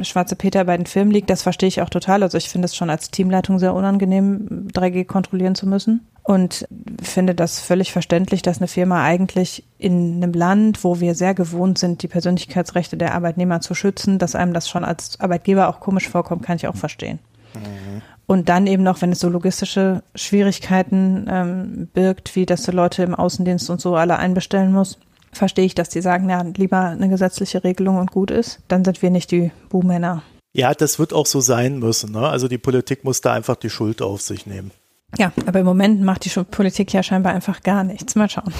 schwarze 0.02 0.36
Peter 0.36 0.64
bei 0.64 0.76
den 0.76 0.86
Firmen 0.86 1.12
liegt. 1.12 1.30
Das 1.30 1.42
verstehe 1.42 1.68
ich 1.68 1.80
auch 1.82 1.90
total. 1.90 2.22
Also 2.22 2.36
ich 2.38 2.48
finde 2.48 2.66
es 2.66 2.74
schon 2.74 2.90
als 2.90 3.10
Teamleitung 3.10 3.58
sehr 3.58 3.74
unangenehm, 3.74 4.68
3G 4.72 5.04
kontrollieren 5.04 5.54
zu 5.54 5.66
müssen 5.66 6.00
und 6.24 6.66
finde 7.02 7.34
das 7.34 7.60
völlig 7.60 7.92
verständlich, 7.92 8.40
dass 8.40 8.58
eine 8.58 8.66
Firma 8.66 9.04
eigentlich 9.04 9.62
in 9.78 10.16
einem 10.16 10.32
Land, 10.32 10.82
wo 10.82 10.98
wir 10.98 11.14
sehr 11.14 11.34
gewohnt 11.34 11.78
sind, 11.78 12.02
die 12.02 12.08
Persönlichkeitsrechte 12.08 12.96
der 12.96 13.14
Arbeitnehmer 13.14 13.60
zu 13.60 13.74
schützen, 13.74 14.18
dass 14.18 14.34
einem 14.34 14.54
das 14.54 14.68
schon 14.68 14.84
als 14.84 15.20
Arbeitgeber 15.20 15.68
auch 15.68 15.80
komisch 15.80 16.08
vorkommt, 16.08 16.42
kann 16.42 16.56
ich 16.56 16.66
auch 16.66 16.76
verstehen. 16.76 17.18
Mhm. 17.54 18.00
Und 18.26 18.48
dann 18.48 18.66
eben 18.66 18.82
noch, 18.82 19.02
wenn 19.02 19.12
es 19.12 19.20
so 19.20 19.28
logistische 19.28 20.02
Schwierigkeiten 20.14 21.26
ähm, 21.28 21.88
birgt, 21.92 22.34
wie 22.36 22.46
dass 22.46 22.62
du 22.62 22.72
Leute 22.72 23.02
im 23.02 23.14
Außendienst 23.14 23.68
und 23.68 23.82
so 23.82 23.94
alle 23.94 24.18
einbestellen 24.18 24.72
muss, 24.72 24.98
verstehe 25.30 25.66
ich, 25.66 25.74
dass 25.74 25.90
die 25.90 26.00
sagen, 26.00 26.30
ja, 26.30 26.40
lieber 26.40 26.80
eine 26.80 27.10
gesetzliche 27.10 27.64
Regelung 27.64 27.98
und 27.98 28.10
gut 28.10 28.30
ist. 28.30 28.60
Dann 28.68 28.82
sind 28.82 29.02
wir 29.02 29.10
nicht 29.10 29.30
die 29.30 29.52
Buhmänner. 29.68 30.22
Ja, 30.54 30.72
das 30.72 30.98
wird 30.98 31.12
auch 31.12 31.26
so 31.26 31.40
sein 31.42 31.78
müssen. 31.80 32.12
Ne? 32.12 32.26
Also 32.26 32.48
die 32.48 32.56
Politik 32.56 33.04
muss 33.04 33.20
da 33.20 33.34
einfach 33.34 33.56
die 33.56 33.68
Schuld 33.68 34.00
auf 34.00 34.22
sich 34.22 34.46
nehmen. 34.46 34.70
Ja, 35.18 35.32
aber 35.46 35.60
im 35.60 35.66
Moment 35.66 36.02
macht 36.02 36.24
die 36.24 36.30
Politik 36.44 36.92
ja 36.92 37.02
scheinbar 37.02 37.32
einfach 37.32 37.62
gar 37.62 37.84
nichts. 37.84 38.14
Mal 38.14 38.28
schauen. 38.28 38.52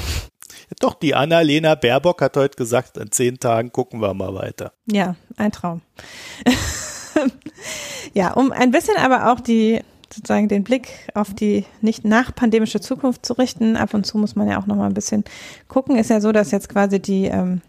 Doch, 0.81 0.95
die 0.95 1.15
Annalena 1.15 1.75
Baerbock 1.75 2.23
hat 2.23 2.37
heute 2.37 2.57
gesagt, 2.57 2.97
in 2.97 3.11
zehn 3.11 3.39
Tagen 3.39 3.73
gucken 3.73 4.01
wir 4.01 4.15
mal 4.15 4.35
weiter. 4.35 4.73
Ja, 4.91 5.17
ein 5.37 5.53
Traum. 5.53 5.83
ja, 8.15 8.33
um 8.33 8.53
ein 8.53 8.71
bisschen 8.71 8.97
aber 8.97 9.33
auch 9.33 9.41
die 9.41 9.81
sozusagen 10.15 10.49
den 10.49 10.65
Blick 10.65 11.11
auf 11.15 11.35
die 11.35 11.65
nicht 11.81 12.05
nachpandemische 12.05 12.81
Zukunft 12.81 13.27
zu 13.27 13.35
richten. 13.35 13.77
Ab 13.77 13.95
und 13.95 14.07
zu 14.07 14.19
muss 14.19 14.37
man 14.37 14.49
ja 14.49 14.61
auch 14.61 14.67
noch 14.67 14.77
mal 14.77 14.87
ein 14.87 14.95
bisschen 14.95 15.25
gucken. 15.69 15.97
Ist 15.97 16.11
ja 16.11 16.21
so, 16.21 16.33
dass 16.33 16.51
jetzt 16.51 16.69
quasi 16.69 17.01
die 17.01 17.27
ähm, 17.27 17.61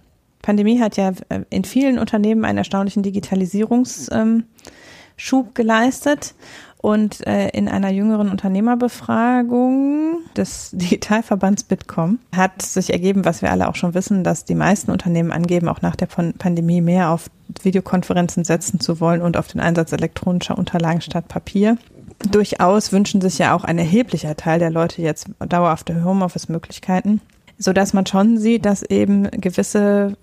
Pandemie 0.41 0.79
hat 0.79 0.97
ja 0.97 1.11
äh, 1.29 1.41
in 1.49 1.63
vielen 1.63 1.97
Unternehmen 1.97 2.45
einen 2.45 2.59
erstaunlichen 2.59 3.03
Digitalisierungsschub 3.03 4.05
ähm, 4.11 5.53
geleistet. 5.53 6.35
Und 6.85 7.25
äh, 7.25 7.47
in 7.49 7.67
einer 7.67 7.89
jüngeren 7.89 8.29
Unternehmerbefragung 8.29 10.19
des 10.37 10.69
Digitalverbands 10.73 11.63
Bitkom 11.63 12.19
hat 12.31 12.61
sich 12.61 12.93
ergeben, 12.93 13.25
was 13.25 13.41
wir 13.41 13.49
alle 13.49 13.69
auch 13.69 13.75
schon 13.75 13.95
wissen, 13.95 14.23
dass 14.23 14.45
die 14.45 14.53
meisten 14.53 14.91
Unternehmen 14.91 15.31
angeben, 15.31 15.67
auch 15.67 15.81
nach 15.81 15.95
der 15.95 16.05
Pandemie 16.05 16.81
mehr 16.81 17.09
auf 17.09 17.31
Videokonferenzen 17.63 18.43
setzen 18.43 18.79
zu 18.79 18.99
wollen 18.99 19.23
und 19.23 19.35
auf 19.35 19.47
den 19.47 19.61
Einsatz 19.61 19.93
elektronischer 19.93 20.59
Unterlagen 20.59 21.01
statt 21.01 21.27
Papier. 21.27 21.79
Durchaus 22.29 22.91
wünschen 22.91 23.19
sich 23.19 23.39
ja 23.39 23.55
auch 23.55 23.63
ein 23.63 23.79
erheblicher 23.79 24.37
Teil 24.37 24.59
der 24.59 24.69
Leute 24.69 25.01
jetzt 25.01 25.25
dauerhafte 25.39 26.03
Homeoffice-Möglichkeiten, 26.03 27.19
sodass 27.57 27.93
man 27.93 28.05
schon 28.05 28.37
sieht, 28.37 28.63
dass 28.63 28.83
eben 28.83 29.31
gewisse 29.31 30.17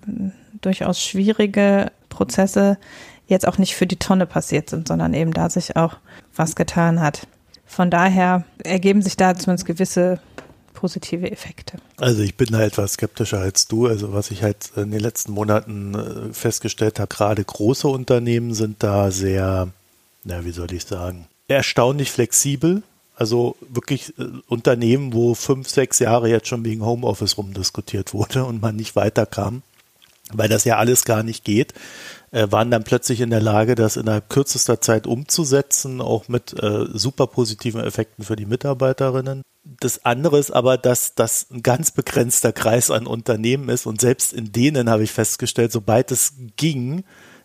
durchaus 0.61 1.03
schwierige 1.03 1.91
Prozesse 2.07 2.77
jetzt 3.27 3.47
auch 3.47 3.57
nicht 3.57 3.75
für 3.75 3.87
die 3.87 3.97
Tonne 3.97 4.25
passiert 4.25 4.69
sind, 4.69 4.87
sondern 4.87 5.13
eben 5.13 5.33
da 5.33 5.49
sich 5.49 5.75
auch 5.75 5.97
was 6.35 6.55
getan 6.55 6.99
hat. 7.01 7.27
Von 7.65 7.89
daher 7.89 8.43
ergeben 8.63 9.01
sich 9.01 9.17
da 9.17 9.35
zumindest 9.35 9.65
gewisse 9.65 10.19
positive 10.73 11.31
Effekte. 11.31 11.77
Also 11.97 12.21
ich 12.21 12.35
bin 12.35 12.49
da 12.51 12.61
etwas 12.61 12.93
skeptischer 12.93 13.39
als 13.39 13.67
du. 13.67 13.87
Also 13.87 14.11
was 14.13 14.31
ich 14.31 14.43
halt 14.43 14.71
in 14.75 14.91
den 14.91 14.99
letzten 14.99 15.31
Monaten 15.31 15.95
äh, 15.95 16.33
festgestellt 16.33 16.99
habe, 16.99 17.07
gerade 17.07 17.43
große 17.43 17.87
Unternehmen 17.87 18.53
sind 18.53 18.83
da 18.83 19.09
sehr, 19.09 19.69
na 20.25 20.43
wie 20.43 20.51
soll 20.51 20.73
ich 20.73 20.83
sagen, 20.83 21.27
erstaunlich 21.47 22.11
flexibel. 22.11 22.83
Also 23.15 23.55
wirklich 23.61 24.13
äh, 24.19 24.25
Unternehmen, 24.47 25.13
wo 25.13 25.35
fünf, 25.35 25.69
sechs 25.69 25.99
Jahre 25.99 26.29
jetzt 26.29 26.49
schon 26.49 26.65
wegen 26.65 26.83
Homeoffice 26.83 27.37
rumdiskutiert 27.37 28.13
wurde 28.13 28.43
und 28.43 28.61
man 28.61 28.75
nicht 28.75 28.95
weiterkam, 28.97 29.61
weil 30.33 30.49
das 30.49 30.65
ja 30.65 30.77
alles 30.77 31.05
gar 31.05 31.23
nicht 31.23 31.45
geht 31.45 31.73
äh, 32.33 32.51
waren 32.51 32.71
dann 32.71 32.83
plötzlich 32.83 33.21
in 33.21 33.29
der 33.29 33.41
Lage, 33.41 33.75
das 33.75 33.95
innerhalb 33.95 34.29
kürzester 34.29 34.81
Zeit 34.81 35.05
umzusetzen, 35.05 36.01
auch 36.01 36.27
mit 36.27 36.51
äh, 36.61 36.85
super 36.91 37.27
positiven 37.27 37.81
Effekten 37.81 38.25
für 38.25 38.35
die 38.35 38.47
Mitarbeiterinnen. 38.47 39.43
Das 39.63 40.03
andere 40.03 40.39
ist 40.39 40.51
aber, 40.51 40.77
dass 40.77 41.13
das 41.13 41.47
ein 41.51 41.61
ganz 41.61 41.91
begrenzter 41.91 42.51
Kreis 42.51 42.89
an 42.89 43.05
Unternehmen 43.05 43.69
ist 43.69 43.85
und 43.85 44.01
selbst 44.01 44.33
in 44.33 44.51
denen 44.51 44.89
habe 44.89 45.03
ich 45.03 45.11
festgestellt, 45.11 45.71
sobald 45.71 46.11
es 46.11 46.33
ging, 46.57 47.03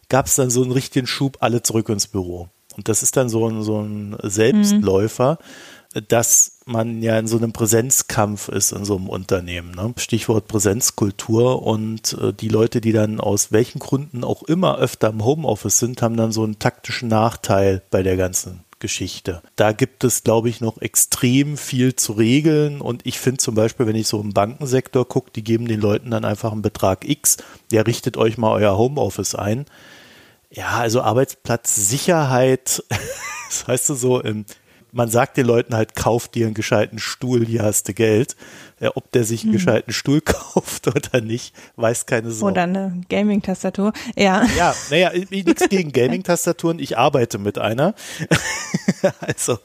gab 0.09 0.27
es 0.27 0.37
dann 0.37 0.49
so 0.49 0.63
einen 0.63 0.73
richtigen 0.73 1.07
Schub, 1.07 1.37
alle 1.41 1.63
zurück 1.63 1.91
ins 1.91 2.07
Büro. 2.07 2.49
Und 2.75 2.89
das 2.89 3.03
ist 3.03 3.17
dann 3.17 3.29
so 3.29 3.47
ein, 3.47 3.63
so 3.63 3.81
ein 3.81 4.17
Selbstläufer. 4.23 5.39
Mhm 5.41 5.78
dass 6.03 6.59
man 6.67 7.03
ja 7.03 7.19
in 7.19 7.27
so 7.27 7.39
einem 7.39 7.53
Präsenzkampf 7.53 8.49
ist 8.49 8.73
in 8.73 8.85
so 8.85 8.97
einem 8.97 9.09
Unternehmen. 9.09 9.73
Ne? 9.73 9.95
Stichwort 9.97 10.49
Präsenzkultur 10.49 11.63
und 11.63 12.17
äh, 12.21 12.33
die 12.33 12.49
Leute, 12.49 12.81
die 12.81 12.93
dann 12.93 13.21
aus 13.21 13.53
welchen 13.53 13.79
Gründen 13.79 14.25
auch 14.25 14.43
immer 14.43 14.79
öfter 14.79 15.09
im 15.09 15.25
Homeoffice 15.25 15.79
sind, 15.79 16.03
haben 16.03 16.17
dann 16.17 16.33
so 16.33 16.45
einen 16.45 16.59
taktischen 16.59 17.09
Nachteil 17.09 17.83
bei 17.91 18.03
der 18.03 18.17
ganzen 18.17 18.65
Geschichte. 18.81 19.43
Da 19.57 19.73
gibt 19.73 20.05
es, 20.05 20.23
glaube 20.23 20.49
ich, 20.49 20.61
noch 20.61 20.81
extrem 20.81 21.57
viel 21.57 21.97
zu 21.97 22.13
regeln. 22.13 22.81
Und 22.81 23.07
ich 23.07 23.19
finde 23.19 23.39
zum 23.39 23.55
Beispiel, 23.55 23.87
wenn 23.87 23.97
ich 23.97 24.07
so 24.07 24.21
im 24.21 24.33
Bankensektor 24.33 25.07
gucke, 25.07 25.31
die 25.33 25.45
geben 25.45 25.67
den 25.67 25.81
Leuten 25.81 26.11
dann 26.11 26.25
einfach 26.25 26.53
einen 26.53 26.63
Betrag 26.63 27.09
X, 27.09 27.39
der 27.73 27.87
richtet 27.87 28.17
euch 28.17 28.39
mal 28.39 28.53
euer 28.53 28.77
Homeoffice 28.77 29.35
ein. 29.35 29.67
Ja, 30.51 30.79
also 30.79 31.03
Arbeitsplatzsicherheit, 31.03 32.85
das 33.49 33.67
heißt 33.67 33.87
so 33.87 34.21
im 34.21 34.45
man 34.93 35.09
sagt 35.09 35.37
den 35.37 35.47
Leuten 35.47 35.75
halt, 35.75 35.95
kauf 35.95 36.29
dir 36.29 36.47
einen 36.47 36.55
gescheiten 36.55 36.99
Stuhl, 36.99 37.45
hier 37.45 37.63
hast 37.63 37.89
du 37.89 37.95
Geld. 37.95 38.37
Ja, 38.81 38.93
ob 38.95 39.11
der 39.11 39.25
sich 39.25 39.43
einen 39.43 39.51
mhm. 39.51 39.57
gescheiten 39.57 39.93
Stuhl 39.93 40.21
kauft 40.25 40.87
oder 40.87 41.21
nicht, 41.21 41.55
weiß 41.77 42.07
keine 42.07 42.31
Sau. 42.31 42.47
Oder 42.47 42.63
eine 42.63 43.01
Gaming-Tastatur, 43.09 43.93
ja. 44.17 44.47
Ja, 44.57 44.75
naja, 44.91 45.11
nichts 45.31 45.69
gegen 45.69 45.93
Gaming-Tastaturen, 45.93 46.79
ich 46.79 46.97
arbeite 46.97 47.39
mit 47.39 47.59
einer. 47.59 47.95
also 49.21 49.59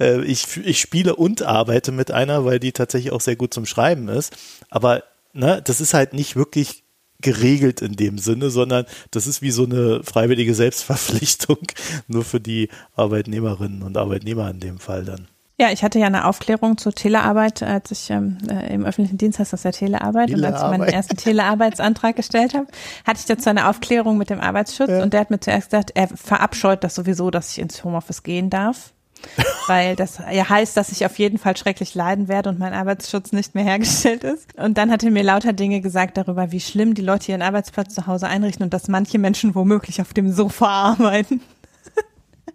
äh, 0.00 0.22
ich, 0.22 0.56
ich 0.56 0.80
spiele 0.80 1.14
und 1.14 1.42
arbeite 1.42 1.92
mit 1.92 2.10
einer, 2.10 2.44
weil 2.44 2.58
die 2.58 2.72
tatsächlich 2.72 3.12
auch 3.12 3.20
sehr 3.20 3.36
gut 3.36 3.54
zum 3.54 3.64
Schreiben 3.64 4.08
ist. 4.08 4.36
Aber 4.70 5.04
ne, 5.32 5.62
das 5.64 5.80
ist 5.80 5.94
halt 5.94 6.12
nicht 6.12 6.34
wirklich 6.34 6.82
geregelt 7.20 7.82
in 7.82 7.96
dem 7.96 8.18
Sinne, 8.18 8.50
sondern 8.50 8.86
das 9.10 9.26
ist 9.26 9.42
wie 9.42 9.50
so 9.50 9.64
eine 9.64 10.02
freiwillige 10.02 10.54
Selbstverpflichtung 10.54 11.58
nur 12.08 12.24
für 12.24 12.40
die 12.40 12.68
Arbeitnehmerinnen 12.94 13.82
und 13.82 13.96
Arbeitnehmer 13.96 14.50
in 14.50 14.60
dem 14.60 14.78
Fall 14.78 15.04
dann. 15.04 15.28
Ja, 15.58 15.70
ich 15.72 15.82
hatte 15.82 15.98
ja 15.98 16.06
eine 16.06 16.26
Aufklärung 16.26 16.76
zur 16.76 16.92
Telearbeit, 16.92 17.62
als 17.62 17.90
ich 17.90 18.10
ähm, 18.10 18.36
äh, 18.50 18.74
im 18.74 18.84
öffentlichen 18.84 19.16
Dienst 19.16 19.38
heißt 19.38 19.54
das 19.54 19.62
ja 19.62 19.70
Telearbeit, 19.70 20.28
Telearbeit. 20.28 20.34
und 20.36 20.44
als 20.44 20.62
ich 20.62 20.78
meinen 20.78 20.92
ersten 20.92 21.16
Telearbeitsantrag 21.16 22.14
gestellt 22.14 22.52
habe, 22.52 22.66
hatte 23.06 23.20
ich 23.20 23.24
dazu 23.24 23.48
eine 23.48 23.66
Aufklärung 23.68 24.18
mit 24.18 24.28
dem 24.28 24.40
Arbeitsschutz 24.40 24.90
ja. 24.90 25.02
und 25.02 25.14
der 25.14 25.20
hat 25.20 25.30
mir 25.30 25.40
zuerst 25.40 25.70
gesagt, 25.70 25.92
er 25.94 26.08
verabscheut 26.08 26.84
das 26.84 26.94
sowieso, 26.94 27.30
dass 27.30 27.52
ich 27.52 27.60
ins 27.60 27.82
Homeoffice 27.82 28.22
gehen 28.22 28.50
darf 28.50 28.92
weil 29.66 29.96
das 29.96 30.18
ja 30.30 30.48
heißt, 30.48 30.76
dass 30.76 30.92
ich 30.92 31.04
auf 31.04 31.18
jeden 31.18 31.38
Fall 31.38 31.56
schrecklich 31.56 31.94
leiden 31.94 32.28
werde 32.28 32.50
und 32.50 32.58
mein 32.58 32.72
Arbeitsschutz 32.72 33.32
nicht 33.32 33.54
mehr 33.54 33.64
hergestellt 33.64 34.24
ist. 34.24 34.46
Und 34.58 34.78
dann 34.78 34.90
hat 34.90 35.02
er 35.02 35.10
mir 35.10 35.22
lauter 35.22 35.52
Dinge 35.52 35.80
gesagt 35.80 36.16
darüber, 36.16 36.52
wie 36.52 36.60
schlimm 36.60 36.94
die 36.94 37.02
Leute 37.02 37.32
ihren 37.32 37.42
Arbeitsplatz 37.42 37.94
zu 37.94 38.06
Hause 38.06 38.26
einrichten 38.26 38.64
und 38.64 38.74
dass 38.74 38.88
manche 38.88 39.18
Menschen 39.18 39.54
womöglich 39.54 40.00
auf 40.00 40.12
dem 40.12 40.32
Sofa 40.32 40.66
arbeiten. 40.66 41.40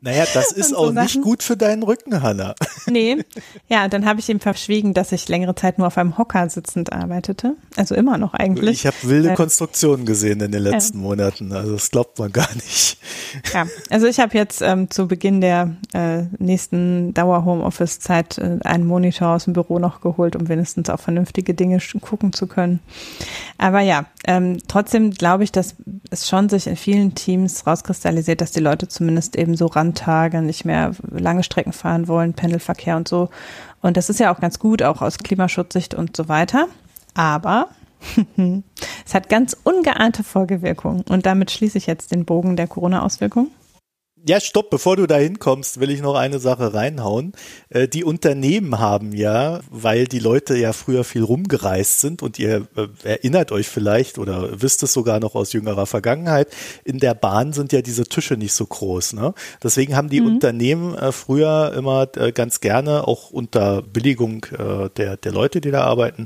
Naja, 0.01 0.25
das 0.33 0.51
ist 0.51 0.69
so 0.69 0.77
auch 0.77 0.93
Sachen. 0.93 1.03
nicht 1.03 1.21
gut 1.21 1.43
für 1.43 1.55
deinen 1.55 1.83
Rücken, 1.83 2.21
Hanna. 2.21 2.55
Nee, 2.87 3.23
ja, 3.69 3.87
dann 3.87 4.05
habe 4.05 4.19
ich 4.19 4.27
ihm 4.27 4.39
verschwiegen, 4.39 4.95
dass 4.95 5.11
ich 5.11 5.29
längere 5.29 5.53
Zeit 5.53 5.77
nur 5.77 5.87
auf 5.87 5.97
einem 5.99 6.17
Hocker 6.17 6.49
sitzend 6.49 6.91
arbeitete. 6.91 7.55
Also 7.77 7.93
immer 7.93 8.17
noch 8.17 8.33
eigentlich. 8.33 8.79
Ich 8.79 8.87
habe 8.87 8.97
wilde 9.03 9.29
äh, 9.29 9.35
Konstruktionen 9.35 10.05
gesehen 10.05 10.41
in 10.41 10.51
den 10.51 10.63
letzten 10.63 10.97
äh, 10.97 11.01
Monaten. 11.01 11.53
Also 11.53 11.73
das 11.73 11.91
glaubt 11.91 12.17
man 12.17 12.31
gar 12.31 12.51
nicht. 12.55 12.97
Ja, 13.53 13.67
also 13.91 14.07
ich 14.07 14.19
habe 14.19 14.35
jetzt 14.35 14.61
ähm, 14.61 14.89
zu 14.89 15.07
Beginn 15.07 15.41
der 15.41 15.75
äh, 15.93 16.23
nächsten 16.39 17.13
Dauer-Homeoffice-Zeit 17.13 18.39
äh, 18.39 18.57
einen 18.63 18.85
Monitor 18.85 19.29
aus 19.29 19.45
dem 19.45 19.54
Büro 19.54 19.77
noch 19.77 20.02
geholt, 20.02 20.35
um 20.35 20.49
wenigstens 20.49 20.89
auf 20.89 21.02
vernünftige 21.02 21.54
Dinge 21.54 21.77
gucken 22.02 22.33
zu 22.33 22.47
können. 22.47 22.79
Aber 23.60 23.81
ja, 23.81 24.06
ähm, 24.25 24.58
trotzdem 24.67 25.12
glaube 25.12 25.43
ich, 25.43 25.52
dass 25.52 25.75
es 26.10 26.27
schon 26.27 26.49
sich 26.49 26.65
in 26.65 26.75
vielen 26.75 27.13
Teams 27.13 27.67
rauskristallisiert, 27.67 28.41
dass 28.41 28.52
die 28.52 28.60
Leute 28.60 28.87
zumindest 28.87 29.35
eben 29.35 29.56
so 29.56 29.67
ran 29.67 29.90
Tage 29.94 30.42
nicht 30.42 30.65
mehr 30.65 30.92
lange 31.10 31.44
Strecken 31.44 31.73
fahren 31.73 32.08
wollen, 32.08 32.33
Pendelverkehr 32.33 32.98
und 32.98 33.08
so. 33.08 33.29
Und 33.81 33.98
das 33.98 34.10
ist 34.10 34.19
ja 34.19 34.33
auch 34.33 34.39
ganz 34.39 34.60
gut, 34.60 34.83
auch 34.83 35.02
aus 35.02 35.17
Klimaschutzsicht 35.17 35.94
und 35.94 36.15
so 36.15 36.27
weiter. 36.29 36.67
Aber 37.13 37.67
es 39.06 39.13
hat 39.13 39.29
ganz 39.29 39.56
ungeahnte 39.63 40.23
Folgewirkungen. 40.23 41.04
Und 41.10 41.25
damit 41.25 41.52
schließe 41.52 41.77
ich 41.77 41.87
jetzt 41.87 42.12
den 42.12 42.25
Bogen 42.25 42.56
der 42.56 42.67
Corona-Auswirkungen. 42.67 43.52
Ja, 44.28 44.40
stopp, 44.40 44.69
bevor 44.69 44.98
du 44.98 45.08
da 45.08 45.17
hinkommst, 45.17 45.80
will 45.80 45.90
ich 45.90 46.02
noch 46.02 46.13
eine 46.13 46.38
Sache 46.38 46.76
reinhauen. 46.76 47.34
Äh, 47.69 47.88
die 47.88 48.04
Unternehmen 48.04 48.78
haben 48.78 49.13
ja, 49.13 49.62
weil 49.72 50.06
die 50.06 50.19
Leute 50.19 50.56
ja 50.56 50.74
früher 50.74 51.04
viel 51.04 51.24
rumgereist 51.24 52.02
sind 52.02 52.22
und 52.22 52.38
ihr 52.38 52.67
äh, 52.76 52.88
erinnert 53.04 53.52
euch 53.52 53.67
vielleicht 53.67 54.19
oder 54.19 54.62
wisst 54.62 54.84
es 54.84 54.94
sogar 54.94 55.19
noch 55.19 55.34
aus 55.34 55.54
jüngerer 55.54 55.88
Vergangenheit, 55.88 56.50
in 56.84 57.00
der 57.00 57.15
Bahn 57.15 57.52
sind 57.54 57.74
ja 57.74 57.82
diese 57.82 58.04
Tische 58.04 58.36
nicht 58.36 58.54
so 58.54 58.65
groß. 58.65 59.13
Ne? 59.13 59.34
Deswegen 59.63 59.96
haben 59.96 60.10
die 60.10 60.22
mhm. 60.22 60.36
Unternehmen 60.36 60.96
äh, 60.96 61.12
früher 61.12 61.74
immer 61.76 62.06
ganz 62.06 62.60
gerne, 62.60 63.08
auch 63.08 63.32
unter 63.32 63.82
Billigung 63.82 64.46
der, 64.98 65.17
der 65.17 65.32
Leute, 65.32 65.62
die 65.62 65.72
da 65.72 65.84
arbeiten, 65.84 66.26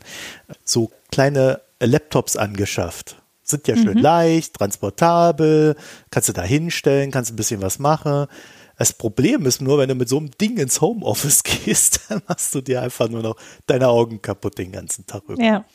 so 0.64 0.92
kleine 1.12 1.62
Laptops 1.80 2.38
angeschafft 2.38 3.18
sind 3.46 3.68
ja 3.68 3.76
schön 3.76 3.98
mhm. 3.98 4.04
leicht, 4.04 4.56
transportabel, 4.56 5.76
kannst 6.10 6.30
du 6.30 6.34
da 6.34 6.42
hinstellen, 6.42 7.12
kannst 7.12 7.32
ein 7.32 7.36
bisschen 7.36 7.62
was 7.62 7.80
machen. 7.80 8.28
Das 8.78 8.92
Problem 8.92 9.46
ist 9.46 9.62
nur, 9.62 9.78
wenn 9.78 9.88
du 9.88 9.96
mit 9.96 10.10
so 10.10 10.18
einem 10.18 10.32
Ding 10.32 10.58
ins 10.58 10.82
Homeoffice 10.82 11.44
gehst, 11.66 12.02
dann 12.10 12.22
machst 12.28 12.54
du 12.54 12.62
dir 12.62 12.82
einfach 12.82 13.08
nur 13.08 13.22
noch 13.22 13.36
deine 13.68 13.88
Augen 13.88 14.22
kaputt 14.22 14.58
den 14.58 14.72
ganzen 14.72 15.06
Tag 15.06 15.24
über. 15.28 15.42
Ja. 15.42 15.66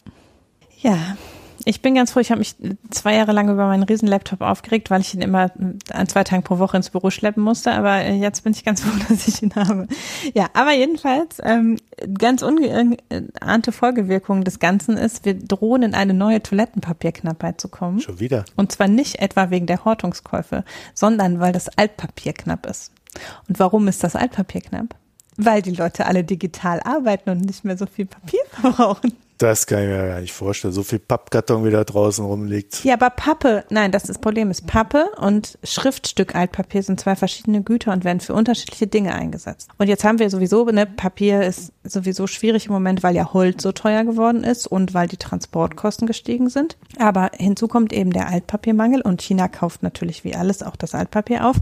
Ja, 0.83 1.17
ich 1.65 1.83
bin 1.83 1.95
ganz 1.95 2.13
froh, 2.13 2.21
ich 2.21 2.31
habe 2.31 2.39
mich 2.39 2.57
zwei 2.91 3.15
Jahre 3.15 3.33
lang 3.33 3.51
über 3.51 3.67
meinen 3.67 3.83
riesen 3.83 4.09
Laptop 4.09 4.41
aufgeregt, 4.41 4.91
weil 4.91 5.01
ich 5.01 5.15
ihn 5.15 5.21
immer 5.21 5.51
an 5.93 6.09
zwei 6.09 6.25
Tagen 6.25 6.43
pro 6.43 6.59
Woche 6.59 6.77
ins 6.77 6.91
Büro 6.91 7.11
schleppen 7.11 7.43
musste, 7.43 7.73
aber 7.73 7.97
äh, 7.97 8.15
jetzt 8.15 8.45
bin 8.45 8.53
ich 8.53 8.65
ganz 8.65 8.81
froh, 8.83 8.99
dass 9.09 9.29
ich 9.29 9.43
ihn 9.43 9.55
habe. 9.55 9.87
Ja, 10.35 10.49
aber 10.55 10.73
jedenfalls, 10.73 11.39
ähm, 11.43 11.77
ganz 12.19 12.43
ungeahnte 12.43 13.73
Folgewirkung 13.73 14.45
des 14.45 14.59
Ganzen 14.59 14.97
ist, 14.97 15.25
wir 15.25 15.35
drohen 15.35 15.83
in 15.83 15.95
eine 15.95 16.15
neue 16.15 16.43
Toilettenpapierknappheit 16.43 17.61
zu 17.61 17.69
kommen. 17.69 18.01
Schon 18.01 18.21
wieder. 18.21 18.45
Und 18.57 18.73
zwar 18.73 18.89
nicht 18.89 19.21
etwa 19.21 19.51
wegen 19.51 19.67
der 19.67 19.85
Hortungskäufe, 19.85 20.65
sondern 20.95 21.41
weil 21.41 21.53
das 21.53 21.69
Altpapier 21.77 22.33
knapp 22.33 22.67
ist. 22.67 22.93
Und 23.49 23.59
warum 23.59 23.89
ist 23.89 24.03
das 24.03 24.17
Altpapier 24.17 24.63
knapp? 24.63 24.95
Weil 25.37 25.63
die 25.63 25.73
Leute 25.73 26.07
alle 26.07 26.25
digital 26.25 26.81
arbeiten 26.81 27.31
und 27.31 27.41
nicht 27.41 27.65
mehr 27.65 27.77
so 27.77 27.87
viel 27.87 28.07
Papier 28.07 28.41
verbrauchen. 28.51 29.13
Das 29.41 29.67
kann 29.67 29.85
ich 29.85 29.89
mir 29.89 30.07
gar 30.07 30.21
nicht 30.21 30.35
vorstellen. 30.35 30.75
So 30.75 30.83
viel 30.83 30.99
Pappkarton 30.99 31.65
wie 31.65 31.71
da 31.71 31.83
draußen 31.83 32.23
rumliegt. 32.23 32.85
Ja, 32.85 32.93
aber 32.93 33.09
Pappe, 33.09 33.65
nein, 33.71 33.91
das, 33.91 34.03
das 34.03 34.19
Problem 34.19 34.51
ist 34.51 34.67
Pappe 34.67 35.07
und 35.17 35.59
Schriftstück 35.65 36.35
Altpapier 36.35 36.83
sind 36.83 37.01
zwei 37.01 37.17
verschiedene 37.17 37.63
Güter 37.63 37.95
und 37.95 38.05
werden 38.05 38.21
für 38.21 38.35
unterschiedliche 38.35 38.87
Dinge 38.87 39.15
eingesetzt. 39.15 39.71
Und 39.79 39.89
jetzt 39.89 40.05
haben 40.05 40.19
wir 40.19 40.29
sowieso, 40.29 40.67
ne, 40.67 40.85
Papier 40.85 41.43
ist 41.43 41.73
sowieso 41.85 42.27
schwierig 42.27 42.67
im 42.67 42.73
Moment, 42.73 43.03
weil 43.03 43.17
ja 43.17 43.33
Holz 43.33 43.63
so 43.63 43.73
teuer 43.73 44.05
geworden 44.05 44.45
ist 44.45 44.67
und 44.67 44.93
weil 44.93 45.09
die 45.09 45.17
Transportkosten 45.17 46.07
gestiegen 46.07 46.51
sind. 46.51 46.77
Aber 46.99 47.31
hinzu 47.35 47.67
kommt 47.67 47.95
eben 47.95 48.13
der 48.13 48.29
Altpapiermangel 48.29 49.01
und 49.01 49.23
China 49.23 49.49
kauft 49.49 49.83
natürlich 49.83 50.23
wie 50.23 50.35
alles 50.35 50.63
auch 50.63 50.77
das 50.77 50.95
Altpapier 50.95 51.47
auf. 51.47 51.57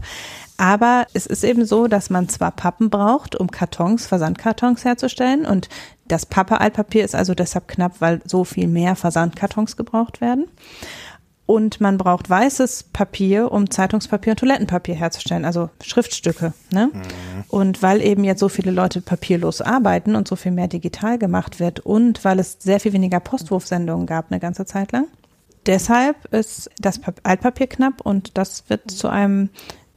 Aber 0.59 1.07
es 1.13 1.25
ist 1.25 1.45
eben 1.45 1.65
so, 1.65 1.87
dass 1.87 2.09
man 2.09 2.27
zwar 2.27 2.51
Pappen 2.51 2.89
braucht, 2.89 3.33
um 3.33 3.49
Kartons, 3.49 4.05
Versandkartons 4.07 4.83
herzustellen 4.83 5.45
und 5.45 5.69
das 6.05 6.25
Pappe-Altpapier 6.25 7.05
ist 7.05 7.15
also 7.15 7.33
deshalb 7.33 7.69
knapp, 7.69 8.01
weil 8.01 8.19
so 8.25 8.43
viel 8.43 8.67
mehr 8.67 8.97
Versandkartons 8.97 9.77
gebraucht 9.77 10.19
werden. 10.19 10.47
Und 11.45 11.79
man 11.79 11.97
braucht 11.97 12.29
weißes 12.29 12.89
Papier, 12.91 13.53
um 13.53 13.71
Zeitungspapier 13.71 14.31
und 14.31 14.39
Toilettenpapier 14.39 14.95
herzustellen, 14.95 15.45
also 15.45 15.69
Schriftstücke. 15.81 16.53
Ne? 16.73 16.89
Mhm. 16.93 17.43
Und 17.47 17.81
weil 17.81 18.01
eben 18.01 18.25
jetzt 18.25 18.39
so 18.39 18.49
viele 18.49 18.71
Leute 18.71 18.99
papierlos 18.99 19.61
arbeiten 19.61 20.13
und 20.13 20.27
so 20.27 20.35
viel 20.35 20.51
mehr 20.51 20.67
digital 20.67 21.17
gemacht 21.17 21.61
wird 21.61 21.79
und 21.79 22.25
weil 22.25 22.37
es 22.37 22.57
sehr 22.59 22.81
viel 22.81 22.91
weniger 22.91 23.21
Postwurfsendungen 23.21 24.07
gab 24.07 24.29
eine 24.29 24.41
ganze 24.41 24.65
Zeit 24.65 24.91
lang. 24.91 25.05
Deshalb 25.65 26.33
ist 26.33 26.69
das 26.79 26.99
Altpapier 27.23 27.67
knapp 27.67 28.01
und 28.01 28.37
das 28.37 28.69
wird 28.69 28.91
zu 28.91 29.07
einem 29.07 29.49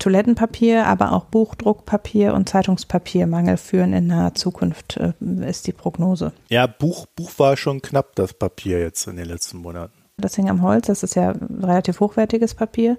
Toilettenpapier, 0.02 0.86
aber 0.86 1.12
auch 1.12 1.26
Buchdruckpapier 1.26 2.34
und 2.34 2.48
Zeitungspapiermangel 2.48 3.56
führen 3.56 3.92
in 3.92 4.08
naher 4.08 4.34
Zukunft, 4.34 4.96
äh, 4.96 5.12
ist 5.48 5.68
die 5.68 5.72
Prognose. 5.72 6.32
Ja, 6.48 6.66
Buch, 6.66 7.06
Buch 7.14 7.30
war 7.38 7.56
schon 7.56 7.80
knapp, 7.82 8.16
das 8.16 8.34
Papier 8.34 8.80
jetzt 8.80 9.06
in 9.06 9.16
den 9.16 9.26
letzten 9.26 9.58
Monaten. 9.58 9.92
Das 10.16 10.34
hing 10.34 10.50
am 10.50 10.62
Holz, 10.62 10.86
das 10.86 11.04
ist 11.04 11.14
ja 11.14 11.32
relativ 11.62 12.00
hochwertiges 12.00 12.54
Papier. 12.54 12.98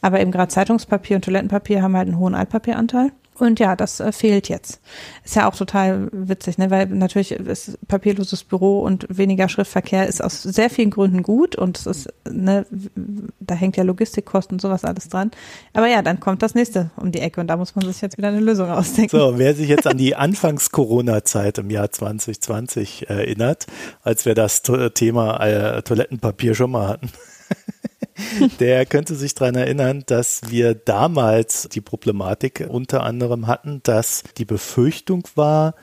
Aber 0.00 0.18
eben 0.20 0.32
gerade 0.32 0.48
Zeitungspapier 0.48 1.16
und 1.16 1.24
Toilettenpapier 1.26 1.82
haben 1.82 1.96
halt 1.96 2.08
einen 2.08 2.18
hohen 2.18 2.34
Altpapieranteil. 2.34 3.12
Und 3.40 3.58
ja, 3.58 3.76
das 3.76 4.00
äh, 4.00 4.12
fehlt 4.12 4.48
jetzt. 4.48 4.80
Ist 5.24 5.36
ja 5.36 5.48
auch 5.48 5.56
total 5.56 6.08
witzig, 6.12 6.58
ne? 6.58 6.70
weil 6.70 6.86
natürlich 6.86 7.32
ist 7.32 7.78
papierloses 7.88 8.44
Büro 8.44 8.80
und 8.80 9.06
weniger 9.08 9.48
Schriftverkehr 9.48 10.06
ist 10.06 10.22
aus 10.22 10.42
sehr 10.42 10.70
vielen 10.70 10.90
Gründen 10.90 11.22
gut 11.22 11.56
und 11.56 11.78
es 11.78 11.86
ist, 11.86 12.08
ne, 12.28 12.66
da 13.40 13.54
hängt 13.54 13.76
ja 13.76 13.82
Logistikkosten 13.82 14.56
und 14.56 14.60
sowas 14.60 14.84
alles 14.84 15.08
dran. 15.08 15.30
Aber 15.72 15.86
ja, 15.86 16.02
dann 16.02 16.20
kommt 16.20 16.42
das 16.42 16.54
nächste 16.54 16.90
um 16.96 17.12
die 17.12 17.20
Ecke 17.20 17.40
und 17.40 17.46
da 17.46 17.56
muss 17.56 17.74
man 17.74 17.86
sich 17.86 18.00
jetzt 18.00 18.18
wieder 18.18 18.28
eine 18.28 18.40
Lösung 18.40 18.70
ausdenken. 18.70 19.16
So, 19.16 19.38
wer 19.38 19.54
sich 19.54 19.68
jetzt 19.68 19.86
an 19.86 19.96
die 19.96 20.14
Anfangs-Corona-Zeit 20.16 21.58
im 21.58 21.70
Jahr 21.70 21.90
2020 21.90 23.08
erinnert, 23.08 23.66
als 24.02 24.26
wir 24.26 24.34
das 24.34 24.62
Thema 24.94 25.40
äh, 25.40 25.82
Toilettenpapier 25.82 26.54
schon 26.54 26.72
mal 26.72 26.88
hatten 26.88 27.10
der 28.60 28.86
könnte 28.86 29.14
sich 29.14 29.34
daran 29.34 29.54
erinnern, 29.54 30.04
dass 30.06 30.42
wir 30.48 30.74
damals 30.74 31.68
die 31.70 31.80
Problematik 31.80 32.66
unter 32.68 33.02
anderem 33.02 33.46
hatten, 33.46 33.80
dass 33.82 34.24
die 34.38 34.44
Befürchtung 34.44 35.26
war, 35.34 35.74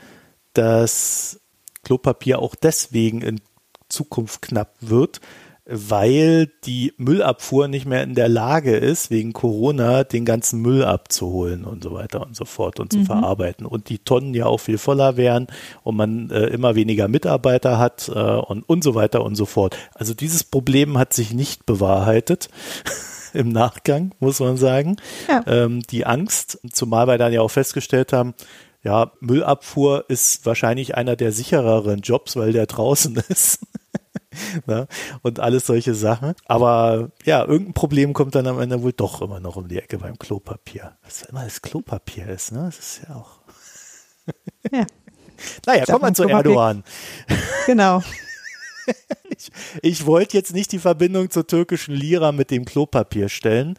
dass 0.54 1.40
Klopapier 1.84 2.40
auch 2.40 2.56
deswegen 2.56 3.22
in 3.22 3.42
Zukunft 3.90 4.42
knapp 4.42 4.76
wird, 4.82 5.22
weil 5.70 6.50
die 6.64 6.94
Müllabfuhr 6.98 7.68
nicht 7.68 7.86
mehr 7.86 8.02
in 8.04 8.16
der 8.16 8.30
Lage 8.30 8.76
ist, 8.76 9.12
wegen 9.12 9.34
Corona 9.34 10.06
den 10.06 10.24
ganzen 10.24 10.62
Müll 10.62 10.84
abzuholen 10.84 11.66
und 11.66 11.84
so 11.84 11.94
weiter 11.94 12.26
und 12.26 12.36
so 12.36 12.46
fort 12.46 12.80
und 12.80 12.94
zu 12.94 13.00
mhm. 13.00 13.06
verarbeiten. 13.06 13.66
Und 13.66 13.90
die 13.90 14.00
Tonnen 14.00 14.34
ja 14.34 14.46
auch 14.46 14.60
viel 14.60 14.78
voller 14.78 15.18
wären 15.18 15.48
und 15.84 15.98
man 15.98 16.30
äh, 16.30 16.46
immer 16.46 16.76
weniger 16.76 17.10
Mitarbeiter 17.10 17.78
hat 17.78 18.08
äh, 18.08 18.12
und, 18.18 18.64
und 18.64 18.84
so 18.84 18.96
weiter 18.96 19.24
und 19.24 19.36
so 19.36 19.46
fort. 19.46 19.76
Also 19.94 20.14
dieses 20.14 20.46
Problem 20.46 20.98
hat 20.98 21.12
sich 21.12 21.34
nicht 21.34 21.66
bewahrheitet. 21.66 22.50
Im 23.34 23.50
Nachgang, 23.50 24.16
muss 24.20 24.40
man 24.40 24.56
sagen. 24.56 24.96
Ja. 25.28 25.44
Ähm, 25.46 25.82
die 25.82 26.06
Angst, 26.06 26.60
zumal 26.72 27.08
wir 27.08 27.18
dann 27.18 27.34
ja 27.34 27.42
auch 27.42 27.52
festgestellt 27.52 28.14
haben, 28.14 28.34
ja, 28.84 29.12
Müllabfuhr 29.20 30.06
ist 30.08 30.46
wahrscheinlich 30.46 30.96
einer 30.96 31.16
der 31.16 31.32
sichereren 31.32 32.00
Jobs, 32.02 32.36
weil 32.36 32.54
der 32.54 32.66
draußen 32.66 33.16
ist. 33.30 33.60
ne? 34.66 34.88
und 35.24 35.40
alles 35.40 35.66
solche 35.66 35.96
Sachen. 35.96 36.34
Aber 36.46 37.12
ja, 37.26 37.44
irgendein 37.44 37.74
Problem 37.74 38.14
kommt 38.14 38.36
dann 38.36 38.48
am 38.48 38.60
Ende 38.60 38.82
wohl 38.84 38.94
doch 38.94 39.22
immer 39.22 39.40
noch 39.40 39.56
um 39.56 39.68
die 39.68 39.80
Ecke 39.80 39.98
beim 39.98 40.18
Klopapier. 40.20 40.98
Was 41.04 41.24
immer 41.24 41.44
das 41.44 41.62
Klopapier 41.62 42.28
ist, 42.28 42.52
ne? 42.52 42.64
Das 42.66 42.80
ist 42.80 43.02
ja 43.08 43.16
auch. 43.16 43.40
ja. 44.72 44.86
Naja, 45.68 45.86
kommen 45.86 46.04
wir 46.04 46.14
zu 46.16 46.24
Erdogan. 46.28 46.84
Genau. 47.68 48.02
Ich, 49.40 49.52
ich 49.84 50.06
wollte 50.08 50.36
jetzt 50.36 50.52
nicht 50.54 50.72
die 50.72 50.80
Verbindung 50.80 51.30
zur 51.30 51.46
türkischen 51.46 51.94
Lira 51.94 52.32
mit 52.32 52.50
dem 52.50 52.66
Klopapier 52.66 53.30
stellen, 53.30 53.78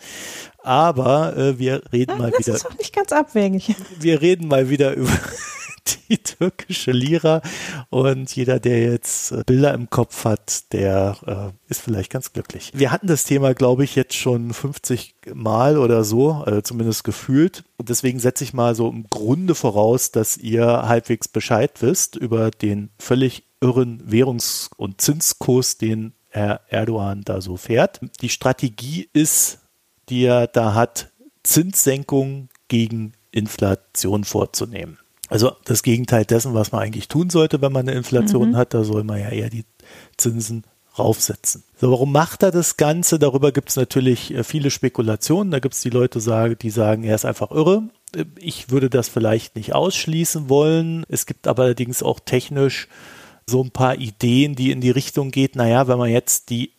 aber 0.63 1.37
äh, 1.37 1.59
wir 1.59 1.83
reden 1.93 2.13
Nein, 2.13 2.19
mal 2.19 2.31
das 2.31 2.41
wieder. 2.41 2.53
Das 2.53 2.63
ist 2.63 2.71
auch 2.71 2.79
nicht 2.79 2.95
ganz 2.95 3.11
abwegig. 3.11 3.75
Wir 3.99 4.21
reden 4.21 4.47
mal 4.47 4.71
wieder 4.71 4.95
über 4.95 5.11
die 6.09 6.19
türkische 6.19 6.93
Lira. 6.93 7.41
Und 7.91 8.35
jeder, 8.35 8.61
der 8.61 8.83
jetzt 8.83 9.33
äh, 9.33 9.43
Bilder 9.47 9.75
im 9.75 9.91
Kopf 9.91 10.25
hat, 10.25 10.73
der 10.73 11.17
äh, 11.27 11.71
ist 11.71 11.81
vielleicht 11.81 12.13
ganz 12.13 12.33
glücklich. 12.33 12.71
Wir 12.75 12.91
hatten 12.91 13.07
das 13.07 13.25
Thema, 13.25 13.55
glaube 13.55 13.85
ich, 13.85 13.97
jetzt 13.97 14.15
schon 14.15 14.53
50 14.53 15.15
Mal 15.35 15.79
oder 15.79 16.05
so, 16.05 16.45
äh, 16.47 16.63
zumindest 16.63 17.05
gefühlt. 17.05 17.65
Und 17.79 17.89
deswegen 17.89 18.19
setze 18.19 18.45
ich 18.45 18.53
mal 18.53 18.75
so 18.75 18.89
im 18.89 19.07
Grunde 19.09 19.55
voraus, 19.55 20.11
dass 20.11 20.37
ihr 20.37 20.67
halbwegs 20.67 21.29
Bescheid 21.29 21.73
wisst 21.81 22.17
über 22.17 22.51
den 22.51 22.91
völlig 22.99 23.48
irren 23.61 24.03
Währungs- 24.07 24.71
und 24.77 25.01
Zinskurs, 25.01 25.79
den 25.79 26.13
Herr 26.29 26.61
Erdogan 26.69 27.23
da 27.25 27.41
so 27.41 27.57
fährt. 27.57 28.01
Die 28.21 28.29
Strategie 28.29 29.09
ist, 29.13 29.59
die 30.09 30.25
er 30.25 30.47
da 30.47 30.75
hat, 30.75 31.11
Zinssenkung 31.43 32.49
gegen 32.69 33.15
Inflation 33.31 34.25
vorzunehmen. 34.25 34.99
Also 35.29 35.53
das 35.65 35.83
Gegenteil 35.83 36.25
dessen, 36.25 36.55
was 36.55 36.73
man 36.73 36.83
eigentlich 36.83 37.09
tun 37.09 37.31
sollte, 37.31 37.61
wenn 37.61 37.73
man 37.73 37.89
eine 37.89 37.97
Inflation 37.97 38.51
mhm. 38.51 38.57
hat, 38.57 38.73
da 38.75 38.85
soll 38.85 39.05
man 39.05 39.21
ja 39.21 39.29
eher 39.29 39.51
die 39.51 39.65
Zinsen 40.17 40.65
raufsetzen. 40.99 41.65
So, 41.81 41.91
warum 41.91 42.13
macht 42.13 42.43
er 42.43 42.51
das 42.51 42.77
Ganze? 42.77 43.19
Darüber 43.19 43.53
gibt 43.53 43.69
es 43.71 43.77
natürlich 43.77 44.35
äh, 44.35 44.43
viele 44.43 44.71
Spekulationen. 44.71 45.51
Da 45.51 45.61
gibt 45.61 45.75
es 45.75 45.81
die 45.81 45.91
Leute, 45.91 46.21
die 46.57 46.71
sagen, 46.71 47.05
er 47.05 47.15
ist 47.15 47.25
einfach 47.25 47.51
irre. 47.51 47.85
Äh, 48.17 48.25
ich 48.39 48.71
würde 48.71 48.91
das 48.91 49.09
vielleicht 49.09 49.55
nicht 49.55 49.75
ausschließen 49.75 50.49
wollen. 50.49 51.05
Es 51.09 51.27
gibt 51.27 51.47
aber 51.47 51.65
allerdings 51.65 52.03
auch 52.03 52.21
technisch 52.21 52.89
so 53.49 53.63
ein 53.63 53.71
paar 53.71 53.97
Ideen, 53.97 54.55
die 54.55 54.71
in 54.71 54.81
die 54.81 54.91
Richtung 54.91 55.31
geht, 55.31 55.57
naja, 55.57 55.89
wenn 55.89 55.99
man 55.99 56.11
jetzt 56.11 56.51
die 56.51 56.73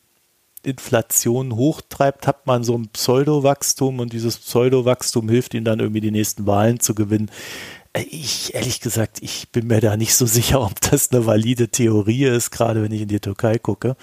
Inflation 0.64 1.56
hochtreibt, 1.56 2.28
hat 2.28 2.46
man 2.46 2.64
so 2.64 2.78
ein 2.78 2.90
Pseudowachstum 2.90 4.00
und 4.00 4.14
dieses 4.14 4.38
Pseudowachstum 4.38 5.30
hilft 5.30 5.54
ihnen 5.54 5.66
dann 5.66 5.80
irgendwie 5.80 6.02
die 6.02 6.12
nächsten 6.12 6.46
Wahlen 6.48 6.80
zu 6.80 6.94
gewinnen. 6.96 7.32
Äh, 7.94 8.04
ich, 8.04 8.54
ehrlich 8.54 8.82
gesagt, 8.82 9.20
ich 9.22 9.50
bin 9.52 9.68
mir 9.68 9.82
da 9.82 9.98
nicht 9.98 10.16
so 10.16 10.26
sicher, 10.26 10.62
ob 10.62 10.80
das 10.82 11.12
eine 11.12 11.26
valide 11.26 11.70
Theorie 11.70 12.26
ist, 12.26 12.52
gerade 12.52 12.84
wenn 12.84 12.92
ich 12.92 13.02
in 13.02 13.08
die 13.08 13.20
Türkei 13.20 13.58
gucke. 13.58 13.96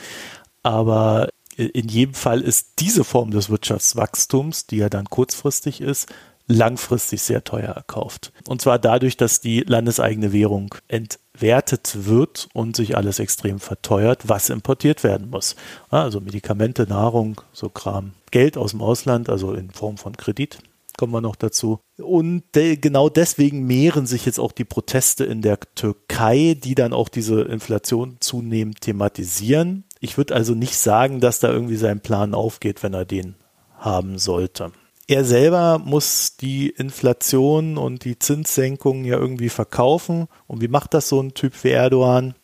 Aber 0.62 1.28
in 1.56 1.88
jedem 1.88 2.14
Fall 2.14 2.42
ist 2.42 2.74
diese 2.80 3.04
Form 3.04 3.30
des 3.30 3.48
Wirtschaftswachstums, 3.48 4.66
die 4.66 4.76
ja 4.76 4.90
dann 4.90 5.06
kurzfristig 5.06 5.80
ist, 5.80 6.08
langfristig 6.46 7.22
sehr 7.22 7.44
teuer 7.44 7.70
erkauft. 7.70 8.32
Und 8.48 8.60
zwar 8.60 8.78
dadurch, 8.78 9.16
dass 9.16 9.40
die 9.40 9.60
landeseigene 9.60 10.32
Währung 10.32 10.74
entwertet 10.88 12.06
wird 12.06 12.48
und 12.52 12.76
sich 12.76 12.96
alles 12.96 13.18
extrem 13.18 13.58
verteuert, 13.58 14.28
was 14.28 14.50
importiert 14.50 15.02
werden 15.02 15.30
muss. 15.30 15.56
Also 15.90 16.20
Medikamente, 16.20 16.84
Nahrung, 16.84 17.40
so 17.52 17.68
Kram. 17.68 18.12
Geld 18.30 18.56
aus 18.56 18.72
dem 18.72 18.82
Ausland, 18.82 19.28
also 19.28 19.54
in 19.54 19.70
Form 19.70 19.96
von 19.96 20.16
Kredit, 20.16 20.58
kommen 20.96 21.12
wir 21.12 21.20
noch 21.20 21.36
dazu. 21.36 21.80
Und 21.98 22.44
de 22.54 22.76
genau 22.76 23.08
deswegen 23.08 23.66
mehren 23.66 24.06
sich 24.06 24.26
jetzt 24.26 24.38
auch 24.38 24.52
die 24.52 24.64
Proteste 24.64 25.24
in 25.24 25.42
der 25.42 25.58
Türkei, 25.74 26.56
die 26.62 26.74
dann 26.74 26.92
auch 26.92 27.08
diese 27.08 27.42
Inflation 27.42 28.16
zunehmend 28.20 28.80
thematisieren. 28.80 29.84
Ich 30.00 30.16
würde 30.16 30.34
also 30.34 30.54
nicht 30.54 30.76
sagen, 30.76 31.20
dass 31.20 31.40
da 31.40 31.50
irgendwie 31.50 31.76
sein 31.76 32.00
Plan 32.00 32.34
aufgeht, 32.34 32.82
wenn 32.82 32.94
er 32.94 33.04
den 33.04 33.34
haben 33.78 34.18
sollte. 34.18 34.72
Er 35.08 35.24
selber 35.24 35.78
muss 35.78 36.36
die 36.36 36.68
Inflation 36.68 37.78
und 37.78 38.04
die 38.04 38.18
Zinssenkungen 38.18 39.04
ja 39.04 39.16
irgendwie 39.16 39.50
verkaufen. 39.50 40.26
Und 40.48 40.60
wie 40.60 40.68
macht 40.68 40.94
das 40.94 41.08
so 41.08 41.20
ein 41.20 41.34
Typ 41.34 41.52
wie 41.62 41.70
Erdogan? 41.70 42.34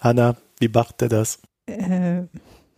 Hanna, 0.00 0.36
wie 0.58 0.68
macht 0.68 1.02
er 1.02 1.08
das? 1.08 1.38
Äh. 1.66 2.22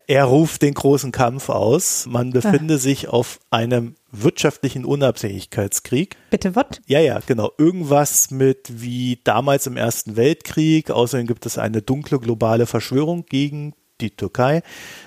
Er 0.06 0.24
ruft 0.24 0.60
den 0.60 0.74
großen 0.74 1.12
Kampf 1.12 1.48
aus. 1.48 2.04
Man 2.06 2.30
befinde 2.30 2.74
ah. 2.74 2.78
sich 2.78 3.08
auf 3.08 3.40
einem 3.50 3.94
wirtschaftlichen 4.10 4.84
Unabhängigkeitskrieg. 4.84 6.16
Bitte 6.28 6.54
was? 6.54 6.82
Ja, 6.86 7.00
ja, 7.00 7.20
genau. 7.26 7.52
Irgendwas 7.56 8.30
mit 8.30 8.82
wie 8.82 9.20
damals 9.24 9.66
im 9.66 9.78
Ersten 9.78 10.16
Weltkrieg. 10.16 10.90
Außerdem 10.90 11.26
gibt 11.26 11.46
es 11.46 11.56
eine 11.56 11.80
dunkle 11.80 12.18
globale 12.18 12.66
Verschwörung 12.66 13.24
gegen 13.24 13.72
die 14.00 14.10
Türkei. 14.10 14.62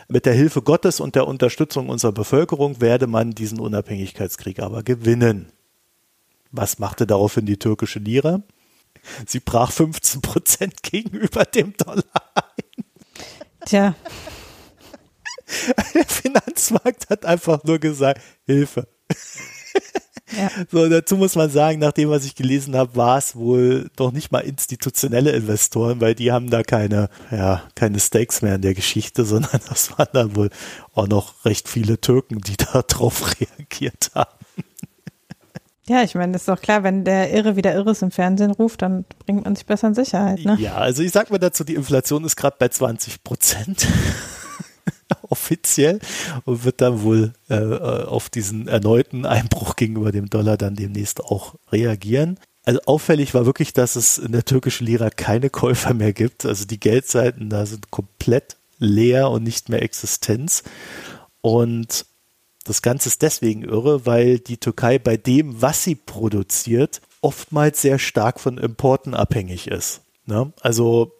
Mit 0.07 0.25
der 0.25 0.33
Hilfe 0.33 0.61
Gottes 0.61 0.99
und 0.99 1.15
der 1.15 1.27
Unterstützung 1.27 1.89
unserer 1.89 2.11
Bevölkerung 2.11 2.81
werde 2.81 3.07
man 3.07 3.31
diesen 3.31 3.59
Unabhängigkeitskrieg 3.59 4.59
aber 4.59 4.83
gewinnen. 4.83 5.51
Was 6.51 6.79
machte 6.79 7.05
daraufhin 7.05 7.45
die 7.45 7.57
türkische 7.57 7.99
Lira? 7.99 8.41
Sie 9.25 9.39
brach 9.39 9.71
15 9.71 10.21
Prozent 10.21 10.83
gegenüber 10.83 11.45
dem 11.45 11.75
Dollar 11.77 12.03
ein. 12.35 12.83
Tja. 13.65 13.95
Der 15.93 16.05
Finanzmarkt 16.05 17.09
hat 17.09 17.25
einfach 17.25 17.63
nur 17.63 17.79
gesagt, 17.79 18.21
Hilfe. 18.45 18.87
Ja. 20.35 20.49
So, 20.71 20.89
dazu 20.89 21.17
muss 21.17 21.35
man 21.35 21.49
sagen, 21.49 21.79
nach 21.79 21.91
dem, 21.91 22.09
was 22.09 22.25
ich 22.25 22.35
gelesen 22.35 22.75
habe, 22.75 22.95
war 22.95 23.17
es 23.17 23.35
wohl 23.35 23.89
doch 23.95 24.11
nicht 24.11 24.31
mal 24.31 24.39
institutionelle 24.39 25.31
Investoren, 25.31 26.01
weil 26.01 26.15
die 26.15 26.31
haben 26.31 26.49
da 26.49 26.63
keine, 26.63 27.09
ja, 27.31 27.63
keine 27.75 27.99
Stakes 27.99 28.41
mehr 28.41 28.55
in 28.55 28.61
der 28.61 28.73
Geschichte, 28.73 29.25
sondern 29.25 29.61
das 29.69 29.97
waren 29.97 30.09
dann 30.13 30.35
wohl 30.35 30.49
auch 30.93 31.07
noch 31.07 31.45
recht 31.45 31.69
viele 31.69 31.99
Türken, 31.99 32.39
die 32.41 32.57
da 32.73 32.81
drauf 32.81 33.35
reagiert 33.39 34.11
haben. 34.15 34.31
Ja, 35.89 36.03
ich 36.03 36.15
meine, 36.15 36.33
das 36.33 36.41
ist 36.41 36.49
doch 36.49 36.59
klar, 36.59 36.83
wenn 36.83 37.05
der 37.05 37.31
Irre 37.31 37.55
wieder 37.55 37.73
Irres 37.73 38.01
im 38.01 38.11
Fernsehen 38.11 38.51
ruft, 38.51 38.81
dann 38.81 39.05
bringt 39.25 39.45
man 39.45 39.55
sich 39.55 39.65
besser 39.65 39.87
in 39.87 39.95
Sicherheit. 39.95 40.43
Ne? 40.43 40.57
Ja, 40.59 40.75
also 40.75 41.01
ich 41.01 41.13
sag 41.13 41.29
mal 41.29 41.37
dazu, 41.37 41.63
die 41.63 41.75
Inflation 41.75 42.25
ist 42.25 42.35
gerade 42.35 42.57
bei 42.59 42.67
20 42.67 43.23
Prozent. 43.23 43.87
offiziell 45.29 45.99
und 46.45 46.63
wird 46.63 46.81
dann 46.81 47.01
wohl 47.01 47.33
äh, 47.49 47.55
auf 47.57 48.29
diesen 48.29 48.67
erneuten 48.67 49.25
Einbruch 49.25 49.75
gegenüber 49.75 50.11
dem 50.11 50.29
Dollar 50.29 50.57
dann 50.57 50.75
demnächst 50.75 51.23
auch 51.23 51.55
reagieren. 51.71 52.39
Also 52.63 52.81
auffällig 52.85 53.33
war 53.33 53.45
wirklich, 53.45 53.73
dass 53.73 53.95
es 53.95 54.17
in 54.17 54.33
der 54.33 54.43
türkischen 54.43 54.85
Lira 54.85 55.09
keine 55.09 55.49
Käufer 55.49 55.93
mehr 55.93 56.11
gibt. 56.11 56.45
Also 56.45 56.65
die 56.65 56.79
Geldseiten 56.79 57.49
da 57.49 57.65
sind 57.65 57.91
komplett 57.91 58.57
leer 58.77 59.29
und 59.29 59.43
nicht 59.43 59.69
mehr 59.69 59.81
Existenz. 59.81 60.63
Und 61.41 62.05
das 62.65 62.81
Ganze 62.81 63.07
ist 63.07 63.21
deswegen 63.21 63.63
irre, 63.63 64.05
weil 64.05 64.39
die 64.39 64.57
Türkei 64.57 64.99
bei 64.99 65.15
dem, 65.15 65.61
was 65.61 65.83
sie 65.83 65.95
produziert, 65.95 67.01
oftmals 67.21 67.81
sehr 67.81 67.99
stark 67.99 68.39
von 68.39 68.57
Importen 68.57 69.13
abhängig 69.13 69.67
ist. 69.67 70.01
Ne? 70.25 70.51
Also 70.59 71.13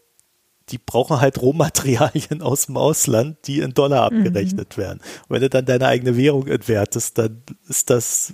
die 0.69 0.77
brauchen 0.77 1.21
halt 1.21 1.41
Rohmaterialien 1.41 2.41
aus 2.41 2.65
dem 2.65 2.77
Ausland, 2.77 3.37
die 3.45 3.59
in 3.59 3.73
Dollar 3.73 4.11
mhm. 4.11 4.17
abgerechnet 4.17 4.77
mhm. 4.77 4.81
werden. 4.81 4.99
Und 5.27 5.35
wenn 5.35 5.41
du 5.41 5.49
dann 5.49 5.65
deine 5.65 5.87
eigene 5.87 6.17
Währung 6.17 6.47
entwertest, 6.47 7.17
dann 7.17 7.41
ist 7.67 7.89
das 7.89 8.33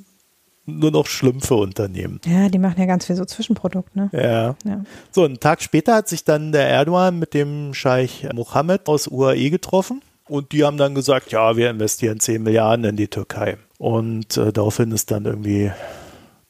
nur 0.65 0.91
noch 0.91 1.07
schlimm 1.07 1.41
für 1.41 1.55
Unternehmen. 1.55 2.21
Ja, 2.25 2.47
die 2.47 2.57
machen 2.57 2.79
ja 2.79 2.85
ganz 2.85 3.05
viel 3.05 3.15
so 3.15 3.25
Zwischenprodukt, 3.25 3.95
ne? 3.95 4.09
Ja. 4.13 4.55
ja. 4.63 4.83
So, 5.11 5.25
einen 5.25 5.39
Tag 5.39 5.61
später 5.61 5.95
hat 5.95 6.07
sich 6.07 6.23
dann 6.23 6.51
der 6.51 6.69
Erdogan 6.69 7.19
mit 7.19 7.33
dem 7.33 7.73
Scheich 7.73 8.27
Mohammed 8.33 8.87
aus 8.87 9.07
UAE 9.07 9.49
getroffen 9.49 10.01
und 10.27 10.53
die 10.53 10.63
haben 10.63 10.77
dann 10.77 10.95
gesagt, 10.95 11.31
ja, 11.31 11.57
wir 11.57 11.69
investieren 11.69 12.19
10 12.19 12.41
Milliarden 12.41 12.85
in 12.85 12.95
die 12.95 13.09
Türkei. 13.09 13.57
Und 13.77 14.37
äh, 14.37 14.53
daraufhin 14.53 14.91
ist 14.91 15.11
dann 15.11 15.25
irgendwie 15.25 15.71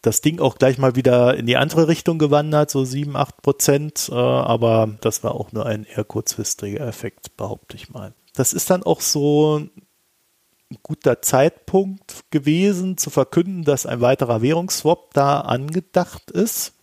das 0.04 0.20
Ding 0.20 0.39
auch 0.39 0.58
gleich 0.58 0.78
mal 0.78 0.95
wieder 0.95 1.36
in 1.36 1.47
die 1.47 1.58
andere 1.58 1.88
Richtung 1.88 2.20
gewandert, 2.20 2.70
so 2.70 2.84
7, 2.84 3.16
8 3.16 3.41
Prozent. 3.41 4.10
Äh, 4.12 4.16
aber 4.16 4.97
das 5.01 5.24
war 5.24 5.34
auch 5.34 5.51
nur 5.54 5.66
ein 5.66 5.86
eher 5.86 6.04
kurzfristiger 6.04 6.86
Effekt, 6.86 7.36
behaupte 7.38 7.78
ich 7.78 7.89
mal. 7.89 8.14
Das 8.36 8.54
ist 8.54 8.70
dann 8.70 8.84
auch 8.84 8.99
so 8.99 9.60
ein 9.60 10.78
guter 10.84 11.22
Zeitpunkt 11.22 12.26
gewesen, 12.32 12.97
zu 12.97 13.10
verkünden, 13.10 13.64
dass 13.64 13.86
ein 13.86 14.01
weiterer 14.01 14.41
Währungsswap 14.41 15.14
da 15.14 15.39
angedacht 15.39 16.32
ist. 16.32 16.74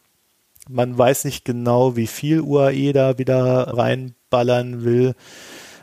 Man 0.68 0.96
weiß 0.96 1.24
nicht 1.26 1.44
genau, 1.44 1.96
wie 1.96 2.06
viel 2.06 2.40
UAE 2.40 2.92
da 2.94 3.18
wieder 3.18 3.76
reinballern 3.76 4.82
will. 4.82 5.14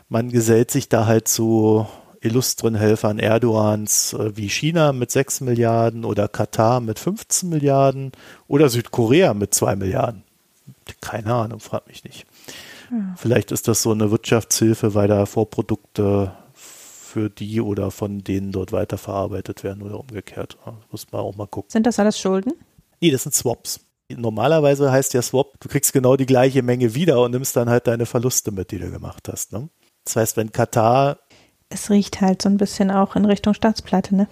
Man 0.08 0.30
gesellt 0.30 0.72
sich 0.72 0.88
da 0.88 1.06
halt 1.06 1.28
zu 1.28 1.86
illustren 2.20 2.74
Helfern 2.74 3.18
Erdogans 3.18 4.12
äh, 4.12 4.36
wie 4.36 4.48
China 4.48 4.92
mit 4.92 5.10
6 5.10 5.40
Milliarden 5.42 6.04
oder 6.04 6.28
Katar 6.28 6.80
mit 6.80 6.98
15 6.98 7.48
Milliarden 7.48 8.12
oder 8.46 8.68
Südkorea 8.68 9.34
mit 9.34 9.54
2 9.54 9.76
Milliarden. 9.76 10.24
Keine 11.00 11.34
Ahnung, 11.34 11.60
frag 11.60 11.86
mich 11.86 12.04
nicht. 12.04 12.26
Ja. 12.90 13.14
Vielleicht 13.16 13.52
ist 13.52 13.68
das 13.68 13.82
so 13.82 13.92
eine 13.92 14.10
Wirtschaftshilfe, 14.10 14.94
weil 14.94 15.08
da 15.08 15.26
Vorprodukte 15.26 16.32
für 16.54 17.30
die 17.30 17.60
oder 17.60 17.90
von 17.90 18.22
denen 18.22 18.52
dort 18.52 18.72
weiterverarbeitet 18.72 19.64
werden 19.64 19.82
oder 19.82 19.98
umgekehrt. 19.98 20.58
Das 20.64 20.74
muss 20.90 21.12
man 21.12 21.22
auch 21.22 21.36
mal 21.36 21.46
gucken. 21.46 21.70
Sind 21.70 21.86
das 21.86 21.98
alles 21.98 22.18
Schulden? 22.18 22.52
Nee, 23.00 23.10
das 23.10 23.22
sind 23.22 23.34
Swaps. 23.34 23.80
Normalerweise 24.10 24.90
heißt 24.90 25.14
ja 25.14 25.22
Swap, 25.22 25.60
du 25.60 25.68
kriegst 25.68 25.92
genau 25.92 26.16
die 26.16 26.26
gleiche 26.26 26.62
Menge 26.62 26.94
wieder 26.94 27.20
und 27.20 27.32
nimmst 27.32 27.56
dann 27.56 27.68
halt 27.68 27.86
deine 27.86 28.06
Verluste 28.06 28.50
mit, 28.52 28.70
die 28.70 28.78
du 28.78 28.90
gemacht 28.90 29.28
hast. 29.28 29.52
Ne? 29.52 29.68
Das 30.04 30.16
heißt, 30.16 30.36
wenn 30.38 30.50
Katar 30.50 31.18
es 31.68 31.90
riecht 31.90 32.20
halt 32.20 32.42
so 32.42 32.48
ein 32.48 32.56
bisschen 32.56 32.90
auch 32.90 33.16
in 33.16 33.24
Richtung 33.24 33.54
Staatsplatte, 33.54 34.14
ne? 34.14 34.28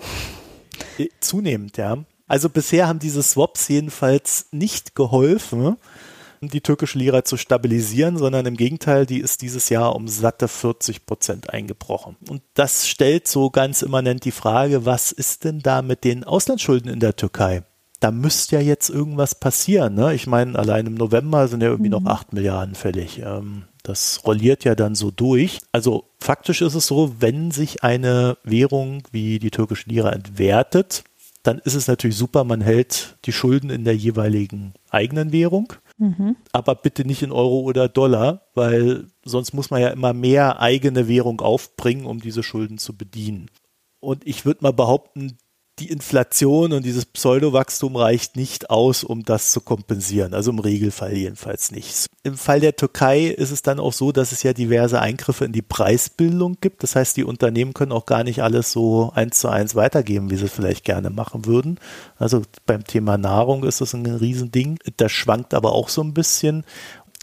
Äh, 0.98 1.08
zunehmend, 1.20 1.76
ja. 1.76 1.98
Also 2.26 2.48
bisher 2.48 2.88
haben 2.88 2.98
diese 2.98 3.22
Swaps 3.22 3.68
jedenfalls 3.68 4.46
nicht 4.50 4.94
geholfen, 4.94 5.76
die 6.40 6.60
türkische 6.60 6.98
Lira 6.98 7.24
zu 7.24 7.36
stabilisieren, 7.36 8.18
sondern 8.18 8.46
im 8.46 8.56
Gegenteil, 8.56 9.06
die 9.06 9.20
ist 9.20 9.42
dieses 9.42 9.68
Jahr 9.68 9.94
um 9.94 10.08
satte 10.08 10.48
40 10.48 11.06
Prozent 11.06 11.50
eingebrochen. 11.50 12.16
Und 12.28 12.42
das 12.54 12.88
stellt 12.88 13.28
so 13.28 13.50
ganz 13.50 13.82
immanent 13.82 14.24
die 14.24 14.32
Frage, 14.32 14.84
was 14.84 15.12
ist 15.12 15.44
denn 15.44 15.60
da 15.60 15.82
mit 15.82 16.04
den 16.04 16.24
Auslandsschulden 16.24 16.90
in 16.90 17.00
der 17.00 17.16
Türkei? 17.16 17.62
Da 18.00 18.10
müsste 18.10 18.56
ja 18.56 18.62
jetzt 18.62 18.90
irgendwas 18.90 19.36
passieren. 19.36 19.94
Ne? 19.94 20.14
Ich 20.14 20.26
meine, 20.26 20.58
allein 20.58 20.86
im 20.86 20.94
November 20.94 21.48
sind 21.48 21.62
ja 21.62 21.68
irgendwie 21.68 21.90
mhm. 21.90 22.04
noch 22.04 22.10
8 22.10 22.32
Milliarden 22.32 22.74
fällig. 22.74 23.20
Ähm, 23.20 23.64
das 23.86 24.22
rolliert 24.26 24.64
ja 24.64 24.74
dann 24.74 24.96
so 24.96 25.10
durch. 25.10 25.60
Also 25.70 26.10
faktisch 26.18 26.60
ist 26.60 26.74
es 26.74 26.88
so, 26.88 27.14
wenn 27.20 27.52
sich 27.52 27.84
eine 27.84 28.36
Währung 28.42 29.04
wie 29.12 29.38
die 29.38 29.50
türkische 29.50 29.88
Lira 29.88 30.10
entwertet, 30.10 31.04
dann 31.44 31.60
ist 31.60 31.74
es 31.74 31.86
natürlich 31.86 32.16
super, 32.16 32.42
man 32.42 32.60
hält 32.60 33.16
die 33.24 33.32
Schulden 33.32 33.70
in 33.70 33.84
der 33.84 33.96
jeweiligen 33.96 34.74
eigenen 34.90 35.30
Währung. 35.30 35.72
Mhm. 35.98 36.34
Aber 36.50 36.74
bitte 36.74 37.04
nicht 37.04 37.22
in 37.22 37.30
Euro 37.30 37.60
oder 37.60 37.88
Dollar, 37.88 38.42
weil 38.54 39.06
sonst 39.24 39.52
muss 39.52 39.70
man 39.70 39.80
ja 39.80 39.88
immer 39.88 40.12
mehr 40.12 40.60
eigene 40.60 41.06
Währung 41.06 41.40
aufbringen, 41.40 42.06
um 42.06 42.20
diese 42.20 42.42
Schulden 42.42 42.78
zu 42.78 42.96
bedienen. 42.96 43.48
Und 44.00 44.26
ich 44.26 44.44
würde 44.44 44.62
mal 44.62 44.72
behaupten, 44.72 45.38
die 45.78 45.90
Inflation 45.90 46.72
und 46.72 46.86
dieses 46.86 47.04
Pseudowachstum 47.04 47.96
reicht 47.96 48.34
nicht 48.34 48.70
aus, 48.70 49.04
um 49.04 49.24
das 49.24 49.52
zu 49.52 49.60
kompensieren. 49.60 50.32
Also 50.32 50.50
im 50.50 50.58
Regelfall 50.58 51.14
jedenfalls 51.14 51.70
nicht. 51.70 52.06
Im 52.22 52.38
Fall 52.38 52.60
der 52.60 52.76
Türkei 52.76 53.26
ist 53.26 53.50
es 53.50 53.60
dann 53.60 53.78
auch 53.78 53.92
so, 53.92 54.10
dass 54.10 54.32
es 54.32 54.42
ja 54.42 54.54
diverse 54.54 55.00
Eingriffe 55.00 55.44
in 55.44 55.52
die 55.52 55.62
Preisbildung 55.62 56.56
gibt. 56.62 56.82
Das 56.82 56.96
heißt, 56.96 57.16
die 57.18 57.24
Unternehmen 57.24 57.74
können 57.74 57.92
auch 57.92 58.06
gar 58.06 58.24
nicht 58.24 58.42
alles 58.42 58.72
so 58.72 59.12
eins 59.14 59.38
zu 59.38 59.48
eins 59.48 59.74
weitergeben, 59.74 60.30
wie 60.30 60.36
sie 60.36 60.46
es 60.46 60.52
vielleicht 60.52 60.84
gerne 60.84 61.10
machen 61.10 61.44
würden. 61.44 61.78
Also 62.16 62.42
beim 62.64 62.84
Thema 62.84 63.18
Nahrung 63.18 63.62
ist 63.64 63.82
das 63.82 63.92
ein 63.92 64.06
Riesending. 64.06 64.78
Das 64.96 65.12
schwankt 65.12 65.52
aber 65.52 65.72
auch 65.72 65.90
so 65.90 66.02
ein 66.02 66.14
bisschen. 66.14 66.64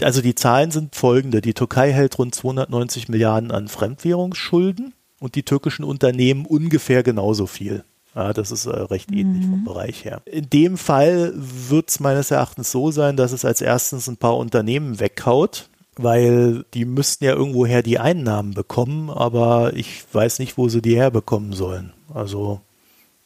Also 0.02 0.22
die 0.22 0.36
Zahlen 0.36 0.70
sind 0.70 0.96
folgende. 0.96 1.42
Die 1.42 1.56
Türkei 1.56 1.92
hält 1.92 2.20
rund 2.20 2.36
290 2.36 3.10
Milliarden 3.10 3.52
an 3.52 3.68
Fremdwährungsschulden 3.68 4.94
und 5.20 5.34
die 5.34 5.44
türkischen 5.44 5.86
Unternehmen 5.86 6.46
ungefähr 6.46 7.02
genauso 7.02 7.48
viel. 7.48 7.84
Ja, 8.16 8.32
das 8.34 8.52
ist 8.52 8.66
äh, 8.66 8.70
recht 8.70 9.12
ähnlich 9.12 9.46
vom 9.46 9.62
mhm. 9.62 9.66
Bereich 9.66 10.06
her. 10.06 10.22
In 10.26 10.50
dem 10.50 10.78
Fall 10.78 11.34
wird 11.36 11.90
es 11.90 12.00
meines 12.00 12.32
Erachtens 12.32 12.72
so 12.72 12.92
sein, 12.92 13.18
dass 13.18 13.32
es 13.32 13.44
als 13.44 13.62
erstens 13.62 14.08
ein 14.08 14.18
paar 14.18 14.38
Unternehmen 14.38 15.00
weghaut, 15.00 15.70
weil 15.96 16.66
die 16.74 16.86
müssten 16.86 17.26
ja 17.26 17.34
irgendwoher 17.34 17.82
die 17.82 18.00
Einnahmen 18.00 18.54
bekommen, 18.54 19.10
aber 19.10 19.74
ich 19.76 20.04
weiß 20.12 20.40
nicht, 20.40 20.58
wo 20.58 20.70
sie 20.70 20.82
die 20.82 20.96
herbekommen 20.96 21.54
sollen. 21.54 21.94
Also 22.14 22.62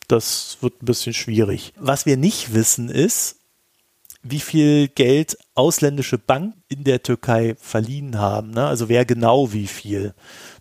das 0.08 0.58
wird 0.62 0.82
ein 0.82 0.86
bisschen 0.86 1.14
schwierig. 1.14 1.74
Was 1.78 2.06
wir 2.06 2.16
nicht 2.16 2.54
wissen 2.54 2.90
ist, 2.90 3.38
wie 4.24 4.40
viel 4.40 4.88
Geld 4.88 5.38
ausländische 5.54 6.18
Banken 6.18 6.64
in 6.70 6.84
der 6.84 7.04
Türkei 7.04 7.56
verliehen 7.60 8.18
haben. 8.18 8.52
Ne? 8.52 8.66
Also 8.66 8.90
wer 8.90 9.06
genau 9.06 9.54
wie 9.54 9.68
viel. 9.68 10.14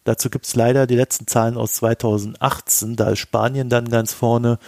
Dazu 0.06 0.30
gibt 0.30 0.46
es 0.46 0.54
leider 0.54 0.86
die 0.86 0.94
letzten 0.94 1.26
Zahlen 1.26 1.56
aus 1.56 1.74
2018. 1.74 2.94
Da 2.94 3.10
ist 3.10 3.18
Spanien 3.18 3.68
dann 3.68 3.88
ganz 3.88 4.12
vorne. 4.12 4.60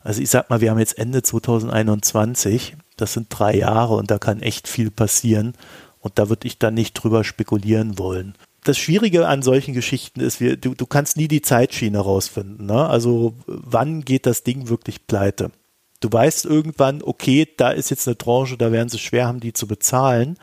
Also 0.00 0.20
ich 0.20 0.28
sag 0.28 0.50
mal, 0.50 0.60
wir 0.60 0.72
haben 0.72 0.80
jetzt 0.80 0.98
Ende 0.98 1.22
2021. 1.22 2.76
Das 2.96 3.12
sind 3.12 3.28
drei 3.30 3.54
Jahre 3.54 3.94
und 3.94 4.10
da 4.10 4.18
kann 4.18 4.42
echt 4.42 4.66
viel 4.66 4.90
passieren. 4.90 5.52
Und 6.00 6.18
da 6.18 6.28
würde 6.28 6.48
ich 6.48 6.58
dann 6.58 6.74
nicht 6.74 6.94
drüber 6.94 7.22
spekulieren 7.22 7.96
wollen. 7.96 8.34
Das 8.64 8.76
Schwierige 8.76 9.28
an 9.28 9.42
solchen 9.42 9.72
Geschichten 9.72 10.18
ist, 10.18 10.40
wir, 10.40 10.56
du, 10.56 10.74
du 10.74 10.86
kannst 10.86 11.16
nie 11.16 11.28
die 11.28 11.42
Zeitschiene 11.42 12.00
rausfinden. 12.00 12.66
Ne? 12.66 12.88
Also 12.88 13.34
wann 13.46 14.04
geht 14.04 14.26
das 14.26 14.42
Ding 14.42 14.68
wirklich 14.68 15.06
pleite? 15.06 15.52
Du 16.00 16.12
weißt 16.12 16.44
irgendwann, 16.44 17.02
okay, 17.04 17.48
da 17.56 17.70
ist 17.70 17.90
jetzt 17.90 18.08
eine 18.08 18.18
Tranche, 18.18 18.56
da 18.56 18.72
werden 18.72 18.88
sie 18.88 18.98
schwer 18.98 19.28
haben, 19.28 19.38
die 19.38 19.52
zu 19.52 19.68
bezahlen. 19.68 20.38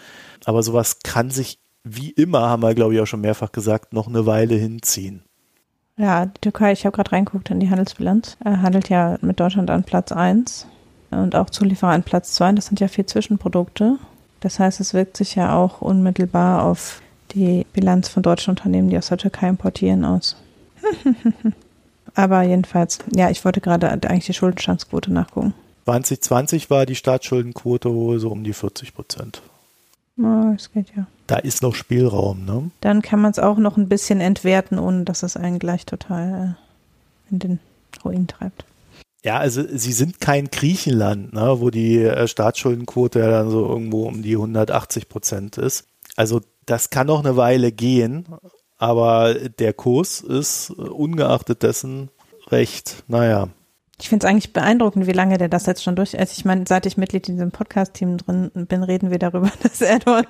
Aber 0.45 0.63
sowas 0.63 0.99
kann 1.03 1.29
sich, 1.29 1.59
wie 1.83 2.09
immer, 2.11 2.41
haben 2.41 2.63
wir, 2.63 2.75
glaube 2.75 2.93
ich, 2.93 3.01
auch 3.01 3.05
schon 3.05 3.21
mehrfach 3.21 3.51
gesagt, 3.51 3.93
noch 3.93 4.07
eine 4.07 4.25
Weile 4.25 4.55
hinziehen. 4.55 5.23
Ja, 5.97 6.27
die 6.27 6.39
Türkei, 6.41 6.71
ich 6.71 6.85
habe 6.85 6.95
gerade 6.95 7.11
reingeguckt 7.11 7.49
in 7.49 7.59
die 7.59 7.69
Handelsbilanz, 7.69 8.37
er 8.43 8.61
handelt 8.61 8.89
ja 8.89 9.17
mit 9.21 9.39
Deutschland 9.39 9.69
an 9.69 9.83
Platz 9.83 10.11
1 10.11 10.65
und 11.11 11.35
auch 11.35 11.49
Zulieferer 11.49 11.91
an 11.91 12.03
Platz 12.03 12.33
2. 12.33 12.53
Das 12.53 12.67
sind 12.67 12.79
ja 12.79 12.87
vier 12.87 13.07
Zwischenprodukte. 13.07 13.97
Das 14.39 14.59
heißt, 14.59 14.79
es 14.79 14.93
wirkt 14.93 15.17
sich 15.17 15.35
ja 15.35 15.55
auch 15.55 15.81
unmittelbar 15.81 16.63
auf 16.63 17.01
die 17.31 17.65
Bilanz 17.73 18.09
von 18.09 18.23
deutschen 18.23 18.51
Unternehmen, 18.51 18.89
die 18.89 18.97
aus 18.97 19.07
der 19.07 19.17
Türkei 19.17 19.49
importieren, 19.49 20.05
aus. 20.05 20.37
Aber 22.15 22.41
jedenfalls, 22.43 22.99
ja, 23.13 23.29
ich 23.29 23.43
wollte 23.45 23.61
gerade 23.61 23.89
eigentlich 23.89 24.25
die 24.25 24.33
Schuldenstandsquote 24.33 25.11
nachgucken. 25.11 25.53
2020 25.85 26.69
war 26.69 26.85
die 26.85 26.95
Staatsschuldenquote 26.95 28.19
so 28.19 28.29
um 28.29 28.43
die 28.43 28.53
40 28.53 28.93
Prozent. 28.93 29.41
Oh, 30.19 30.51
das 30.53 30.71
geht 30.71 30.87
ja. 30.95 31.07
Da 31.27 31.37
ist 31.37 31.61
noch 31.61 31.75
Spielraum, 31.75 32.43
ne? 32.43 32.71
Dann 32.81 33.01
kann 33.01 33.21
man 33.21 33.31
es 33.31 33.39
auch 33.39 33.57
noch 33.57 33.77
ein 33.77 33.87
bisschen 33.87 34.19
entwerten, 34.19 34.77
ohne 34.77 35.05
dass 35.05 35.23
es 35.23 35.37
einen 35.37 35.59
gleich 35.59 35.85
total 35.85 36.57
äh, 36.57 37.31
in 37.31 37.39
den 37.39 37.59
Ruin 38.03 38.27
treibt. 38.27 38.65
Ja, 39.23 39.37
also 39.37 39.63
sie 39.69 39.91
sind 39.91 40.21
kein 40.21 40.45
Griechenland, 40.49 41.33
ne, 41.33 41.59
wo 41.59 41.69
die 41.69 41.97
äh, 42.03 42.27
Staatsschuldenquote 42.27 43.19
ja 43.19 43.29
dann 43.29 43.49
so 43.49 43.67
irgendwo 43.67 44.07
um 44.07 44.21
die 44.21 44.35
180 44.35 45.09
Prozent 45.09 45.57
ist. 45.57 45.85
Also 46.15 46.41
das 46.65 46.89
kann 46.89 47.07
noch 47.07 47.19
eine 47.19 47.35
Weile 47.35 47.71
gehen, 47.71 48.25
aber 48.77 49.33
der 49.33 49.73
Kurs 49.73 50.21
ist 50.21 50.69
äh, 50.71 50.81
ungeachtet 50.81 51.63
dessen 51.63 52.09
recht, 52.47 53.03
naja. 53.07 53.49
Ich 54.01 54.07
finde 54.07 54.25
es 54.25 54.29
eigentlich 54.29 54.53
beeindruckend, 54.53 55.07
wie 55.07 55.11
lange 55.11 55.37
der 55.37 55.49
das 55.49 55.65
jetzt 55.65 55.83
schon 55.83 55.95
durch. 55.95 56.17
Also 56.17 56.33
ich 56.35 56.45
meine, 56.45 56.63
seit 56.67 56.85
ich 56.85 56.97
Mitglied 56.97 57.27
in 57.27 57.35
diesem 57.35 57.51
Podcast-Team 57.51 58.17
drin 58.17 58.51
bin, 58.53 58.83
reden 58.83 59.11
wir 59.11 59.19
darüber, 59.19 59.51
dass 59.63 59.81
Erdogan 59.81 60.25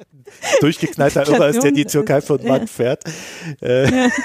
durchgeknallter 0.60 1.26
Irrer 1.28 1.48
ist, 1.48 1.62
der 1.62 1.72
die 1.72 1.84
Türkei 1.84 2.20
von 2.20 2.44
Mann 2.46 2.68
fährt. 2.68 3.04
Äh. 3.60 3.90
Ja. 3.90 4.08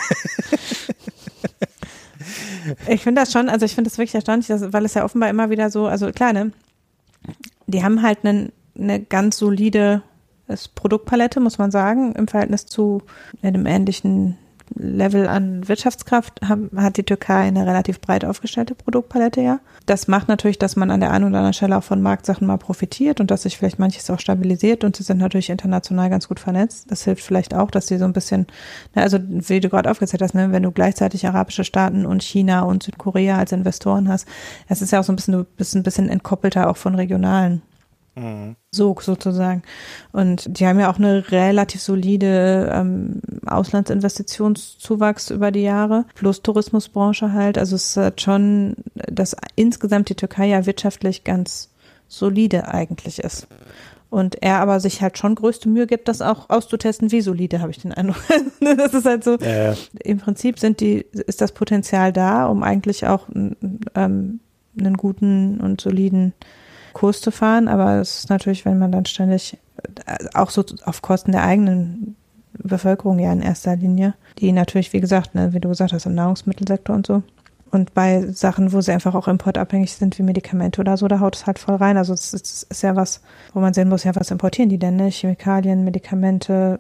Ich 2.88 3.02
finde 3.02 3.22
das 3.22 3.34
schon, 3.34 3.50
also 3.50 3.66
ich 3.66 3.76
finde 3.76 3.89
das 3.89 3.98
wirklich 3.98 4.16
erstaunlich, 4.16 4.48
dass, 4.48 4.72
weil 4.72 4.86
es 4.86 4.94
ja 4.94 5.04
offenbar 5.04 5.30
immer 5.30 5.50
wieder 5.50 5.70
so, 5.70 5.88
also 5.88 6.12
klar, 6.14 6.32
ne, 6.32 6.54
die 7.68 7.84
haben 7.84 8.02
halt 8.02 8.20
eine 8.24 9.02
ganz 9.02 9.38
solide 9.38 10.02
Produktpalette, 10.76 11.39
muss 11.39 11.58
man 11.58 11.72
sagen, 11.72 12.14
im 12.16 12.28
Verhältnis 12.28 12.66
zu 12.66 13.02
einem 13.41 13.66
ähnlichen 13.66 14.38
Level 14.76 15.28
an 15.28 15.67
Wirtschaftskraft 15.67 16.41
hat 16.76 16.97
die 16.97 17.03
Türkei 17.03 17.41
eine 17.41 17.65
relativ 17.65 18.01
breit 18.01 18.26
aufgestellte 18.26 18.76
Produktpalette, 18.76 19.41
ja. 19.41 19.59
Das 19.86 20.07
macht 20.07 20.28
natürlich, 20.28 20.57
dass 20.57 20.76
man 20.76 20.91
an 20.91 20.99
der 20.99 21.11
einen 21.11 21.26
oder 21.26 21.38
anderen 21.38 21.53
Stelle 21.53 21.78
auch 21.78 21.84
von 21.84 22.01
Marktsachen 22.01 22.47
mal 22.47 22.57
profitiert 22.57 23.19
und 23.19 23.32
dass 23.32 23.43
sich 23.43 23.57
vielleicht 23.57 23.80
manches 23.80 24.09
auch 24.09 24.19
stabilisiert 24.19 24.84
und 24.84 24.95
sie 24.95 25.03
sind 25.03 25.17
natürlich 25.17 25.49
international 25.49 26.09
ganz 26.09 26.28
gut 26.28 26.39
vernetzt. 26.39 26.89
Das 26.89 27.03
hilft 27.03 27.24
vielleicht 27.24 27.53
auch, 27.53 27.69
dass 27.69 27.88
sie 27.88 27.97
so 27.97 28.05
ein 28.05 28.13
bisschen, 28.13 28.47
ne, 28.95 29.03
also 29.03 29.19
wie 29.21 29.59
du 29.59 29.69
gerade 29.69 29.91
aufgezählt 29.91 30.21
hast, 30.21 30.36
ne, 30.36 30.51
wenn 30.51 30.63
du 30.63 30.71
gleichzeitig 30.71 31.28
arabische 31.28 31.63
Staaten 31.63 32.05
und 32.05 32.24
China 32.24 32.61
und 32.61 32.84
Südkorea 32.84 33.38
als 33.38 33.51
Investoren 33.51 34.09
hast, 34.09 34.28
es 34.69 34.82
ist 34.82 34.91
ja 34.91 34.99
auch 34.99 35.03
so 35.03 35.13
ein 35.13 35.17
bisschen, 35.17 35.34
du 35.34 35.43
bist 35.43 35.76
ein 35.76 35.84
bisschen 35.84 36.09
entkoppelter 36.09 36.69
auch 36.69 36.78
von 36.78 36.95
regionalen 36.95 37.61
Mhm. 38.16 38.55
Sog 38.72 39.01
sozusagen. 39.01 39.64
Und 40.11 40.59
die 40.59 40.68
haben 40.68 40.80
ja 40.80 40.91
auch 40.91 40.97
eine 40.97 41.32
relativ 41.32 41.82
solide 41.82 42.72
ähm, 42.74 43.22
Auslandsinvestitionszuwachs 43.45 45.32
über 45.32 45.51
die 45.51 45.64
Jahre, 45.64 46.05
plus 46.16 46.41
Tourismusbranche 46.41 47.34
halt. 47.34 47.57
Also 47.57 47.76
es 47.76 47.97
hat 47.97 48.22
schon, 48.22 48.76
dass 48.93 49.36
insgesamt 49.55 50.09
die 50.09 50.16
Türkei 50.16 50.47
ja 50.47 50.66
wirtschaftlich 50.66 51.24
ganz 51.24 51.70
solide 52.07 52.68
eigentlich 52.68 53.20
ist. 53.20 53.47
Und 54.11 54.43
er 54.43 54.59
aber 54.59 54.80
sich 54.80 55.01
halt 55.01 55.18
schon 55.18 55.34
größte 55.34 55.68
Mühe 55.68 55.88
gibt, 55.88 56.07
das 56.07 56.22
auch 56.22 56.51
auszutesten, 56.51 57.11
wie 57.11 57.22
solide, 57.22 57.61
habe 57.61 57.72
ich 57.72 57.80
den 57.80 57.93
Eindruck. 57.93 58.22
das 58.59 58.93
ist 58.93 59.05
halt 59.05 59.24
so. 59.24 59.38
Ja, 59.38 59.72
ja. 59.72 59.76
Im 60.03 60.20
Prinzip 60.20 60.59
sind 60.59 60.82
die, 60.82 60.99
ist 60.99 61.41
das 61.41 61.51
Potenzial 61.51 62.14
da, 62.14 62.45
um 62.45 62.61
eigentlich 62.61 63.07
auch 63.07 63.28
ähm, 63.95 64.39
einen 64.78 64.97
guten 64.97 65.59
und 65.59 65.82
soliden 65.82 66.34
Kurs 66.94 67.22
zu 67.22 67.32
fahren, 67.32 67.68
aber 67.68 67.96
es 68.00 68.20
ist 68.20 68.30
natürlich, 68.30 68.66
wenn 68.66 68.80
man 68.80 68.91
dann 68.91 69.06
ständig 69.06 69.58
äh, 70.06 70.26
auch 70.34 70.50
so 70.50 70.64
auf 70.86 71.02
Kosten 71.02 71.32
der 71.32 71.44
eigenen 71.44 72.16
Bevölkerung 72.54 73.20
ja 73.20 73.32
in 73.34 73.41
erster 73.41 73.76
Linie, 73.76 74.14
die 74.39 74.52
natürlich, 74.52 74.94
wie 74.94 75.02
gesagt, 75.02 75.36
ne, 75.36 75.54
wie 75.54 75.60
du 75.60 75.70
gesagt 75.70 75.94
hast, 75.94 76.06
im 76.06 76.16
Nahrungsmittelsektor 76.16 76.96
und 76.96 77.08
so. 77.08 77.24
Und 77.72 77.96
bei 77.96 78.28
Sachen, 78.28 78.72
wo 78.72 78.82
sie 78.82 78.91
einfach 78.91 79.16
auch 79.16 79.28
importabhängig 79.28 79.94
sind, 79.94 80.20
wie 80.20 80.24
Medikamente 80.24 80.80
oder 80.80 80.96
so, 80.96 81.08
da 81.08 81.20
haut 81.20 81.36
es 81.36 81.48
halt 81.48 81.58
voll 81.58 81.76
rein. 81.76 81.98
Also 81.98 82.14
es 82.14 82.32
ist, 82.32 82.68
ist 82.70 82.84
ja 82.84 82.96
was, 82.96 83.22
wo 83.54 83.60
man 83.60 83.74
sehen 83.74 83.89
muss, 83.89 84.04
ja, 84.04 84.16
was 84.16 84.30
importieren 84.30 84.70
die 84.70 84.78
denn, 84.78 84.96
ne? 84.96 85.10
Chemikalien, 85.10 85.84
Medikamente, 85.84 86.80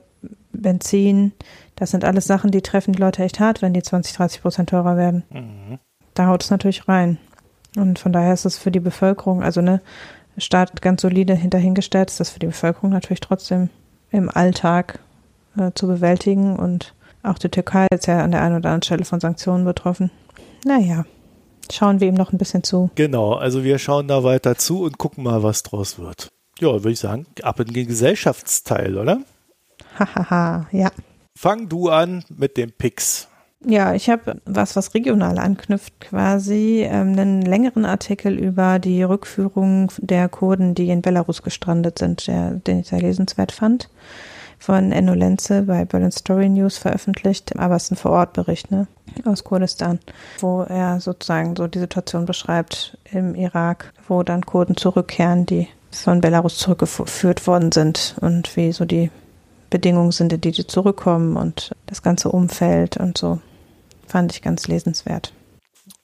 Benzin, 0.51 1.31
das 1.75 1.91
sind 1.91 2.05
alles 2.05 2.25
Sachen, 2.25 2.51
die 2.51 2.61
treffen 2.61 2.93
die 2.93 2.99
Leute 2.99 3.23
echt 3.23 3.39
hart, 3.39 3.61
wenn 3.61 3.73
die 3.73 3.81
20, 3.81 4.15
30 4.15 4.41
Prozent 4.41 4.69
teurer 4.69 4.95
werden. 4.95 5.23
Mhm. 5.31 5.79
Da 6.13 6.27
haut 6.27 6.43
es 6.43 6.51
natürlich 6.51 6.87
rein. 6.87 7.17
Und 7.75 7.99
von 7.99 8.13
daher 8.13 8.33
ist 8.33 8.45
es 8.45 8.57
für 8.57 8.71
die 8.71 8.79
Bevölkerung, 8.79 9.43
also 9.43 9.61
ne, 9.61 9.81
Staat 10.37 10.81
ganz 10.81 11.01
solide 11.01 11.35
hinterhingestellt, 11.35 12.09
ist 12.09 12.19
das 12.19 12.31
für 12.31 12.39
die 12.39 12.47
Bevölkerung 12.47 12.89
natürlich 12.89 13.19
trotzdem 13.19 13.69
im 14.09 14.29
Alltag 14.29 14.99
äh, 15.57 15.71
zu 15.75 15.87
bewältigen. 15.87 16.55
Und 16.55 16.93
auch 17.21 17.37
die 17.37 17.49
Türkei 17.49 17.87
ist 17.91 18.07
ja 18.07 18.23
an 18.23 18.31
der 18.31 18.41
einen 18.41 18.55
oder 18.55 18.69
anderen 18.69 18.83
Stelle 18.83 19.05
von 19.05 19.19
Sanktionen 19.19 19.65
betroffen. 19.65 20.11
Naja, 20.65 21.05
schauen 21.71 21.99
wir 21.99 22.07
ihm 22.07 22.15
noch 22.15 22.31
ein 22.31 22.37
bisschen 22.37 22.63
zu. 22.63 22.89
Genau, 22.95 23.33
also 23.33 23.63
wir 23.63 23.77
schauen 23.77 24.07
da 24.07 24.23
weiter 24.23 24.57
zu 24.57 24.83
und 24.83 24.97
gucken 24.97 25.23
mal, 25.23 25.43
was 25.43 25.63
draus 25.63 25.99
wird. 25.99 26.29
Ja, 26.59 26.71
würde 26.71 26.91
ich 26.91 26.99
sagen, 26.99 27.25
ab 27.41 27.59
in 27.59 27.67
den 27.67 27.87
Gesellschaftsteil, 27.87 28.97
oder? 28.97 29.19
Hahaha, 29.99 30.67
ja. 30.71 30.91
Fang 31.37 31.69
du 31.69 31.89
an 31.89 32.23
mit 32.29 32.57
dem 32.57 32.71
Pix. 32.71 33.27
Ja, 33.65 33.93
ich 33.93 34.09
habe 34.09 34.41
was, 34.45 34.75
was 34.75 34.93
regional 34.93 35.37
anknüpft, 35.37 35.99
quasi 36.01 36.83
ähm, 36.85 37.17
einen 37.17 37.41
längeren 37.41 37.85
Artikel 37.85 38.37
über 38.37 38.77
die 38.77 39.03
Rückführung 39.03 39.91
der 39.99 40.27
Kurden, 40.27 40.75
die 40.75 40.89
in 40.89 41.01
Belarus 41.01 41.43
gestrandet 41.43 41.99
sind, 41.99 42.27
der, 42.27 42.51
den 42.51 42.79
ich 42.79 42.87
sehr 42.87 42.99
lesenswert 42.99 43.53
fand, 43.53 43.89
von 44.59 44.91
Enno 44.91 45.13
Lenze 45.13 45.63
bei 45.63 45.85
Berlin 45.85 46.11
Story 46.11 46.49
News 46.49 46.77
veröffentlicht, 46.77 47.57
aber 47.57 47.77
es 47.77 47.83
ist 47.83 47.91
ein 47.91 47.97
Vorortbericht, 47.97 48.69
ne, 48.69 48.87
aus 49.23 49.45
Kurdistan, 49.45 49.99
wo 50.39 50.63
er 50.63 50.99
sozusagen 50.99 51.55
so 51.55 51.67
die 51.67 51.79
Situation 51.79 52.25
beschreibt 52.25 52.97
im 53.11 53.33
Irak, 53.33 53.93
wo 54.09 54.23
dann 54.23 54.45
Kurden 54.45 54.75
zurückkehren, 54.75 55.45
die 55.45 55.69
von 55.91 56.19
Belarus 56.19 56.57
zurückgeführt 56.57 57.47
worden 57.47 57.71
sind 57.71 58.15
und 58.19 58.57
wie 58.57 58.73
so 58.73 58.83
die 58.83 59.09
Bedingungen 59.69 60.11
sind, 60.11 60.33
in 60.33 60.41
die 60.41 60.51
die 60.51 60.67
zurückkommen 60.67 61.37
und 61.37 61.71
das 61.85 62.01
ganze 62.01 62.29
Umfeld 62.29 62.97
und 62.97 63.17
so. 63.17 63.39
Fand 64.07 64.33
ich 64.33 64.41
ganz 64.41 64.67
lesenswert. 64.67 65.33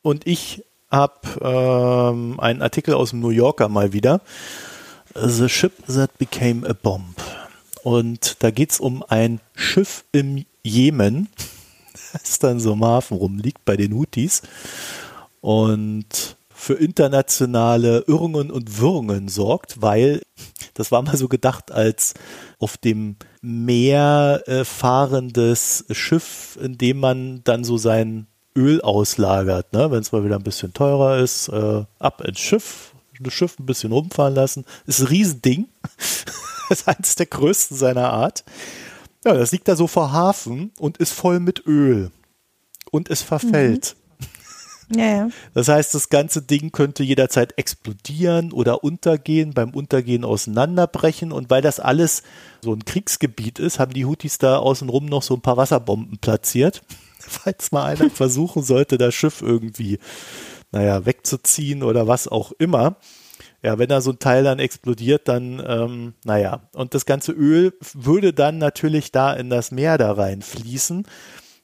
Und 0.02 0.26
ich 0.26 0.64
habe 0.92 1.14
ähm, 1.42 2.40
einen 2.40 2.62
Artikel 2.62 2.94
aus 2.94 3.12
dem 3.12 3.20
New 3.20 3.30
Yorker 3.30 3.70
mal 3.70 3.94
wieder. 3.94 4.22
The 5.16 5.50
Ship 5.50 5.74
That 5.88 6.18
Became 6.18 6.68
a 6.68 6.74
Bomb. 6.74 7.16
Und 7.84 8.44
da 8.44 8.52
geht 8.52 8.72
es 8.72 8.80
um 8.80 9.04
ein 9.08 9.40
Schiff 9.56 10.04
im 10.12 10.46
Jemen, 10.64 11.30
das 12.14 12.40
dann 12.40 12.60
so 12.60 12.74
im 12.74 12.84
Hafen 12.84 13.18
rumliegt 13.18 13.64
bei 13.66 13.78
den 13.78 13.94
Houthis. 13.94 14.42
Und 15.42 16.36
für 16.60 16.74
internationale 16.74 18.04
Irrungen 18.08 18.52
und 18.52 18.82
Wirrungen 18.82 19.30
sorgt, 19.30 19.82
weil 19.82 20.22
das 20.74 20.92
war 20.92 21.02
mal 21.02 21.16
so 21.16 21.30
gedacht 21.30 21.72
als 21.72 22.16
auf 22.60 22.76
dem 22.76 23.16
Meer 23.42 24.44
äh, 24.46 24.66
fahrendes 24.66 25.86
Schiff, 25.90 26.60
in 26.62 26.78
dem 26.78 27.00
man 27.00 27.42
dann 27.46 27.64
so 27.64 27.78
sein 27.78 28.28
Öl 28.58 28.82
auslagert. 28.82 29.72
Ne? 29.72 29.90
Wenn 29.90 30.02
es 30.02 30.12
mal 30.12 30.26
wieder 30.26 30.36
ein 30.36 30.44
bisschen 30.44 30.74
teurer 30.74 31.20
ist, 31.20 31.48
äh, 31.48 31.86
ab 31.98 32.22
ins 32.22 32.40
Schiff, 32.40 32.94
das 33.22 33.34
Schiff 33.34 33.58
ein 33.58 33.66
bisschen 33.66 33.94
rumfahren 33.94 34.36
lassen. 34.36 34.66
Ist 34.86 35.00
ein 35.00 35.08
Riesending. 35.08 35.70
ist 36.70 36.90
eines 36.90 37.16
der 37.16 37.28
größten 37.28 37.78
seiner 37.78 38.10
Art. 38.10 38.44
Ja, 39.24 39.34
das 39.34 39.54
liegt 39.54 39.70
da 39.70 39.78
so 39.78 39.88
vor 39.88 40.12
Hafen 40.12 40.72
und 40.78 40.98
ist 40.98 41.14
voll 41.14 41.40
mit 41.40 41.66
Öl. 41.66 42.12
Und 42.92 43.10
es 43.10 43.22
verfällt. 43.22 43.96
Mhm. 43.96 43.99
Ja, 44.96 45.06
ja. 45.06 45.30
Das 45.54 45.68
heißt, 45.68 45.94
das 45.94 46.10
ganze 46.10 46.42
Ding 46.42 46.72
könnte 46.72 47.04
jederzeit 47.04 47.58
explodieren 47.58 48.52
oder 48.52 48.84
untergehen, 48.84 49.54
beim 49.54 49.72
Untergehen 49.72 50.24
auseinanderbrechen. 50.24 51.32
Und 51.32 51.50
weil 51.50 51.62
das 51.62 51.80
alles 51.80 52.24
so 52.64 52.74
ein 52.74 52.86
Kriegsgebiet 52.86 53.60
ist, 53.60 53.80
haben 53.80 53.94
die 53.94 54.06
Houthis 54.06 54.40
da 54.40 54.58
außenrum 54.58 55.06
noch 55.06 55.24
so 55.24 55.36
ein 55.36 55.42
paar 55.42 55.58
Wasserbomben 55.58 56.18
platziert. 56.18 56.82
Falls 57.20 57.72
mal 57.72 57.86
einer 57.86 58.10
versuchen 58.14 58.64
sollte, 58.64 58.98
das 58.98 59.14
Schiff 59.14 59.42
irgendwie, 59.42 60.00
naja, 60.72 61.06
wegzuziehen 61.06 61.84
oder 61.84 62.08
was 62.08 62.28
auch 62.28 62.52
immer. 62.54 62.98
Ja, 63.62 63.78
wenn 63.78 63.90
da 63.90 64.00
so 64.00 64.12
ein 64.12 64.20
Teil 64.20 64.46
dann 64.46 64.60
explodiert, 64.60 65.28
dann, 65.28 65.62
ähm, 65.66 66.14
naja, 66.24 66.62
und 66.74 66.94
das 66.94 67.06
ganze 67.06 67.34
Öl 67.34 67.74
würde 67.94 68.32
dann 68.34 68.58
natürlich 68.58 69.12
da 69.12 69.34
in 69.34 69.50
das 69.50 69.72
Meer 69.72 69.98
da 69.98 70.14
reinfließen. 70.14 71.06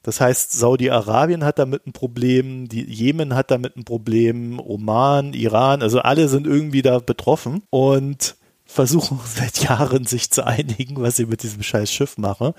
Das 0.06 0.22
heißt, 0.22 0.52
Saudi-Arabien 0.52 1.44
hat 1.44 1.58
damit 1.58 1.88
ein 1.88 1.92
Problem, 1.92 2.70
die 2.70 2.84
Jemen 2.84 3.34
hat 3.34 3.50
damit 3.50 3.76
ein 3.76 3.86
Problem, 3.86 4.60
Oman, 4.60 5.34
Iran, 5.34 5.82
also 5.82 5.98
alle 5.98 6.28
sind 6.28 6.46
irgendwie 6.46 6.84
da 6.84 7.00
betroffen 7.00 7.64
und 7.72 8.36
versuchen 8.66 9.20
seit 9.26 9.64
Jahren 9.64 10.06
sich 10.06 10.30
zu 10.30 10.46
einigen, 10.46 11.02
was 11.02 11.16
sie 11.16 11.26
mit 11.26 11.42
diesem 11.42 11.64
scheiß 11.64 11.92
Schiff 11.92 12.20
machen. 12.20 12.54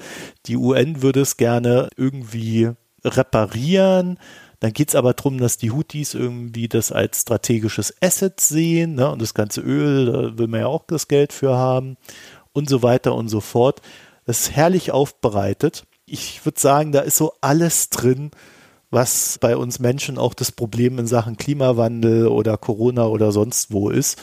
Die 0.46 0.56
UN 0.56 1.02
würde 1.02 1.20
es 1.20 1.36
gerne 1.36 1.88
irgendwie 1.96 2.72
reparieren. 3.04 4.18
Dann 4.58 4.72
geht 4.72 4.88
es 4.88 4.96
aber 4.96 5.12
darum, 5.14 5.38
dass 5.38 5.56
die 5.56 5.70
Houthis 5.70 6.14
irgendwie 6.14 6.66
das 6.66 6.90
als 6.90 7.20
strategisches 7.20 7.94
Asset 8.02 8.40
sehen 8.40 8.96
ne? 8.96 9.08
und 9.08 9.22
das 9.22 9.34
ganze 9.34 9.60
Öl, 9.60 10.06
da 10.06 10.36
will 10.36 10.48
man 10.48 10.60
ja 10.62 10.66
auch 10.66 10.82
das 10.88 11.06
Geld 11.06 11.32
für 11.32 11.54
haben 11.54 11.96
und 12.52 12.68
so 12.68 12.82
weiter 12.82 13.14
und 13.14 13.28
so 13.28 13.40
fort. 13.40 13.82
Das 14.24 14.40
ist 14.40 14.56
herrlich 14.56 14.90
aufbereitet 14.90 15.84
ich 16.06 16.44
würde 16.44 16.60
sagen, 16.60 16.92
da 16.92 17.00
ist 17.00 17.16
so 17.16 17.32
alles 17.40 17.90
drin, 17.90 18.30
was 18.90 19.38
bei 19.40 19.56
uns 19.56 19.80
Menschen 19.80 20.16
auch 20.16 20.32
das 20.32 20.52
Problem 20.52 20.98
in 21.00 21.08
Sachen 21.08 21.36
Klimawandel 21.36 22.28
oder 22.28 22.56
Corona 22.56 23.06
oder 23.06 23.32
sonst 23.32 23.72
wo 23.72 23.90
ist. 23.90 24.16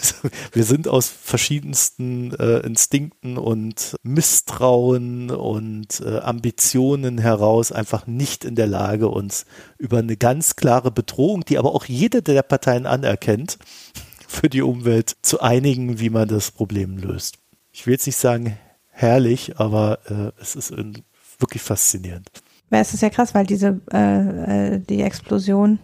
Wir 0.52 0.62
sind 0.62 0.86
aus 0.86 1.08
verschiedensten 1.08 2.32
äh, 2.34 2.60
Instinkten 2.60 3.36
und 3.36 3.96
Misstrauen 4.04 5.30
und 5.32 6.00
äh, 6.00 6.20
Ambitionen 6.20 7.18
heraus 7.18 7.72
einfach 7.72 8.06
nicht 8.06 8.44
in 8.44 8.54
der 8.54 8.68
Lage, 8.68 9.08
uns 9.08 9.46
über 9.78 9.98
eine 9.98 10.16
ganz 10.16 10.54
klare 10.54 10.92
Bedrohung, 10.92 11.44
die 11.44 11.58
aber 11.58 11.74
auch 11.74 11.86
jede 11.86 12.22
der 12.22 12.42
Parteien 12.42 12.86
anerkennt, 12.86 13.58
für 14.28 14.48
die 14.48 14.62
Umwelt 14.62 15.16
zu 15.22 15.40
einigen, 15.40 15.98
wie 15.98 16.10
man 16.10 16.28
das 16.28 16.52
Problem 16.52 16.96
löst. 16.96 17.38
Ich 17.72 17.86
will 17.86 17.94
jetzt 17.94 18.06
nicht 18.06 18.16
sagen 18.16 18.56
herrlich, 18.90 19.58
aber 19.58 19.98
äh, 20.08 20.40
es 20.40 20.54
ist 20.54 20.70
in 20.70 21.02
wirklich 21.40 21.62
faszinierend. 21.62 22.28
Ja, 22.70 22.80
es 22.80 22.94
ist 22.94 23.02
ja 23.02 23.10
krass, 23.10 23.34
weil 23.34 23.46
diese, 23.46 23.80
äh, 23.92 24.74
äh, 24.74 24.78
die 24.80 25.02
Explosion. 25.02 25.78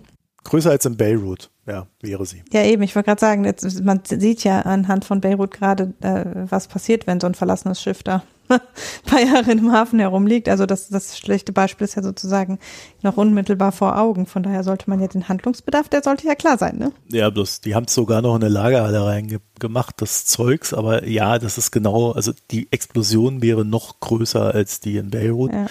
Größer 0.45 0.71
als 0.71 0.87
in 0.87 0.97
Beirut, 0.97 1.50
ja, 1.67 1.87
wäre 2.01 2.27
sie. 2.27 2.43
Ja, 2.53 2.65
eben, 2.65 2.83
ich 2.83 2.95
wollte 2.95 3.09
gerade 3.09 3.21
sagen, 3.21 3.45
jetzt, 3.45 3.85
man 3.85 4.01
sieht 4.05 4.45
ja 4.45 4.61
anhand 4.61 5.05
von 5.05 5.21
Beirut 5.21 5.53
gerade, 5.53 5.93
äh, 6.01 6.25
was 6.49 6.69
passiert, 6.69 7.07
wenn 7.07 7.21
so 7.21 7.27
ein 7.27 7.35
verlassenes 7.35 7.81
Schiff 7.81 8.03
da 8.03 8.23
ein 8.51 8.61
paar 9.07 9.21
Jahre 9.21 9.53
im 9.53 9.71
Hafen 9.73 10.01
herumliegt. 10.01 10.49
Also 10.49 10.67
das, 10.67 10.89
das 10.89 11.17
schlechte 11.17 11.53
Beispiel 11.53 11.85
ist 11.85 11.95
ja 11.95 12.03
sozusagen 12.03 12.59
noch 13.03 13.17
unmittelbar 13.17 13.73
vor 13.73 13.99
Augen. 13.99 14.27
Von 14.27 14.43
daher 14.43 14.65
sollte 14.65 14.91
man 14.91 15.01
ja 15.01 15.07
den 15.07 15.29
Handlungsbedarf, 15.29 15.89
der 15.89 16.03
sollte 16.03 16.27
ja 16.27 16.35
klar 16.35 16.59
sein, 16.59 16.77
ne? 16.77 16.93
Ja, 17.11 17.31
bloß 17.31 17.61
die 17.61 17.75
haben 17.75 17.87
es 17.87 17.95
sogar 17.95 18.23
noch 18.23 18.35
in 18.35 18.43
eine 18.43 18.53
Lagerhalle 18.53 19.05
reingemacht, 19.05 20.01
das 20.03 20.27
Zeugs. 20.27 20.75
Aber 20.75 21.07
ja, 21.07 21.39
das 21.39 21.59
ist 21.59 21.71
genau, 21.71 22.13
also 22.13 22.33
die 22.51 22.71
Explosion 22.73 23.43
wäre 23.43 23.65
noch 23.65 24.01
größer 24.01 24.55
als 24.55 24.81
die 24.81 24.97
in 24.97 25.11
Beirut. 25.11 25.53
Ja. 25.53 25.67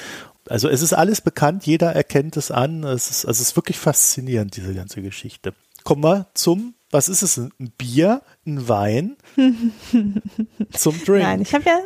Also 0.47 0.67
es 0.67 0.81
ist 0.81 0.93
alles 0.93 1.21
bekannt, 1.21 1.65
jeder 1.65 1.93
erkennt 1.93 2.37
es 2.37 2.49
an. 2.49 2.83
Es 2.83 3.09
ist, 3.09 3.25
also 3.25 3.41
es 3.41 3.49
ist 3.49 3.55
wirklich 3.55 3.77
faszinierend, 3.77 4.55
diese 4.55 4.73
ganze 4.73 5.01
Geschichte. 5.01 5.53
Kommen 5.83 6.03
wir 6.03 6.27
zum 6.33 6.75
was 6.91 7.07
ist 7.07 7.21
es? 7.21 7.37
Ein 7.37 7.51
Bier, 7.77 8.23
ein 8.47 8.67
Wein 8.67 9.15
zum 10.71 10.95
Drink. 11.05 11.23
Nein, 11.23 11.41
ich 11.41 11.53
habe 11.53 11.65
ja 11.65 11.79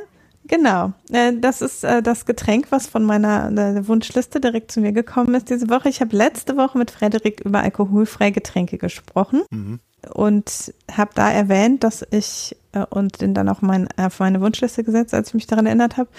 Genau, 0.45 0.91
äh, 1.09 1.31
das 1.39 1.61
ist 1.61 1.85
äh, 1.85 2.01
das 2.01 2.25
Getränk, 2.25 2.67
was 2.69 2.87
von 2.87 3.03
meiner 3.03 3.49
äh, 3.51 3.87
Wunschliste 3.87 4.41
direkt 4.41 4.73
zu 4.73 4.81
mir 4.81 4.91
gekommen 4.91 5.35
ist 5.35 5.49
diese 5.49 5.69
Woche. 5.69 5.87
Ich 5.87 6.01
habe 6.01 6.15
letzte 6.15 6.57
Woche 6.57 6.77
mit 6.77 6.91
Frederik 6.91 7.39
über 7.45 7.61
alkoholfreie 7.61 8.33
Getränke 8.33 8.77
gesprochen 8.77 9.43
mhm. 9.51 9.79
und 10.13 10.73
habe 10.91 11.11
da 11.15 11.31
erwähnt, 11.31 11.85
dass 11.85 12.05
ich 12.11 12.57
und 12.89 13.21
den 13.21 13.33
dann 13.33 13.47
auch 13.47 13.61
mein, 13.61 13.87
auf 13.97 14.19
meine 14.19 14.41
Wunschliste 14.41 14.83
gesetzt, 14.83 15.13
als 15.13 15.29
ich 15.29 15.33
mich 15.35 15.47
daran 15.47 15.67
erinnert 15.67 15.95
habe, 15.95 16.09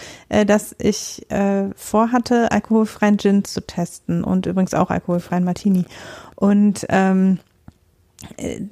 dass 0.47 0.73
ich 0.79 1.27
vorhatte, 1.75 2.53
alkoholfreien 2.53 3.19
Gin 3.19 3.45
zu 3.45 3.61
testen 3.61 4.23
und 4.23 4.47
übrigens 4.47 4.73
auch 4.73 4.91
alkoholfreien 4.91 5.43
Martini. 5.43 5.85
Und 6.37 6.87
ähm, 6.91 7.41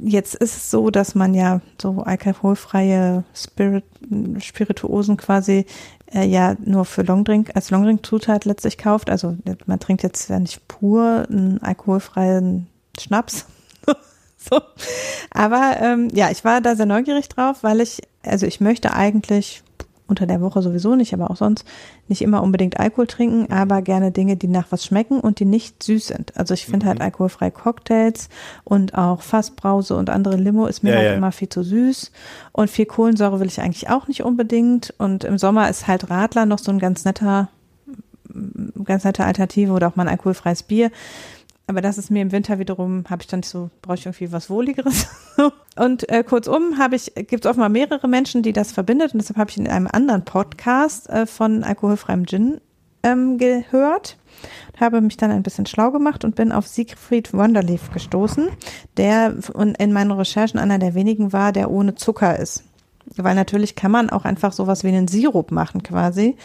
Jetzt 0.00 0.34
ist 0.34 0.56
es 0.56 0.70
so, 0.70 0.90
dass 0.90 1.14
man 1.14 1.34
ja 1.34 1.60
so 1.80 2.02
alkoholfreie 2.02 3.24
Spirit, 3.34 3.84
Spirituosen 4.38 5.16
quasi 5.16 5.66
äh, 6.12 6.26
ja 6.26 6.56
nur 6.64 6.84
für 6.84 7.02
Longdrink 7.02 7.50
als 7.54 7.70
Longdrink-Zutat 7.70 8.44
letztlich 8.44 8.78
kauft. 8.78 9.10
Also 9.10 9.36
man 9.66 9.80
trinkt 9.80 10.02
jetzt 10.02 10.28
ja 10.28 10.38
nicht 10.38 10.66
pur 10.68 11.26
einen 11.28 11.62
alkoholfreien 11.62 12.66
Schnaps. 12.98 13.46
so. 14.36 14.60
Aber 15.30 15.76
ähm, 15.80 16.08
ja, 16.12 16.30
ich 16.30 16.44
war 16.44 16.60
da 16.60 16.76
sehr 16.76 16.86
neugierig 16.86 17.28
drauf, 17.28 17.62
weil 17.62 17.80
ich, 17.80 18.02
also 18.24 18.46
ich 18.46 18.60
möchte 18.60 18.92
eigentlich 18.92 19.62
unter 20.06 20.26
der 20.26 20.40
Woche 20.40 20.62
sowieso 20.62 20.94
nicht, 20.94 21.14
aber 21.14 21.30
auch 21.30 21.36
sonst 21.36 21.64
nicht 22.08 22.22
immer 22.22 22.42
unbedingt 22.42 22.78
Alkohol 22.78 23.06
trinken, 23.06 23.52
aber 23.52 23.82
gerne 23.82 24.12
Dinge, 24.12 24.36
die 24.36 24.48
nach 24.48 24.66
was 24.70 24.84
schmecken 24.84 25.20
und 25.20 25.38
die 25.40 25.44
nicht 25.44 25.82
süß 25.82 26.08
sind. 26.08 26.36
Also 26.36 26.54
ich 26.54 26.66
finde 26.66 26.86
halt 26.86 26.98
mhm. 26.98 27.02
halt 27.02 27.12
alkoholfreie 27.12 27.50
Cocktails 27.50 28.28
und 28.64 28.94
auch 28.94 29.22
Fassbrause 29.22 29.96
und 29.96 30.10
andere 30.10 30.36
Limo 30.36 30.66
ist 30.66 30.82
mir 30.82 30.90
ja, 30.90 30.96
halt 30.96 31.06
ja. 31.08 31.14
immer 31.14 31.32
viel 31.32 31.48
zu 31.48 31.62
süß 31.62 32.12
und 32.52 32.70
viel 32.70 32.86
Kohlensäure 32.86 33.40
will 33.40 33.46
ich 33.46 33.60
eigentlich 33.60 33.88
auch 33.88 34.08
nicht 34.08 34.22
unbedingt 34.22 34.92
und 34.98 35.24
im 35.24 35.38
Sommer 35.38 35.70
ist 35.70 35.86
halt 35.86 36.10
Radler 36.10 36.46
noch 36.46 36.58
so 36.58 36.70
ein 36.70 36.78
ganz 36.78 37.04
netter 37.04 37.48
ganz 38.84 39.04
nette 39.04 39.24
Alternative 39.24 39.72
oder 39.72 39.88
auch 39.88 39.96
mal 39.96 40.04
ein 40.04 40.12
alkoholfreies 40.12 40.62
Bier. 40.62 40.90
Aber 41.66 41.80
das 41.80 41.96
ist 41.96 42.10
mir 42.10 42.22
im 42.22 42.32
Winter 42.32 42.58
wiederum, 42.58 43.04
habe 43.08 43.22
ich 43.22 43.28
dann 43.28 43.42
so, 43.42 43.70
brauche 43.82 43.94
ich 43.94 44.06
irgendwie 44.06 44.32
was 44.32 44.50
Wohligeres. 44.50 45.06
und 45.76 46.08
äh, 46.08 46.24
kurzum 46.24 46.78
habe 46.78 46.96
ich, 46.96 47.12
gibt 47.14 47.44
es 47.44 47.50
offenbar 47.50 47.68
mehrere 47.68 48.08
Menschen, 48.08 48.42
die 48.42 48.52
das 48.52 48.72
verbindet. 48.72 49.12
Und 49.12 49.20
deshalb 49.20 49.38
habe 49.38 49.50
ich 49.50 49.58
in 49.58 49.68
einem 49.68 49.86
anderen 49.86 50.24
Podcast 50.24 51.08
äh, 51.08 51.26
von 51.26 51.62
alkoholfreiem 51.62 52.26
Gin 52.26 52.60
ähm, 53.02 53.38
gehört. 53.38 54.16
Habe 54.78 55.00
mich 55.00 55.16
dann 55.16 55.30
ein 55.30 55.42
bisschen 55.42 55.66
schlau 55.66 55.92
gemacht 55.92 56.24
und 56.24 56.34
bin 56.34 56.50
auf 56.50 56.66
Siegfried 56.66 57.32
Wonderleaf 57.32 57.90
gestoßen, 57.90 58.48
der 58.96 59.36
in 59.78 59.92
meinen 59.92 60.10
Recherchen 60.10 60.58
einer 60.58 60.78
der 60.78 60.94
wenigen 60.94 61.32
war, 61.32 61.52
der 61.52 61.70
ohne 61.70 61.94
Zucker 61.94 62.38
ist. 62.38 62.64
Weil 63.16 63.34
natürlich 63.34 63.76
kann 63.76 63.90
man 63.90 64.10
auch 64.10 64.24
einfach 64.24 64.52
sowas 64.52 64.84
wie 64.84 64.88
einen 64.88 65.08
Sirup 65.08 65.52
machen 65.52 65.82
quasi 65.82 66.36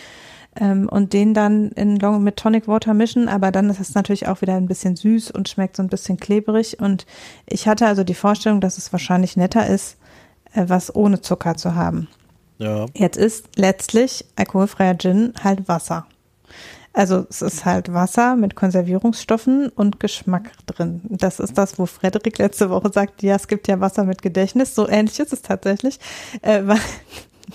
ähm, 0.60 0.89
und 0.89 1.14
den 1.14 1.34
dann 1.34 1.70
in 1.72 1.97
Long 1.97 2.24
mit 2.24 2.38
Tonic 2.38 2.68
Water 2.68 2.93
mischen, 2.93 3.30
aber 3.30 3.51
dann 3.51 3.70
ist 3.70 3.80
es 3.80 3.93
natürlich 3.93 4.28
auch 4.28 4.41
wieder 4.41 4.55
ein 4.55 4.68
bisschen 4.68 4.95
süß 4.95 5.32
und 5.32 5.49
schmeckt 5.49 5.78
so 5.78 5.84
ein 5.84 5.89
bisschen 5.89 6.18
klebrig. 6.18 6.80
Und 6.80 7.05
ich 7.45 7.68
hatte 7.68 7.88
also 7.88 8.03
die 8.03 8.16
Vorstellung, 8.16 8.62
dass 8.62 8.78
es 8.78 8.91
wahrscheinlich 8.91 9.38
netter 9.38 9.68
ist, 9.68 9.97
äh, 10.53 10.66
was 10.68 10.95
ohne 10.95 11.22
Zucker 11.22 11.55
zu 11.55 11.76
haben. 11.76 12.08
Ja. 12.58 12.88
Jetzt 12.95 13.18
ist 13.18 13.49
letztlich 13.55 14.26
alkoholfreier 14.36 14.97
Gin 14.97 15.34
halt 15.43 15.68
Wasser. 15.68 16.08
Also 16.97 17.28
es 17.30 17.43
ist 17.43 17.64
halt 17.64 17.93
Wasser 17.93 18.36
mit 18.36 18.55
Konservierungsstoffen 18.55 19.70
und 19.70 19.99
Geschmack 19.99 20.49
drin. 20.66 21.01
Das 21.03 21.39
ist 21.39 21.55
das, 21.55 21.78
wo 21.78 21.86
Frederik 21.86 22.39
letzte 22.39 22.72
Woche 22.72 22.91
sagt, 22.91 23.22
ja, 23.22 23.36
es 23.36 23.47
gibt 23.47 23.68
ja 23.68 23.80
Wasser 23.80 24.03
mit 24.03 24.24
Gedächtnis. 24.24 24.74
So 24.74 24.89
ähnlich 24.89 25.20
ist 25.20 25.32
es 25.32 25.43
tatsächlich. 25.43 25.99
Äh, 26.41 26.64
weil 26.66 26.80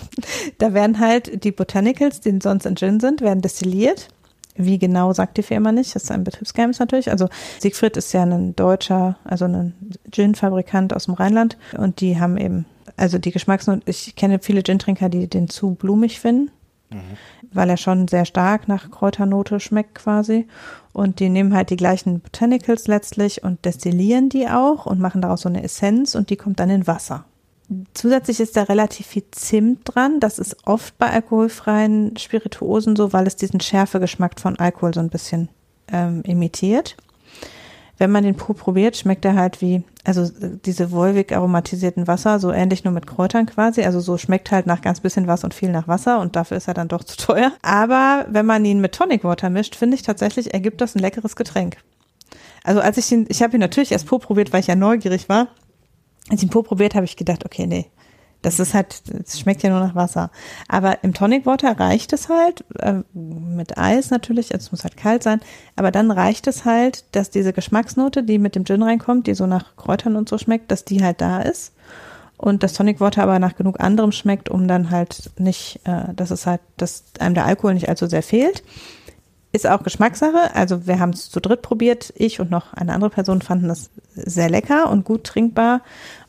da 0.57 0.73
werden 0.73 0.99
halt 0.99 1.43
die 1.43 1.51
Botanicals, 1.51 2.21
die 2.21 2.37
sonst 2.41 2.65
in 2.65 2.75
Gin 2.75 2.99
sind, 2.99 3.21
werden 3.21 3.41
destilliert. 3.41 4.09
Wie 4.55 4.77
genau 4.77 5.13
sagt 5.13 5.37
die 5.37 5.43
Firma 5.43 5.71
nicht, 5.71 5.95
das 5.95 6.03
ist 6.03 6.11
ein 6.11 6.23
Betriebsgeheimnis 6.23 6.79
natürlich. 6.79 7.09
Also 7.09 7.27
Siegfried 7.59 7.97
ist 7.97 8.13
ja 8.13 8.21
ein 8.21 8.55
deutscher, 8.55 9.17
also 9.23 9.45
ein 9.45 9.73
Gin-Fabrikant 10.11 10.93
aus 10.93 11.05
dem 11.05 11.15
Rheinland 11.15 11.57
und 11.75 12.01
die 12.01 12.19
haben 12.19 12.37
eben, 12.37 12.65
also 12.95 13.17
die 13.17 13.31
Geschmacksnoten, 13.31 13.81
ich 13.87 14.15
kenne 14.15 14.39
viele 14.39 14.61
Gin-Trinker, 14.61 15.09
die 15.09 15.27
den 15.27 15.49
zu 15.49 15.73
blumig 15.73 16.19
finden, 16.19 16.51
mhm. 16.91 17.17
weil 17.51 17.67
er 17.67 17.77
schon 17.77 18.07
sehr 18.07 18.25
stark 18.25 18.67
nach 18.67 18.91
Kräuternote 18.91 19.59
schmeckt 19.59 19.95
quasi. 19.95 20.47
Und 20.91 21.19
die 21.19 21.29
nehmen 21.29 21.55
halt 21.55 21.71
die 21.71 21.75
gleichen 21.75 22.19
Botanicals 22.19 22.85
letztlich 22.85 23.43
und 23.43 23.65
destillieren 23.65 24.29
die 24.29 24.47
auch 24.47 24.85
und 24.85 24.99
machen 24.99 25.23
daraus 25.23 25.41
so 25.41 25.49
eine 25.49 25.63
Essenz 25.63 26.13
und 26.13 26.29
die 26.29 26.37
kommt 26.37 26.59
dann 26.59 26.69
in 26.69 26.85
Wasser. 26.85 27.25
Zusätzlich 27.93 28.39
ist 28.39 28.57
da 28.57 28.63
relativ 28.63 29.07
viel 29.07 29.23
Zimt 29.31 29.81
dran. 29.85 30.19
Das 30.19 30.37
ist 30.37 30.57
oft 30.65 30.97
bei 30.97 31.09
alkoholfreien 31.09 32.17
Spirituosen 32.17 32.95
so, 32.95 33.13
weil 33.13 33.25
es 33.25 33.35
diesen 33.35 33.59
Schärfegeschmack 33.59 34.39
von 34.39 34.59
Alkohol 34.59 34.93
so 34.93 34.99
ein 34.99 35.09
bisschen 35.09 35.49
ähm, 35.91 36.21
imitiert. 36.23 36.97
Wenn 37.97 38.11
man 38.11 38.23
den 38.23 38.35
pur 38.35 38.55
probiert, 38.55 38.97
schmeckt 38.97 39.23
er 39.23 39.35
halt 39.35 39.61
wie, 39.61 39.83
also 40.03 40.27
diese 40.65 40.91
wolvig 40.91 41.33
aromatisierten 41.33 42.07
Wasser, 42.07 42.39
so 42.39 42.51
ähnlich 42.51 42.83
nur 42.83 42.93
mit 42.93 43.07
Kräutern 43.07 43.45
quasi. 43.45 43.83
Also 43.83 43.99
so 43.99 44.17
schmeckt 44.17 44.51
halt 44.51 44.65
nach 44.65 44.81
ganz 44.81 44.99
bisschen 44.99 45.27
was 45.27 45.43
und 45.43 45.53
viel 45.53 45.69
nach 45.69 45.87
Wasser 45.87 46.19
und 46.19 46.35
dafür 46.35 46.57
ist 46.57 46.67
er 46.67 46.73
dann 46.73 46.87
doch 46.87 47.03
zu 47.03 47.17
teuer. 47.17 47.53
Aber 47.61 48.25
wenn 48.29 48.45
man 48.45 48.65
ihn 48.65 48.81
mit 48.81 48.93
Tonic 48.93 49.23
Water 49.23 49.49
mischt, 49.49 49.75
finde 49.75 49.95
ich 49.95 50.01
tatsächlich, 50.01 50.53
ergibt 50.53 50.81
das 50.81 50.95
ein 50.95 50.99
leckeres 50.99 51.35
Getränk. 51.35 51.77
Also 52.63 52.81
als 52.81 52.97
ich 52.97 53.11
ihn, 53.11 53.25
ich 53.29 53.43
habe 53.43 53.55
ihn 53.55 53.59
natürlich 53.59 53.91
erst 53.91 54.07
pur 54.07 54.19
probiert, 54.19 54.51
weil 54.51 54.61
ich 54.61 54.67
ja 54.67 54.75
neugierig 54.75 55.29
war. 55.29 55.47
Als 56.29 56.41
ich 56.41 56.47
ihn 56.47 56.49
pur 56.49 56.63
probiert, 56.63 56.95
habe 56.95 57.05
ich 57.05 57.17
gedacht, 57.17 57.45
okay, 57.45 57.67
nee, 57.67 57.87
das 58.43 58.59
ist 58.59 58.73
halt, 58.73 59.01
es 59.25 59.39
schmeckt 59.39 59.63
ja 59.63 59.69
nur 59.69 59.79
nach 59.79 59.95
Wasser. 59.95 60.29
Aber 60.67 61.03
im 61.03 61.13
Tonic 61.13 61.45
Water 61.45 61.79
reicht 61.79 62.13
es 62.13 62.29
halt, 62.29 62.63
äh, 62.79 63.01
mit 63.13 63.77
Eis 63.77 64.11
natürlich, 64.11 64.53
also 64.53 64.65
es 64.65 64.71
muss 64.71 64.83
halt 64.83 64.97
kalt 64.97 65.23
sein, 65.23 65.39
aber 65.75 65.91
dann 65.91 66.11
reicht 66.11 66.45
es 66.47 66.65
halt, 66.65 67.05
dass 67.13 67.29
diese 67.29 67.53
Geschmacksnote, 67.53 68.21
die 68.21 68.37
mit 68.37 68.55
dem 68.55 68.65
Gin 68.65 68.83
reinkommt, 68.83 69.27
die 69.27 69.33
so 69.33 69.47
nach 69.47 69.75
Kräutern 69.77 70.17
und 70.17 70.29
so 70.29 70.37
schmeckt, 70.37 70.71
dass 70.71 70.85
die 70.85 71.03
halt 71.03 71.21
da 71.21 71.41
ist. 71.41 71.73
Und 72.35 72.63
das 72.63 72.73
Tonic 72.73 72.99
Water 72.99 73.23
aber 73.23 73.39
nach 73.39 73.55
genug 73.55 73.79
anderem 73.79 74.11
schmeckt, 74.11 74.49
um 74.49 74.67
dann 74.67 74.91
halt 74.91 75.31
nicht, 75.37 75.79
äh, 75.85 76.13
dass 76.13 76.29
es 76.29 76.45
halt, 76.45 76.59
dass 76.75 77.05
einem 77.19 77.35
der 77.35 77.45
Alkohol 77.45 77.73
nicht 77.73 77.87
allzu 77.87 78.07
sehr 78.07 78.23
fehlt. 78.23 78.63
Ist 79.53 79.67
auch 79.67 79.83
Geschmackssache. 79.83 80.55
Also 80.55 80.87
wir 80.87 80.99
haben 80.99 81.11
es 81.11 81.29
zu 81.29 81.39
dritt 81.39 81.61
probiert. 81.61 82.11
Ich 82.17 82.39
und 82.39 82.49
noch 82.49 82.73
eine 82.73 82.91
andere 82.91 83.11
Person 83.11 83.43
fanden 83.43 83.67
das 83.67 83.91
sehr 84.15 84.49
lecker 84.49 84.89
und 84.89 85.05
gut 85.05 85.25
trinkbar. 85.25 85.81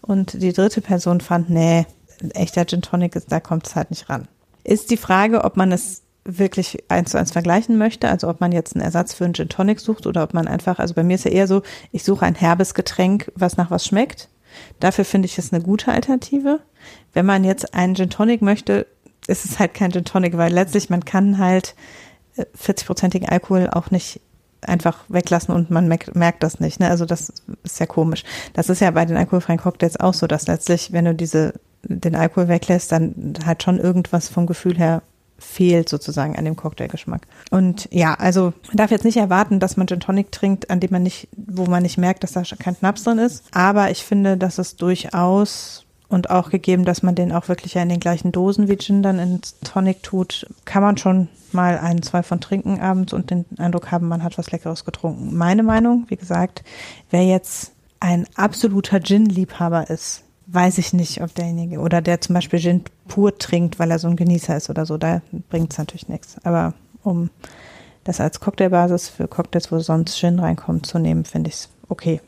Und 0.02 0.42
die 0.42 0.52
dritte 0.52 0.82
Person 0.82 1.22
fand, 1.22 1.48
nee, 1.48 1.86
echter 2.34 2.66
Gin 2.66 2.82
Tonic 2.82 3.16
da 3.28 3.40
kommt 3.40 3.66
es 3.66 3.76
halt 3.76 3.90
nicht 3.90 4.10
ran. 4.10 4.28
Ist 4.62 4.90
die 4.90 4.98
Frage, 4.98 5.42
ob 5.42 5.56
man 5.56 5.72
es 5.72 6.02
wirklich 6.26 6.84
eins 6.88 7.10
zu 7.12 7.18
eins 7.18 7.32
vergleichen 7.32 7.78
möchte, 7.78 8.08
also 8.08 8.28
ob 8.28 8.40
man 8.40 8.52
jetzt 8.52 8.74
einen 8.74 8.84
Ersatz 8.84 9.14
für 9.14 9.24
einen 9.24 9.34
Gin 9.34 9.48
Tonic 9.48 9.80
sucht 9.80 10.06
oder 10.06 10.22
ob 10.22 10.34
man 10.34 10.46
einfach, 10.46 10.78
also 10.78 10.94
bei 10.94 11.02
mir 11.02 11.14
ist 11.14 11.24
ja 11.24 11.30
eher 11.30 11.46
so, 11.46 11.62
ich 11.92 12.04
suche 12.04 12.26
ein 12.26 12.34
herbes 12.34 12.74
Getränk, 12.74 13.32
was 13.34 13.56
nach 13.56 13.70
was 13.70 13.86
schmeckt. 13.86 14.28
Dafür 14.80 15.04
finde 15.04 15.26
ich 15.26 15.38
es 15.38 15.52
eine 15.52 15.62
gute 15.62 15.92
Alternative. 15.92 16.60
Wenn 17.14 17.26
man 17.26 17.44
jetzt 17.44 17.74
einen 17.74 17.94
Gin 17.94 18.10
Tonic 18.10 18.42
möchte, 18.42 18.86
ist 19.26 19.46
es 19.46 19.58
halt 19.58 19.72
kein 19.72 19.92
Gin 19.92 20.04
Tonic, 20.04 20.36
weil 20.36 20.52
letztlich 20.52 20.90
man 20.90 21.04
kann 21.06 21.38
halt 21.38 21.74
40-prozentigen 22.36 23.28
Alkohol 23.28 23.68
auch 23.70 23.90
nicht 23.90 24.20
einfach 24.62 25.04
weglassen 25.08 25.54
und 25.54 25.70
man 25.70 25.88
merkt 25.88 26.42
das 26.42 26.60
nicht. 26.60 26.80
Ne? 26.80 26.88
Also 26.88 27.04
das 27.04 27.32
ist 27.62 27.80
ja 27.80 27.86
komisch. 27.86 28.24
Das 28.54 28.68
ist 28.68 28.80
ja 28.80 28.90
bei 28.90 29.04
den 29.04 29.16
alkoholfreien 29.16 29.58
Cocktails 29.58 30.00
auch 30.00 30.14
so, 30.14 30.26
dass 30.26 30.46
letztlich, 30.46 30.92
wenn 30.92 31.04
du 31.04 31.14
diese, 31.14 31.54
den 31.82 32.16
Alkohol 32.16 32.48
weglässt, 32.48 32.92
dann 32.92 33.34
halt 33.44 33.62
schon 33.62 33.78
irgendwas 33.78 34.28
vom 34.28 34.46
Gefühl 34.46 34.78
her 34.78 35.02
fehlt 35.38 35.88
sozusagen 35.88 36.36
an 36.36 36.44
dem 36.44 36.56
Cocktailgeschmack. 36.56 37.26
Und 37.50 37.88
ja, 37.90 38.14
also 38.14 38.52
man 38.68 38.76
darf 38.76 38.90
jetzt 38.90 39.04
nicht 39.04 39.16
erwarten, 39.16 39.60
dass 39.60 39.76
man 39.76 39.86
Gin 39.86 40.00
Tonic 40.00 40.32
trinkt, 40.32 40.70
an 40.70 40.80
dem 40.80 40.90
man 40.90 41.02
nicht, 41.02 41.28
wo 41.36 41.66
man 41.66 41.82
nicht 41.82 41.98
merkt, 41.98 42.22
dass 42.22 42.32
da 42.32 42.42
kein 42.58 42.76
Schnaps 42.76 43.04
drin 43.04 43.18
ist. 43.18 43.44
Aber 43.52 43.90
ich 43.90 44.04
finde, 44.04 44.36
dass 44.36 44.58
es 44.58 44.76
durchaus 44.76 45.83
und 46.08 46.30
auch 46.30 46.50
gegeben, 46.50 46.84
dass 46.84 47.02
man 47.02 47.14
den 47.14 47.32
auch 47.32 47.48
wirklich 47.48 47.74
ja 47.74 47.82
in 47.82 47.88
den 47.88 48.00
gleichen 48.00 48.32
Dosen 48.32 48.68
wie 48.68 48.76
Gin 48.76 49.02
dann 49.02 49.18
ins 49.18 49.58
Tonic 49.60 50.02
tut, 50.02 50.46
kann 50.64 50.82
man 50.82 50.96
schon 50.96 51.28
mal 51.52 51.78
ein, 51.78 52.02
zwei 52.02 52.22
von 52.22 52.40
trinken 52.40 52.80
abends 52.80 53.12
und 53.12 53.30
den 53.30 53.44
Eindruck 53.58 53.90
haben, 53.90 54.08
man 54.08 54.22
hat 54.22 54.36
was 54.38 54.50
Leckeres 54.50 54.84
getrunken. 54.84 55.36
Meine 55.36 55.62
Meinung, 55.62 56.04
wie 56.08 56.16
gesagt, 56.16 56.62
wer 57.10 57.24
jetzt 57.24 57.72
ein 58.00 58.26
absoluter 58.34 59.00
Gin-Liebhaber 59.00 59.88
ist, 59.88 60.24
weiß 60.46 60.78
ich 60.78 60.92
nicht, 60.92 61.22
ob 61.22 61.34
derjenige 61.34 61.78
oder 61.78 62.02
der 62.02 62.20
zum 62.20 62.34
Beispiel 62.34 62.58
Gin 62.58 62.84
pur 63.08 63.38
trinkt, 63.38 63.78
weil 63.78 63.90
er 63.90 63.98
so 63.98 64.08
ein 64.08 64.16
Genießer 64.16 64.56
ist 64.56 64.68
oder 64.68 64.84
so, 64.84 64.98
da 64.98 65.22
bringt 65.48 65.72
es 65.72 65.78
natürlich 65.78 66.08
nichts. 66.08 66.36
Aber 66.44 66.74
um 67.02 67.30
das 68.04 68.20
als 68.20 68.40
Cocktailbasis 68.40 69.08
für 69.08 69.26
Cocktails, 69.26 69.72
wo 69.72 69.78
sonst 69.78 70.18
Gin 70.18 70.38
reinkommt, 70.38 70.86
zu 70.86 70.98
nehmen, 70.98 71.24
finde 71.24 71.48
ich 71.48 71.56
es 71.56 71.68
okay. 71.88 72.20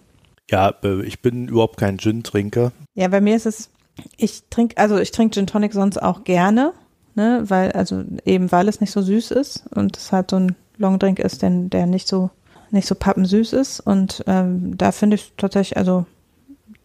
Ja, 0.51 0.74
äh, 0.82 1.03
ich 1.03 1.20
bin 1.22 1.49
überhaupt 1.49 1.78
kein 1.78 1.99
Gin-Trinker. 1.99 2.72
Ja, 2.94 3.09
bei 3.09 3.20
mir 3.20 3.36
ist 3.36 3.47
es, 3.47 3.70
ich 4.16 4.44
trinke, 4.51 4.76
also 4.78 4.99
ich 4.99 5.11
trinke 5.11 5.34
Gin 5.34 5.47
Tonic 5.47 5.72
sonst 5.72 5.99
auch 5.99 6.24
gerne, 6.24 6.72
ne, 7.14 7.44
weil, 7.47 7.72
also 7.72 8.05
eben 8.24 8.53
weil 8.53 8.68
es 8.68 8.80
nicht 8.80 8.92
so 8.92 9.03
süß 9.03 9.32
ist 9.32 9.64
und 9.74 9.97
es 9.97 10.12
halt 10.12 10.30
so 10.30 10.36
ein 10.36 10.57
Longdrink 10.78 11.18
ist, 11.18 11.42
denn 11.42 11.70
der 11.70 11.86
nicht 11.86 12.07
so, 12.07 12.30
nicht 12.70 12.86
so 12.86 12.94
pappensüß 12.94 13.53
ist. 13.55 13.80
Und 13.80 14.22
ähm, 14.26 14.76
da 14.76 14.92
finde 14.92 15.16
ich 15.16 15.32
tatsächlich, 15.36 15.76
also 15.76 16.07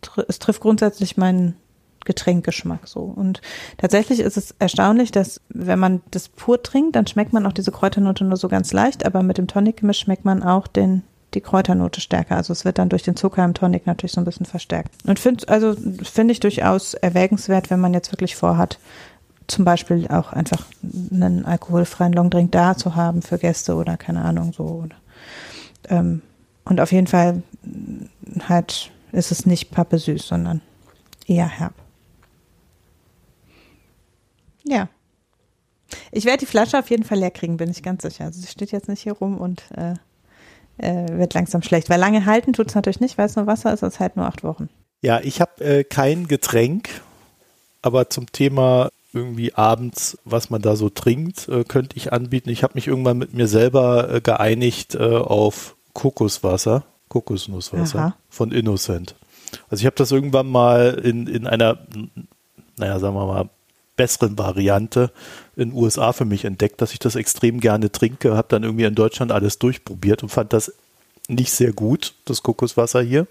tr 0.01 0.25
es 0.27 0.39
trifft 0.39 0.61
grundsätzlich 0.61 1.17
meinen 1.17 1.55
Getränkgeschmack 2.05 2.87
so. 2.87 3.01
Und 3.01 3.41
tatsächlich 3.77 4.21
ist 4.21 4.37
es 4.37 4.55
erstaunlich, 4.57 5.11
dass 5.11 5.41
wenn 5.49 5.77
man 5.79 6.01
das 6.09 6.29
pur 6.29 6.63
trinkt, 6.63 6.95
dann 6.95 7.05
schmeckt 7.05 7.33
man 7.33 7.45
auch 7.45 7.53
diese 7.53 7.71
Kräuternote 7.71 8.23
nur 8.23 8.37
so 8.37 8.47
ganz 8.47 8.73
leicht, 8.73 9.05
aber 9.05 9.21
mit 9.21 9.37
dem 9.37 9.47
Tonic-Gemisch 9.47 9.99
schmeckt 9.99 10.25
man 10.25 10.41
auch 10.41 10.67
den 10.67 11.03
die 11.33 11.41
Kräuternote 11.41 12.01
stärker. 12.01 12.35
Also 12.35 12.51
es 12.53 12.65
wird 12.65 12.77
dann 12.77 12.89
durch 12.89 13.03
den 13.03 13.15
Zucker 13.15 13.43
im 13.43 13.53
Tonic 13.53 13.87
natürlich 13.87 14.11
so 14.11 14.21
ein 14.21 14.25
bisschen 14.25 14.45
verstärkt. 14.45 14.91
Und 15.05 15.19
finde 15.19 15.47
also 15.47 15.75
finde 16.03 16.33
ich 16.33 16.39
durchaus 16.39 16.93
erwägenswert, 16.93 17.69
wenn 17.69 17.79
man 17.79 17.93
jetzt 17.93 18.11
wirklich 18.11 18.35
vorhat, 18.35 18.79
zum 19.47 19.65
Beispiel 19.65 20.07
auch 20.07 20.33
einfach 20.33 20.65
einen 21.11 21.45
alkoholfreien 21.45 22.13
Longdrink 22.13 22.51
da 22.51 22.75
zu 22.75 22.95
haben 22.95 23.21
für 23.21 23.37
Gäste 23.37 23.75
oder 23.75 23.97
keine 23.97 24.23
Ahnung 24.23 24.53
so. 24.53 24.87
Ähm, 25.89 26.21
und 26.63 26.79
auf 26.79 26.91
jeden 26.91 27.07
Fall 27.07 27.43
halt 28.47 28.91
ist 29.11 29.31
es 29.31 29.45
nicht 29.45 29.71
pappesüß, 29.71 30.27
sondern 30.27 30.61
eher 31.27 31.47
herb. 31.47 31.73
Ja. 34.63 34.87
Ich 36.11 36.25
werde 36.25 36.39
die 36.39 36.45
Flasche 36.45 36.79
auf 36.79 36.89
jeden 36.89 37.03
Fall 37.03 37.19
leer 37.19 37.31
kriegen, 37.31 37.57
bin 37.57 37.69
ich 37.69 37.83
ganz 37.83 38.03
sicher. 38.03 38.25
Also 38.25 38.39
sie 38.39 38.47
steht 38.47 38.71
jetzt 38.71 38.87
nicht 38.87 39.01
hier 39.01 39.13
rum 39.13 39.37
und 39.37 39.63
äh, 39.75 39.95
äh, 40.81 41.17
wird 41.17 41.33
langsam 41.33 41.61
schlecht. 41.61 41.89
Weil 41.89 41.99
lange 41.99 42.25
halten 42.25 42.53
tut 42.53 42.69
es 42.69 42.75
natürlich 42.75 42.99
nicht, 42.99 43.17
weil 43.17 43.27
es 43.27 43.35
nur 43.35 43.47
Wasser 43.47 43.73
ist, 43.73 43.83
es 43.83 43.99
halt 43.99 44.15
nur 44.15 44.25
acht 44.25 44.43
Wochen. 44.43 44.69
Ja, 45.01 45.19
ich 45.21 45.41
habe 45.41 45.63
äh, 45.63 45.83
kein 45.83 46.27
Getränk, 46.27 46.89
aber 47.81 48.09
zum 48.09 48.31
Thema 48.31 48.89
irgendwie 49.13 49.53
abends, 49.53 50.17
was 50.25 50.49
man 50.49 50.61
da 50.61 50.75
so 50.75 50.89
trinkt, 50.89 51.49
äh, 51.49 51.63
könnte 51.63 51.97
ich 51.97 52.13
anbieten. 52.13 52.49
Ich 52.49 52.63
habe 52.63 52.75
mich 52.75 52.87
irgendwann 52.87 53.17
mit 53.17 53.33
mir 53.33 53.47
selber 53.47 54.13
äh, 54.13 54.21
geeinigt 54.21 54.95
äh, 54.95 55.17
auf 55.17 55.75
Kokoswasser, 55.93 56.83
Kokosnusswasser 57.09 57.99
Aha. 57.99 58.15
von 58.29 58.51
Innocent. 58.51 59.15
Also 59.69 59.81
ich 59.81 59.85
habe 59.85 59.97
das 59.97 60.11
irgendwann 60.11 60.47
mal 60.47 60.99
in, 61.03 61.27
in 61.27 61.45
einer, 61.45 61.79
naja, 62.77 62.99
sagen 62.99 63.15
wir 63.15 63.25
mal, 63.25 63.49
besseren 63.97 64.37
Variante 64.37 65.11
in 65.61 65.71
den 65.71 65.77
USA 65.77 66.13
für 66.13 66.25
mich 66.25 66.45
entdeckt, 66.45 66.81
dass 66.81 66.93
ich 66.93 66.99
das 66.99 67.15
extrem 67.15 67.59
gerne 67.59 67.91
trinke. 67.91 68.35
Habe 68.35 68.47
dann 68.49 68.63
irgendwie 68.63 68.85
in 68.85 68.95
Deutschland 68.95 69.31
alles 69.31 69.59
durchprobiert 69.59 70.23
und 70.23 70.29
fand 70.29 70.53
das 70.53 70.73
nicht 71.27 71.51
sehr 71.51 71.71
gut, 71.71 72.15
das 72.25 72.43
Kokoswasser 72.43 73.01
hier. 73.01 73.27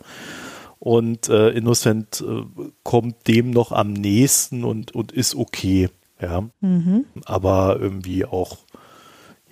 Und 0.78 1.28
äh, 1.28 1.50
Innocent 1.50 2.24
äh, 2.26 2.44
kommt 2.82 3.28
dem 3.28 3.50
noch 3.50 3.72
am 3.72 3.92
nächsten 3.92 4.64
und, 4.64 4.94
und 4.94 5.12
ist 5.12 5.34
okay. 5.34 5.90
Ja. 6.20 6.48
Mhm. 6.60 7.04
Aber 7.26 7.78
irgendwie 7.78 8.24
auch, 8.24 8.58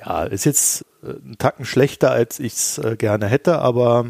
ja, 0.01 0.25
ist 0.25 0.45
jetzt 0.45 0.87
äh, 1.03 1.11
ein 1.11 1.37
Tacken 1.39 1.67
schlechter, 1.67 2.11
als 2.11 2.39
ich 2.39 2.55
es 2.55 2.79
äh, 2.79 2.97
gerne 2.97 3.27
hätte, 3.27 3.59
aber 3.59 4.07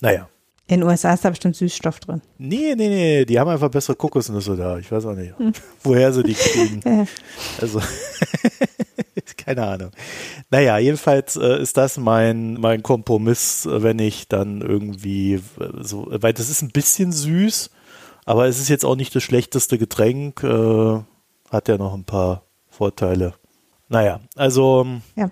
naja, 0.00 0.28
in 0.68 0.80
den 0.80 0.88
USA 0.88 1.12
ist 1.14 1.24
da 1.24 1.30
bestimmt 1.30 1.54
Süßstoff 1.54 2.00
drin. 2.00 2.22
Nee, 2.38 2.74
nee, 2.76 2.88
nee, 2.88 3.24
die 3.24 3.38
haben 3.38 3.48
einfach 3.48 3.70
bessere 3.70 3.94
Kokosnüsse 3.94 4.56
da. 4.56 4.78
Ich 4.78 4.90
weiß 4.90 5.06
auch 5.06 5.14
nicht, 5.14 5.38
hm. 5.38 5.52
woher 5.84 6.12
sie 6.12 6.24
die 6.24 6.34
kriegen. 6.34 6.80
also, 7.60 7.80
keine 9.36 9.64
Ahnung. 9.64 9.90
Naja, 10.50 10.78
jedenfalls 10.78 11.36
äh, 11.36 11.62
ist 11.62 11.76
das 11.76 11.98
mein, 11.98 12.54
mein 12.54 12.82
Kompromiss, 12.82 13.68
wenn 13.70 14.00
ich 14.00 14.26
dann 14.26 14.60
irgendwie 14.60 15.34
äh, 15.34 15.40
so, 15.82 16.08
weil 16.10 16.32
das 16.32 16.50
ist 16.50 16.62
ein 16.62 16.70
bisschen 16.70 17.12
süß, 17.12 17.70
aber 18.24 18.48
es 18.48 18.58
ist 18.58 18.68
jetzt 18.68 18.84
auch 18.84 18.96
nicht 18.96 19.14
das 19.14 19.22
schlechteste 19.22 19.78
Getränk, 19.78 20.42
äh, 20.42 20.98
hat 21.50 21.68
ja 21.68 21.78
noch 21.78 21.94
ein 21.94 22.04
paar 22.04 22.42
Vorteile. 22.68 23.34
Naja, 23.88 24.18
also 24.34 24.84
ja 25.14 25.30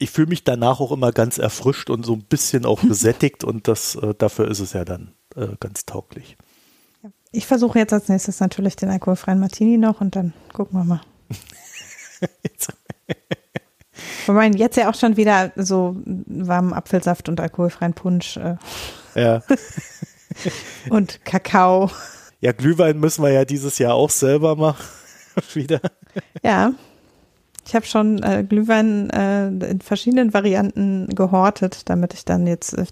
ich 0.00 0.10
fühle 0.10 0.28
mich 0.28 0.42
danach 0.42 0.80
auch 0.80 0.90
immer 0.90 1.12
ganz 1.12 1.38
erfrischt 1.38 1.90
und 1.90 2.04
so 2.04 2.14
ein 2.14 2.24
bisschen 2.24 2.66
auch 2.66 2.80
gesättigt 2.88 3.44
und 3.44 3.68
das 3.68 3.94
äh, 3.94 4.14
dafür 4.16 4.48
ist 4.48 4.58
es 4.58 4.72
ja 4.72 4.84
dann 4.84 5.12
äh, 5.36 5.48
ganz 5.60 5.86
tauglich. 5.86 6.36
Ich 7.32 7.46
versuche 7.46 7.78
jetzt 7.78 7.92
als 7.92 8.08
nächstes 8.08 8.40
natürlich 8.40 8.74
den 8.74 8.88
alkoholfreien 8.88 9.38
Martini 9.38 9.78
noch 9.78 10.00
und 10.00 10.16
dann 10.16 10.32
gucken 10.52 10.80
wir 10.80 10.84
mal. 10.84 11.00
Wobei 14.26 14.48
jetzt 14.48 14.76
ja 14.76 14.90
auch 14.90 14.94
schon 14.94 15.16
wieder 15.16 15.52
so 15.54 15.96
warmen 16.04 16.72
Apfelsaft 16.72 17.28
und 17.28 17.40
alkoholfreien 17.40 17.94
Punsch. 17.94 18.36
Äh. 18.36 18.56
Ja. 19.14 19.42
und 20.90 21.24
Kakao. 21.24 21.90
Ja, 22.40 22.52
Glühwein 22.52 22.98
müssen 22.98 23.22
wir 23.22 23.30
ja 23.30 23.44
dieses 23.44 23.78
Jahr 23.78 23.94
auch 23.94 24.10
selber 24.10 24.56
machen. 24.56 24.84
wieder. 25.54 25.80
Ja, 26.42 26.72
ich 27.70 27.74
habe 27.76 27.86
schon 27.86 28.20
äh, 28.24 28.42
Glühwein 28.42 29.10
äh, 29.10 29.46
in 29.46 29.80
verschiedenen 29.80 30.34
Varianten 30.34 31.06
gehortet, 31.14 31.88
damit 31.88 32.14
ich 32.14 32.24
dann 32.24 32.48
jetzt 32.48 32.76
äh, 32.76 32.84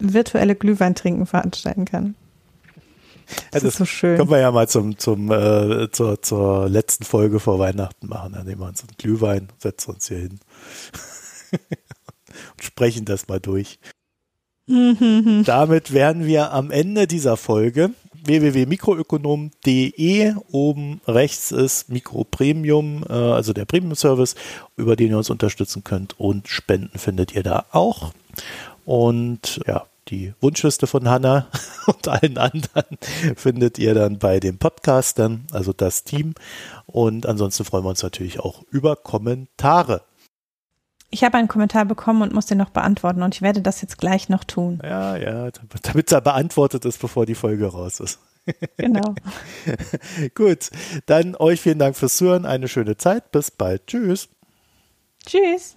virtuelle 0.00 0.56
Glühweintrinken 0.56 1.26
veranstalten 1.26 1.84
kann. 1.84 2.16
Das, 3.26 3.36
ja, 3.36 3.50
das 3.52 3.62
ist 3.62 3.76
so 3.76 3.84
schön. 3.84 4.16
Können 4.16 4.30
wir 4.30 4.40
ja 4.40 4.50
mal 4.50 4.66
zum, 4.66 4.98
zum, 4.98 5.30
äh, 5.30 5.92
zur, 5.92 6.20
zur 6.22 6.68
letzten 6.68 7.04
Folge 7.04 7.38
vor 7.38 7.60
Weihnachten 7.60 8.08
machen. 8.08 8.32
Dann 8.32 8.46
nehmen 8.46 8.62
wir 8.62 8.66
uns 8.66 8.80
einen 8.80 8.96
Glühwein, 8.98 9.46
setzen 9.58 9.92
uns 9.94 10.08
hier 10.08 10.18
hin 10.18 10.40
und 11.52 12.64
sprechen 12.64 13.04
das 13.04 13.28
mal 13.28 13.38
durch. 13.38 13.78
Damit 14.66 15.92
wären 15.92 16.26
wir 16.26 16.52
am 16.52 16.72
Ende 16.72 17.06
dieser 17.06 17.36
Folge 17.36 17.90
www.mikroökonom.de. 18.26 20.34
Oben 20.50 21.00
rechts 21.06 21.52
ist 21.52 21.88
Mikro 21.88 22.24
Premium, 22.24 23.04
äh, 23.08 23.12
also 23.12 23.52
der 23.52 23.64
Premium 23.64 23.94
Service, 23.94 24.34
über 24.76 24.96
den 24.96 25.10
ihr 25.10 25.18
uns 25.18 25.30
unterstützen 25.30 25.84
könnt 25.84 26.18
und 26.18 26.48
Spenden 26.48 26.98
findet 26.98 27.34
ihr 27.34 27.42
da 27.42 27.66
auch. 27.72 28.12
Und 28.84 29.60
ja, 29.66 29.86
die 30.08 30.34
Wunschliste 30.40 30.86
von 30.86 31.08
Hanna 31.08 31.48
und 31.86 32.08
allen 32.08 32.38
anderen 32.38 32.98
findet 33.36 33.78
ihr 33.78 33.94
dann 33.94 34.18
bei 34.18 34.40
den 34.40 34.58
Podcastern, 34.58 35.46
also 35.50 35.72
das 35.72 36.04
Team. 36.04 36.34
Und 36.86 37.26
ansonsten 37.26 37.64
freuen 37.64 37.84
wir 37.84 37.90
uns 37.90 38.02
natürlich 38.02 38.40
auch 38.40 38.62
über 38.70 38.96
Kommentare. 38.96 40.02
Ich 41.10 41.24
habe 41.24 41.38
einen 41.38 41.48
Kommentar 41.48 41.84
bekommen 41.84 42.22
und 42.22 42.32
muss 42.32 42.46
den 42.46 42.58
noch 42.58 42.70
beantworten 42.70 43.22
und 43.22 43.34
ich 43.34 43.42
werde 43.42 43.62
das 43.62 43.80
jetzt 43.80 43.98
gleich 43.98 44.28
noch 44.28 44.44
tun. 44.44 44.80
Ja, 44.82 45.16
ja, 45.16 45.50
damit 45.82 46.12
er 46.12 46.20
beantwortet 46.20 46.84
ist, 46.84 47.00
bevor 47.00 47.26
die 47.26 47.34
Folge 47.34 47.66
raus 47.66 48.00
ist. 48.00 48.18
Genau. 48.76 49.14
Gut, 50.34 50.70
dann 51.06 51.34
euch 51.36 51.60
vielen 51.60 51.78
Dank 51.78 51.96
fürs 51.96 52.16
Zuhören, 52.16 52.46
eine 52.46 52.68
schöne 52.68 52.96
Zeit, 52.96 53.32
bis 53.32 53.50
bald. 53.50 53.86
Tschüss. 53.86 54.28
Tschüss. 55.26 55.76